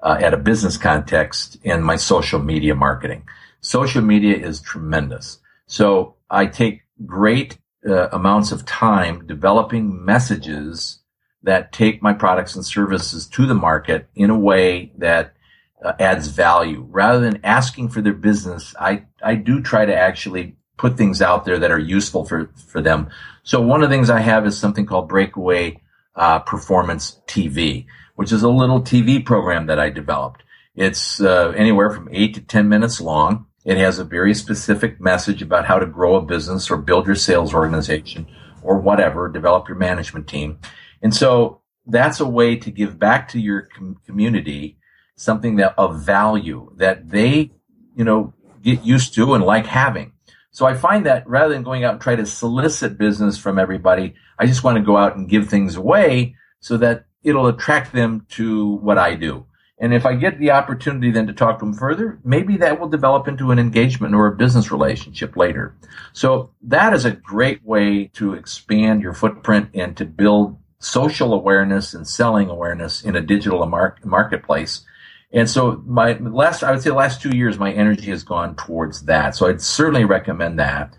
uh, 0.02 0.16
at 0.20 0.34
a 0.34 0.38
business 0.38 0.76
context 0.76 1.58
in 1.62 1.82
my 1.82 1.96
social 1.96 2.40
media 2.40 2.74
marketing. 2.74 3.24
Social 3.60 4.02
media 4.02 4.36
is 4.36 4.60
tremendous. 4.60 5.38
So 5.66 6.16
I 6.30 6.46
take 6.46 6.82
great 7.04 7.58
uh, 7.86 8.08
amounts 8.08 8.52
of 8.52 8.64
time 8.64 9.26
developing 9.26 10.04
messages 10.04 11.00
that 11.42 11.72
take 11.72 12.02
my 12.02 12.12
products 12.12 12.54
and 12.54 12.64
services 12.64 13.26
to 13.26 13.46
the 13.46 13.54
market 13.54 14.08
in 14.14 14.30
a 14.30 14.38
way 14.38 14.92
that 14.98 15.34
uh, 15.82 15.92
adds 15.98 16.28
value 16.28 16.86
rather 16.90 17.20
than 17.20 17.40
asking 17.44 17.88
for 17.88 18.00
their 18.00 18.12
business. 18.12 18.74
I, 18.78 19.04
I 19.22 19.34
do 19.34 19.60
try 19.60 19.84
to 19.84 19.94
actually 19.94 20.56
put 20.76 20.96
things 20.96 21.22
out 21.22 21.44
there 21.44 21.58
that 21.58 21.70
are 21.70 21.78
useful 21.78 22.24
for, 22.24 22.50
for 22.56 22.80
them. 22.80 23.08
So 23.42 23.60
one 23.60 23.82
of 23.82 23.90
the 23.90 23.94
things 23.94 24.10
I 24.10 24.20
have 24.20 24.46
is 24.46 24.58
something 24.58 24.86
called 24.86 25.08
Breakaway 25.08 25.80
uh, 26.14 26.40
Performance 26.40 27.20
TV, 27.26 27.86
which 28.16 28.32
is 28.32 28.42
a 28.42 28.48
little 28.48 28.80
TV 28.80 29.24
program 29.24 29.66
that 29.66 29.78
I 29.78 29.90
developed. 29.90 30.42
It's 30.74 31.20
uh, 31.20 31.52
anywhere 31.56 31.90
from 31.90 32.08
eight 32.12 32.34
to 32.34 32.40
10 32.40 32.68
minutes 32.68 33.00
long. 33.00 33.46
It 33.64 33.76
has 33.76 33.98
a 33.98 34.04
very 34.04 34.34
specific 34.34 35.00
message 35.00 35.42
about 35.42 35.66
how 35.66 35.78
to 35.78 35.86
grow 35.86 36.16
a 36.16 36.22
business 36.22 36.70
or 36.70 36.76
build 36.76 37.06
your 37.06 37.14
sales 37.14 37.54
organization 37.54 38.26
or 38.62 38.78
whatever, 38.78 39.28
develop 39.28 39.68
your 39.68 39.76
management 39.76 40.28
team. 40.28 40.58
And 41.02 41.14
so 41.14 41.60
that's 41.86 42.20
a 42.20 42.26
way 42.26 42.56
to 42.56 42.70
give 42.70 42.98
back 42.98 43.28
to 43.28 43.40
your 43.40 43.62
com- 43.62 44.00
community 44.06 44.78
something 45.16 45.56
that 45.56 45.74
of 45.78 46.04
value 46.04 46.72
that 46.76 47.10
they, 47.10 47.50
you 47.96 48.04
know, 48.04 48.32
get 48.62 48.84
used 48.84 49.14
to 49.14 49.34
and 49.34 49.44
like 49.44 49.66
having. 49.66 50.12
So 50.50 50.66
I 50.66 50.74
find 50.74 51.06
that 51.06 51.26
rather 51.26 51.54
than 51.54 51.62
going 51.62 51.84
out 51.84 51.94
and 51.94 52.00
try 52.00 52.14
to 52.14 52.26
solicit 52.26 52.98
business 52.98 53.38
from 53.38 53.58
everybody, 53.58 54.14
I 54.38 54.46
just 54.46 54.62
want 54.62 54.76
to 54.76 54.82
go 54.82 54.96
out 54.96 55.16
and 55.16 55.28
give 55.28 55.48
things 55.48 55.76
away 55.76 56.36
so 56.60 56.76
that 56.76 57.06
it'll 57.22 57.46
attract 57.46 57.92
them 57.92 58.26
to 58.30 58.76
what 58.76 58.98
I 58.98 59.14
do. 59.14 59.46
And 59.78 59.92
if 59.92 60.06
I 60.06 60.14
get 60.14 60.38
the 60.38 60.52
opportunity 60.52 61.10
then 61.10 61.26
to 61.26 61.32
talk 61.32 61.58
to 61.58 61.64
them 61.64 61.74
further, 61.74 62.20
maybe 62.22 62.56
that 62.58 62.78
will 62.78 62.88
develop 62.88 63.26
into 63.26 63.50
an 63.50 63.58
engagement 63.58 64.14
or 64.14 64.28
a 64.28 64.36
business 64.36 64.70
relationship 64.70 65.36
later. 65.36 65.74
So 66.12 66.50
that 66.62 66.92
is 66.92 67.04
a 67.04 67.10
great 67.10 67.64
way 67.64 68.10
to 68.14 68.34
expand 68.34 69.02
your 69.02 69.12
footprint 69.12 69.70
and 69.74 69.96
to 69.96 70.04
build 70.04 70.56
social 70.78 71.32
awareness 71.34 71.94
and 71.94 72.06
selling 72.06 72.48
awareness 72.48 73.02
in 73.02 73.16
a 73.16 73.20
digital 73.20 73.66
mar- 73.66 73.96
marketplace. 74.04 74.84
And 75.32 75.48
so 75.48 75.82
my 75.86 76.12
last, 76.18 76.62
I 76.62 76.70
would 76.70 76.82
say 76.82 76.90
the 76.90 76.96
last 76.96 77.22
two 77.22 77.34
years, 77.34 77.58
my 77.58 77.72
energy 77.72 78.10
has 78.10 78.22
gone 78.22 78.54
towards 78.56 79.02
that. 79.06 79.34
So 79.34 79.48
I'd 79.48 79.62
certainly 79.62 80.04
recommend 80.04 80.58
that. 80.58 80.94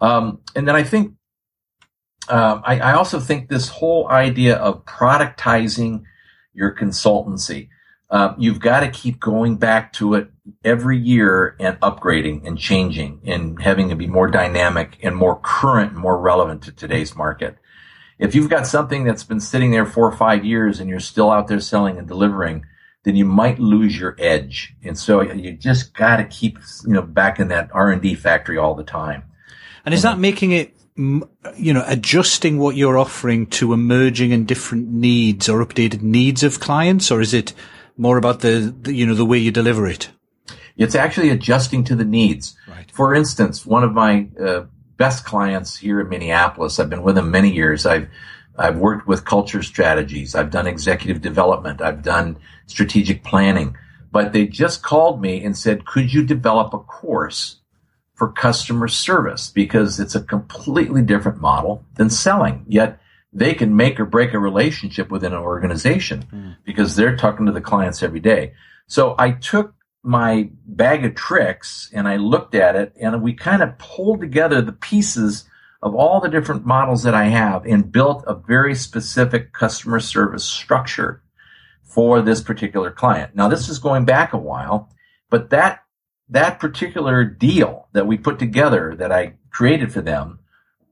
Um, 0.00 0.40
and 0.54 0.66
then 0.66 0.74
I 0.74 0.82
think, 0.82 1.14
uh, 2.28 2.60
I, 2.64 2.80
I, 2.80 2.92
also 2.94 3.20
think 3.20 3.48
this 3.48 3.68
whole 3.68 4.08
idea 4.08 4.56
of 4.56 4.84
productizing 4.84 6.02
your 6.52 6.74
consultancy, 6.74 7.68
uh, 8.10 8.34
you've 8.36 8.58
got 8.58 8.80
to 8.80 8.90
keep 8.90 9.20
going 9.20 9.56
back 9.56 9.92
to 9.94 10.14
it 10.14 10.30
every 10.64 10.98
year 10.98 11.56
and 11.60 11.78
upgrading 11.80 12.46
and 12.46 12.58
changing 12.58 13.20
and 13.24 13.62
having 13.62 13.90
it 13.90 13.98
be 13.98 14.08
more 14.08 14.28
dynamic 14.28 14.98
and 15.02 15.14
more 15.14 15.38
current 15.40 15.92
and 15.92 16.00
more 16.00 16.18
relevant 16.18 16.62
to 16.62 16.72
today's 16.72 17.14
market. 17.14 17.56
If 18.18 18.34
you've 18.34 18.50
got 18.50 18.66
something 18.66 19.04
that's 19.04 19.24
been 19.24 19.40
sitting 19.40 19.70
there 19.70 19.86
four 19.86 20.08
or 20.08 20.16
five 20.16 20.44
years 20.44 20.80
and 20.80 20.90
you're 20.90 21.00
still 21.00 21.30
out 21.30 21.46
there 21.46 21.60
selling 21.60 21.96
and 21.96 22.08
delivering, 22.08 22.64
then 23.06 23.14
you 23.14 23.24
might 23.24 23.60
lose 23.60 23.96
your 23.96 24.16
edge. 24.18 24.74
And 24.82 24.98
so 24.98 25.20
you 25.22 25.52
just 25.52 25.94
got 25.94 26.16
to 26.16 26.24
keep, 26.24 26.58
you 26.84 26.92
know, 26.92 27.02
back 27.02 27.38
in 27.38 27.46
that 27.48 27.70
R 27.72 27.92
and 27.92 28.02
D 28.02 28.16
factory 28.16 28.58
all 28.58 28.74
the 28.74 28.82
time. 28.82 29.22
And 29.84 29.94
is 29.94 30.02
that 30.02 30.18
making 30.18 30.50
it, 30.50 30.76
you 30.96 31.72
know, 31.72 31.84
adjusting 31.86 32.58
what 32.58 32.74
you're 32.74 32.98
offering 32.98 33.46
to 33.46 33.72
emerging 33.72 34.32
and 34.32 34.44
different 34.44 34.88
needs 34.88 35.48
or 35.48 35.64
updated 35.64 36.02
needs 36.02 36.42
of 36.42 36.58
clients, 36.58 37.12
or 37.12 37.20
is 37.20 37.32
it 37.32 37.54
more 37.96 38.18
about 38.18 38.40
the, 38.40 38.74
the 38.82 38.92
you 38.92 39.06
know, 39.06 39.14
the 39.14 39.24
way 39.24 39.38
you 39.38 39.52
deliver 39.52 39.86
it? 39.86 40.10
It's 40.76 40.96
actually 40.96 41.30
adjusting 41.30 41.84
to 41.84 41.94
the 41.94 42.04
needs. 42.04 42.56
Right. 42.66 42.90
For 42.90 43.14
instance, 43.14 43.64
one 43.64 43.84
of 43.84 43.92
my 43.92 44.26
uh, 44.44 44.64
best 44.96 45.24
clients 45.24 45.76
here 45.76 46.00
in 46.00 46.08
Minneapolis. 46.08 46.80
I've 46.80 46.90
been 46.90 47.04
with 47.04 47.14
them 47.14 47.30
many 47.30 47.52
years. 47.52 47.86
I've 47.86 48.08
I've 48.58 48.78
worked 48.78 49.06
with 49.06 49.24
culture 49.24 49.62
strategies. 49.62 50.34
I've 50.34 50.50
done 50.50 50.66
executive 50.66 51.20
development. 51.20 51.80
I've 51.80 52.02
done 52.02 52.38
strategic 52.66 53.24
planning. 53.24 53.76
But 54.12 54.32
they 54.32 54.46
just 54.46 54.82
called 54.82 55.20
me 55.20 55.44
and 55.44 55.56
said, 55.56 55.84
could 55.84 56.12
you 56.12 56.24
develop 56.24 56.72
a 56.72 56.78
course 56.78 57.56
for 58.14 58.32
customer 58.32 58.88
service? 58.88 59.50
Because 59.50 60.00
it's 60.00 60.14
a 60.14 60.22
completely 60.22 61.02
different 61.02 61.40
model 61.40 61.84
than 61.96 62.08
selling. 62.08 62.64
Yet 62.66 62.98
they 63.32 63.52
can 63.52 63.76
make 63.76 64.00
or 64.00 64.06
break 64.06 64.32
a 64.32 64.38
relationship 64.38 65.10
within 65.10 65.32
an 65.34 65.40
organization 65.40 66.24
mm. 66.32 66.56
because 66.64 66.96
they're 66.96 67.16
talking 67.16 67.46
to 67.46 67.52
the 67.52 67.60
clients 67.60 68.02
every 68.02 68.20
day. 68.20 68.54
So 68.86 69.14
I 69.18 69.32
took 69.32 69.74
my 70.02 70.48
bag 70.64 71.04
of 71.04 71.14
tricks 71.14 71.90
and 71.92 72.06
I 72.08 72.16
looked 72.16 72.54
at 72.54 72.76
it 72.76 72.94
and 72.98 73.20
we 73.22 73.34
kind 73.34 73.62
of 73.62 73.76
pulled 73.76 74.20
together 74.20 74.62
the 74.62 74.72
pieces 74.72 75.44
of 75.82 75.94
all 75.94 76.20
the 76.20 76.28
different 76.28 76.66
models 76.66 77.02
that 77.02 77.14
I 77.14 77.24
have 77.24 77.66
and 77.66 77.92
built 77.92 78.24
a 78.26 78.34
very 78.34 78.74
specific 78.74 79.52
customer 79.52 80.00
service 80.00 80.44
structure 80.44 81.22
for 81.82 82.20
this 82.22 82.40
particular 82.40 82.90
client. 82.90 83.34
Now 83.34 83.48
this 83.48 83.68
is 83.68 83.78
going 83.78 84.04
back 84.04 84.32
a 84.32 84.38
while, 84.38 84.90
but 85.30 85.50
that 85.50 85.82
that 86.28 86.58
particular 86.58 87.24
deal 87.24 87.88
that 87.92 88.06
we 88.06 88.16
put 88.16 88.38
together 88.38 88.96
that 88.98 89.12
I 89.12 89.34
created 89.50 89.92
for 89.92 90.00
them 90.00 90.40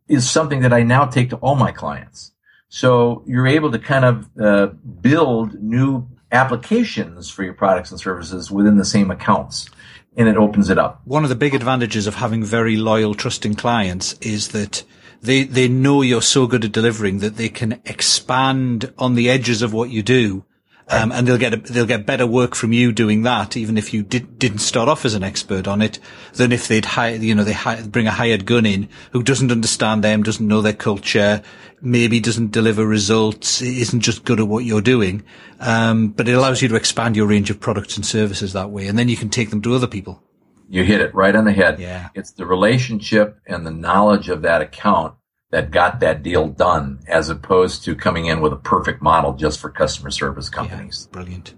is 0.07 0.30
something 0.30 0.61
that 0.61 0.72
I 0.72 0.82
now 0.82 1.07
take 1.07 1.30
to 1.30 1.37
all 1.37 1.57
my 1.57 1.72
clients. 1.72 2.32
So 2.68 3.24
you're 3.26 3.47
able 3.47 3.72
to 3.72 3.78
kind 3.78 4.05
of 4.05 4.30
uh, 4.41 4.66
build 5.01 5.61
new 5.62 6.09
applications 6.30 7.30
for 7.30 7.43
your 7.43 7.55
products 7.55 7.91
and 7.91 8.01
services 8.01 8.51
within 8.51 8.76
the 8.76 8.85
same 8.85 9.11
accounts 9.11 9.70
and 10.17 10.29
it 10.29 10.37
opens 10.37 10.71
it 10.71 10.79
up. 10.79 11.01
One 11.05 11.25
of 11.25 11.29
the 11.29 11.37
big 11.37 11.55
advantages 11.55 12.07
of 12.07 12.17
having 12.17 12.45
very 12.45 12.77
loyal, 12.77 13.15
trusting 13.15 13.55
clients 13.55 14.15
is 14.15 14.49
that 14.49 14.85
they, 15.23 15.45
they 15.45 15.69
know 15.69 16.03
you're 16.03 16.23
so 16.23 16.47
good 16.47 16.65
at 16.65 16.73
delivering 16.73 17.19
that 17.19 17.37
they 17.37 17.49
can 17.49 17.81
expand 17.85 18.93
on 18.99 19.15
the 19.15 19.31
edges 19.31 19.62
of 19.62 19.73
what 19.73 19.91
you 19.91 20.03
do 20.03 20.45
um, 20.89 21.12
and 21.12 21.26
they'll 21.26 21.39
get 21.39 21.55
a, 21.55 21.57
they'll 21.57 21.87
get 21.87 22.07
better 22.07 22.26
work 22.26 22.55
from 22.55 22.72
you 22.72 22.93
doing 22.93 23.22
that, 23.22 23.57
even 23.57 23.78
if 23.78 23.95
you 23.95 24.03
did, 24.03 24.39
didn't 24.39 24.59
start 24.59 24.89
off 24.89 25.05
as 25.05 25.14
an 25.14 25.22
expert 25.22 25.66
on 25.66 25.80
it, 25.80 25.99
than 26.35 26.53
if 26.53 26.68
they'd 26.68 26.85
hire, 26.85 27.16
you 27.16 27.35
know, 27.35 27.45
they 27.45 27.53
hire, 27.53 27.82
bring 27.87 28.07
a 28.07 28.11
hired 28.11 28.45
gun 28.45 28.66
in 28.66 28.89
who 29.12 29.22
doesn't 29.22 29.51
understand 29.53 30.05
them, 30.05 30.22
doesn't 30.22 30.47
know 30.47 30.61
their 30.61 30.74
culture, 30.74 31.43
maybe 31.80 32.20
doesn't 32.20 32.53
deliver 32.53 32.87
results, 32.87 33.62
isn't 33.62 34.01
just 34.01 34.24
good 34.24 34.41
at 34.41 34.49
what 34.49 34.64
you're 34.64 34.80
doing. 34.80 35.22
Um, 35.61 36.09
but 36.09 36.28
it 36.28 36.32
allows 36.32 36.61
you 36.61 36.68
to 36.68 36.76
expand 36.76 37.16
your 37.16 37.26
range 37.26 37.51
of 37.51 37.61
products 37.61 37.97
and 37.97 38.05
services 38.05 38.53
that 38.53 38.70
way, 38.70 38.87
and 38.87 38.99
then 38.99 39.09
you 39.09 39.16
can 39.16 39.30
take 39.30 39.51
them 39.51 39.62
to 39.62 39.74
other 39.74 39.87
people. 39.87 40.22
You 40.68 40.82
hit 40.82 41.01
it 41.01 41.14
right 41.14 41.37
on 41.37 41.45
the 41.45 41.53
head. 41.53 41.78
Yeah. 41.78 42.09
It's 42.14 42.32
the 42.32 42.47
relationship 42.47 43.39
and 43.47 43.66
the 43.66 43.70
knowledge 43.70 44.28
of 44.28 44.43
that 44.43 44.62
account 44.62 45.14
that 45.55 45.71
got 45.71 46.01
that 46.01 46.25
deal 46.25 46.49
done 46.49 46.99
as 47.07 47.29
opposed 47.31 47.85
to 47.85 47.95
coming 47.95 48.27
in 48.27 48.41
with 48.41 48.53
a 48.53 48.57
perfect 48.57 49.01
model 49.01 49.35
just 49.35 49.61
for 49.61 49.71
customer 49.71 50.11
service 50.11 50.49
companies. 50.49 51.07
Yeah, 51.07 51.13
brilliant. 51.13 51.55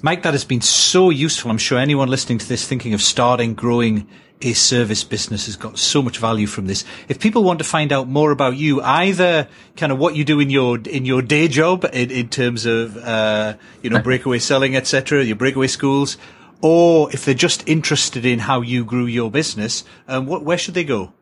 Mike, 0.00 0.22
that 0.22 0.32
has 0.32 0.46
been 0.46 0.62
so 0.62 1.10
useful. 1.10 1.50
I'm 1.50 1.58
sure 1.58 1.78
anyone 1.78 2.08
listening 2.08 2.38
to 2.38 2.48
this 2.48 2.66
thinking 2.66 2.94
of 2.94 3.02
starting, 3.02 3.52
growing 3.52 4.08
a 4.40 4.54
service 4.54 5.04
business 5.04 5.44
has 5.44 5.56
got 5.56 5.78
so 5.78 6.00
much 6.00 6.16
value 6.16 6.46
from 6.46 6.68
this. 6.68 6.86
If 7.06 7.20
people 7.20 7.44
want 7.44 7.58
to 7.58 7.66
find 7.66 7.92
out 7.92 8.08
more 8.08 8.30
about 8.30 8.56
you, 8.56 8.80
either 8.80 9.46
kind 9.76 9.92
of 9.92 9.98
what 9.98 10.16
you 10.16 10.24
do 10.24 10.40
in 10.40 10.48
your 10.48 10.78
in 10.78 11.04
your 11.04 11.20
day 11.20 11.46
job 11.46 11.84
in, 11.92 12.10
in 12.10 12.30
terms 12.30 12.64
of 12.64 12.96
uh, 12.96 13.56
you 13.82 13.90
know 13.90 14.00
breakaway 14.00 14.38
selling, 14.38 14.74
etc., 14.74 15.22
your 15.22 15.36
breakaway 15.36 15.66
schools, 15.66 16.16
or 16.62 17.12
if 17.12 17.26
they're 17.26 17.34
just 17.34 17.68
interested 17.68 18.24
in 18.24 18.38
how 18.38 18.62
you 18.62 18.86
grew 18.86 19.04
your 19.04 19.30
business, 19.30 19.84
um, 20.08 20.24
what, 20.24 20.42
where 20.42 20.56
should 20.56 20.72
they 20.72 20.84
go? 20.84 21.12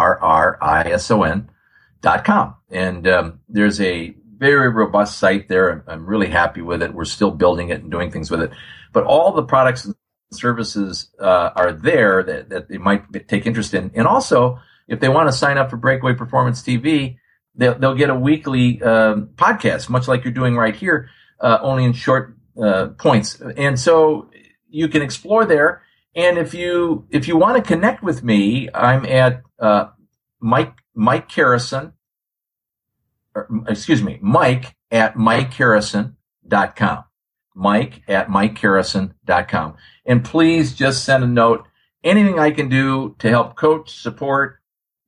dot 2.01 2.25
com. 2.25 2.55
And, 2.71 3.09
um, 3.09 3.41
there's 3.49 3.81
a 3.81 4.15
very 4.37 4.71
robust 4.71 5.19
site 5.19 5.49
there. 5.49 5.85
I'm 5.89 6.07
really 6.07 6.29
happy 6.29 6.61
with 6.61 6.83
it. 6.83 6.93
We're 6.93 7.05
still 7.05 7.31
building 7.31 7.71
it 7.71 7.83
and 7.83 7.91
doing 7.91 8.11
things 8.11 8.31
with 8.31 8.43
it, 8.43 8.51
but 8.93 9.05
all 9.05 9.33
the 9.33 9.43
products 9.43 9.85
and 9.85 9.95
services, 10.33 11.11
uh, 11.21 11.51
are 11.55 11.73
there 11.73 12.23
that, 12.23 12.49
that 12.51 12.69
they 12.69 12.79
might 12.79 13.29
take 13.29 13.47
interest 13.47 13.75
in. 13.75 13.91
And 13.95 14.07
also, 14.07 14.61
if 14.89 15.01
they 15.01 15.09
want 15.09 15.29
to 15.29 15.33
sign 15.33 15.59
up 15.59 15.71
for 15.71 15.77
Breakaway 15.77 16.15
Performance 16.15 16.63
TV, 16.63 17.19
they'll, 17.55 17.79
they'll 17.79 17.95
get 17.95 18.11
a 18.11 18.15
weekly 18.15 18.83
um, 18.83 19.31
podcast, 19.37 19.89
much 19.89 20.09
like 20.09 20.25
you're 20.25 20.33
doing 20.33 20.57
right 20.57 20.77
here, 20.77 21.09
uh, 21.41 21.59
only 21.63 21.85
in 21.85 21.93
short 21.93 22.37
uh, 22.61 22.89
points. 22.99 23.41
And 23.41 23.79
so 23.79 24.31
you 24.69 24.89
can 24.89 25.03
explore 25.03 25.45
there. 25.45 25.83
And 26.17 26.39
if 26.39 26.55
you 26.55 27.07
if 27.11 27.27
you 27.27 27.37
want 27.37 27.57
to 27.57 27.63
connect 27.63 28.03
with 28.03 28.23
me, 28.23 28.69
I'm 28.73 29.05
at 29.05 29.43
uh, 29.59 29.89
Mike 30.41 30.75
Mike 30.95 31.29
Kerrison. 31.29 31.93
Or, 33.35 33.49
excuse 33.67 34.03
me, 34.03 34.19
Mike 34.23 34.77
at 34.93 35.17
MikeKerrison.com. 35.17 37.05
Mike 37.57 38.03
at 38.07 38.29
MikeKerrison.com. 38.29 39.77
And 40.07 40.25
please 40.25 40.75
just 40.75 41.05
send 41.05 41.25
a 41.25 41.27
note. 41.27 41.67
Anything 42.05 42.39
I 42.39 42.53
can 42.53 42.69
do 42.69 43.17
to 43.19 43.29
help 43.29 43.57
coach, 43.57 43.99
support, 43.99 44.61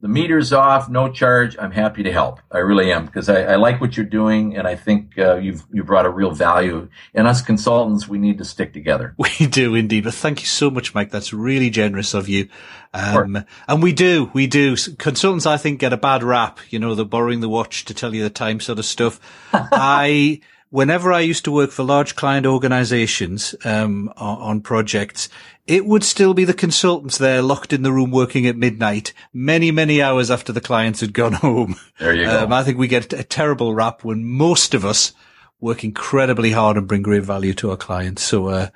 the 0.07 0.12
meter's 0.12 0.52
off, 0.52 0.88
no 0.88 1.11
charge. 1.11 1.57
I'm 1.59 1.72
happy 1.72 2.04
to 2.04 2.12
help. 2.12 2.38
I 2.52 2.59
really 2.59 2.92
am 2.92 3.07
because 3.07 3.28
I, 3.28 3.42
I, 3.42 3.57
like 3.57 3.80
what 3.80 3.96
you're 3.96 4.07
doing, 4.07 4.57
and 4.57 4.64
I 4.64 4.76
think 4.76 5.18
uh, 5.18 5.34
you've 5.34 5.64
you 5.72 5.82
brought 5.82 6.07
a 6.07 6.11
real 6.11 6.30
value. 6.30 6.88
And 7.12 7.26
us 7.26 7.42
consultants, 7.42 8.07
we 8.07 8.18
need 8.18 8.38
to 8.38 8.44
stick 8.44 8.72
together. 8.72 9.14
We 9.26 9.46
do 9.48 9.74
indeed. 9.74 10.04
But 10.04 10.14
thank 10.14 10.40
you 10.40 10.46
so 10.46 10.70
much, 10.70 10.94
Mike. 10.94 11.11
That's 11.11 11.32
really 11.32 11.68
generous 11.68 12.14
of 12.14 12.28
you. 12.28 12.48
Um, 12.94 13.44
and 13.66 13.82
we 13.82 13.92
do, 13.92 14.30
we 14.32 14.46
do. 14.46 14.76
Consultants, 14.76 15.44
I 15.44 15.57
think, 15.57 15.80
get 15.80 15.92
a 15.92 15.96
bad 15.96 16.22
rap. 16.22 16.61
You 16.70 16.78
know, 16.78 16.94
the 16.94 17.04
borrowing 17.04 17.40
the 17.40 17.48
watch 17.48 17.84
to 17.86 17.94
tell 17.94 18.14
you 18.14 18.22
the 18.22 18.30
time 18.30 18.61
sort 18.61 18.78
of 18.78 18.84
stuff. 18.84 19.20
I 19.52 20.40
whenever 20.70 21.12
I 21.12 21.20
used 21.20 21.44
to 21.44 21.52
work 21.52 21.70
for 21.70 21.82
large 21.82 22.16
client 22.16 22.46
organizations 22.46 23.54
um, 23.64 24.12
on, 24.16 24.60
projects, 24.60 25.28
it 25.66 25.86
would 25.86 26.04
still 26.04 26.34
be 26.34 26.44
the 26.44 26.54
consultants 26.54 27.18
there 27.18 27.42
locked 27.42 27.72
in 27.72 27.82
the 27.82 27.92
room 27.92 28.10
working 28.10 28.46
at 28.46 28.56
midnight, 28.56 29.12
many, 29.32 29.70
many 29.70 30.02
hours 30.02 30.30
after 30.30 30.52
the 30.52 30.60
clients 30.60 31.00
had 31.00 31.12
gone 31.12 31.32
home. 31.44 31.76
There 31.98 32.14
you 32.14 32.24
go. 32.24 32.44
Um, 32.44 32.52
I 32.52 32.62
think 32.62 32.78
we 32.78 32.88
get 32.88 33.12
a 33.12 33.24
terrible 33.24 33.74
rap 33.74 34.04
when 34.04 34.24
most 34.24 34.74
of 34.74 34.84
us 34.84 35.12
work 35.60 35.84
incredibly 35.84 36.52
hard 36.52 36.76
and 36.76 36.86
bring 36.86 37.02
great 37.02 37.22
value 37.22 37.54
to 37.54 37.70
our 37.70 37.76
clients. 37.76 38.22
So, 38.22 38.48
uh, 38.48 38.68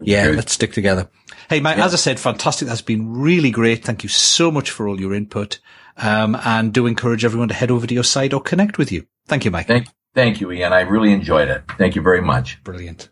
yeah, 0.00 0.26
Good. 0.26 0.36
let's 0.36 0.52
stick 0.52 0.72
together. 0.72 1.08
Hey, 1.50 1.60
Mike, 1.60 1.78
yeah. 1.78 1.86
as 1.86 1.94
I 1.94 1.96
said, 1.96 2.20
fantastic. 2.20 2.68
That's 2.68 2.82
been 2.82 3.10
really 3.10 3.50
great. 3.50 3.84
Thank 3.84 4.02
you 4.02 4.08
so 4.08 4.50
much 4.50 4.70
for 4.70 4.86
all 4.86 5.00
your 5.00 5.14
input. 5.14 5.58
Um, 5.96 6.36
and 6.44 6.72
do 6.72 6.86
encourage 6.86 7.24
everyone 7.24 7.48
to 7.48 7.54
head 7.54 7.72
over 7.72 7.84
to 7.84 7.94
your 7.94 8.04
site 8.04 8.32
or 8.32 8.40
connect 8.40 8.78
with 8.78 8.92
you. 8.92 9.06
Thank 9.26 9.44
you, 9.44 9.50
Mike. 9.50 9.66
Thank, 9.66 9.88
Thank 10.14 10.40
you, 10.40 10.50
Ian. 10.50 10.72
I 10.72 10.80
really 10.80 11.12
enjoyed 11.12 11.48
it. 11.48 11.62
Thank 11.78 11.94
you 11.94 12.02
very 12.02 12.20
much. 12.20 12.62
Brilliant. 12.64 13.10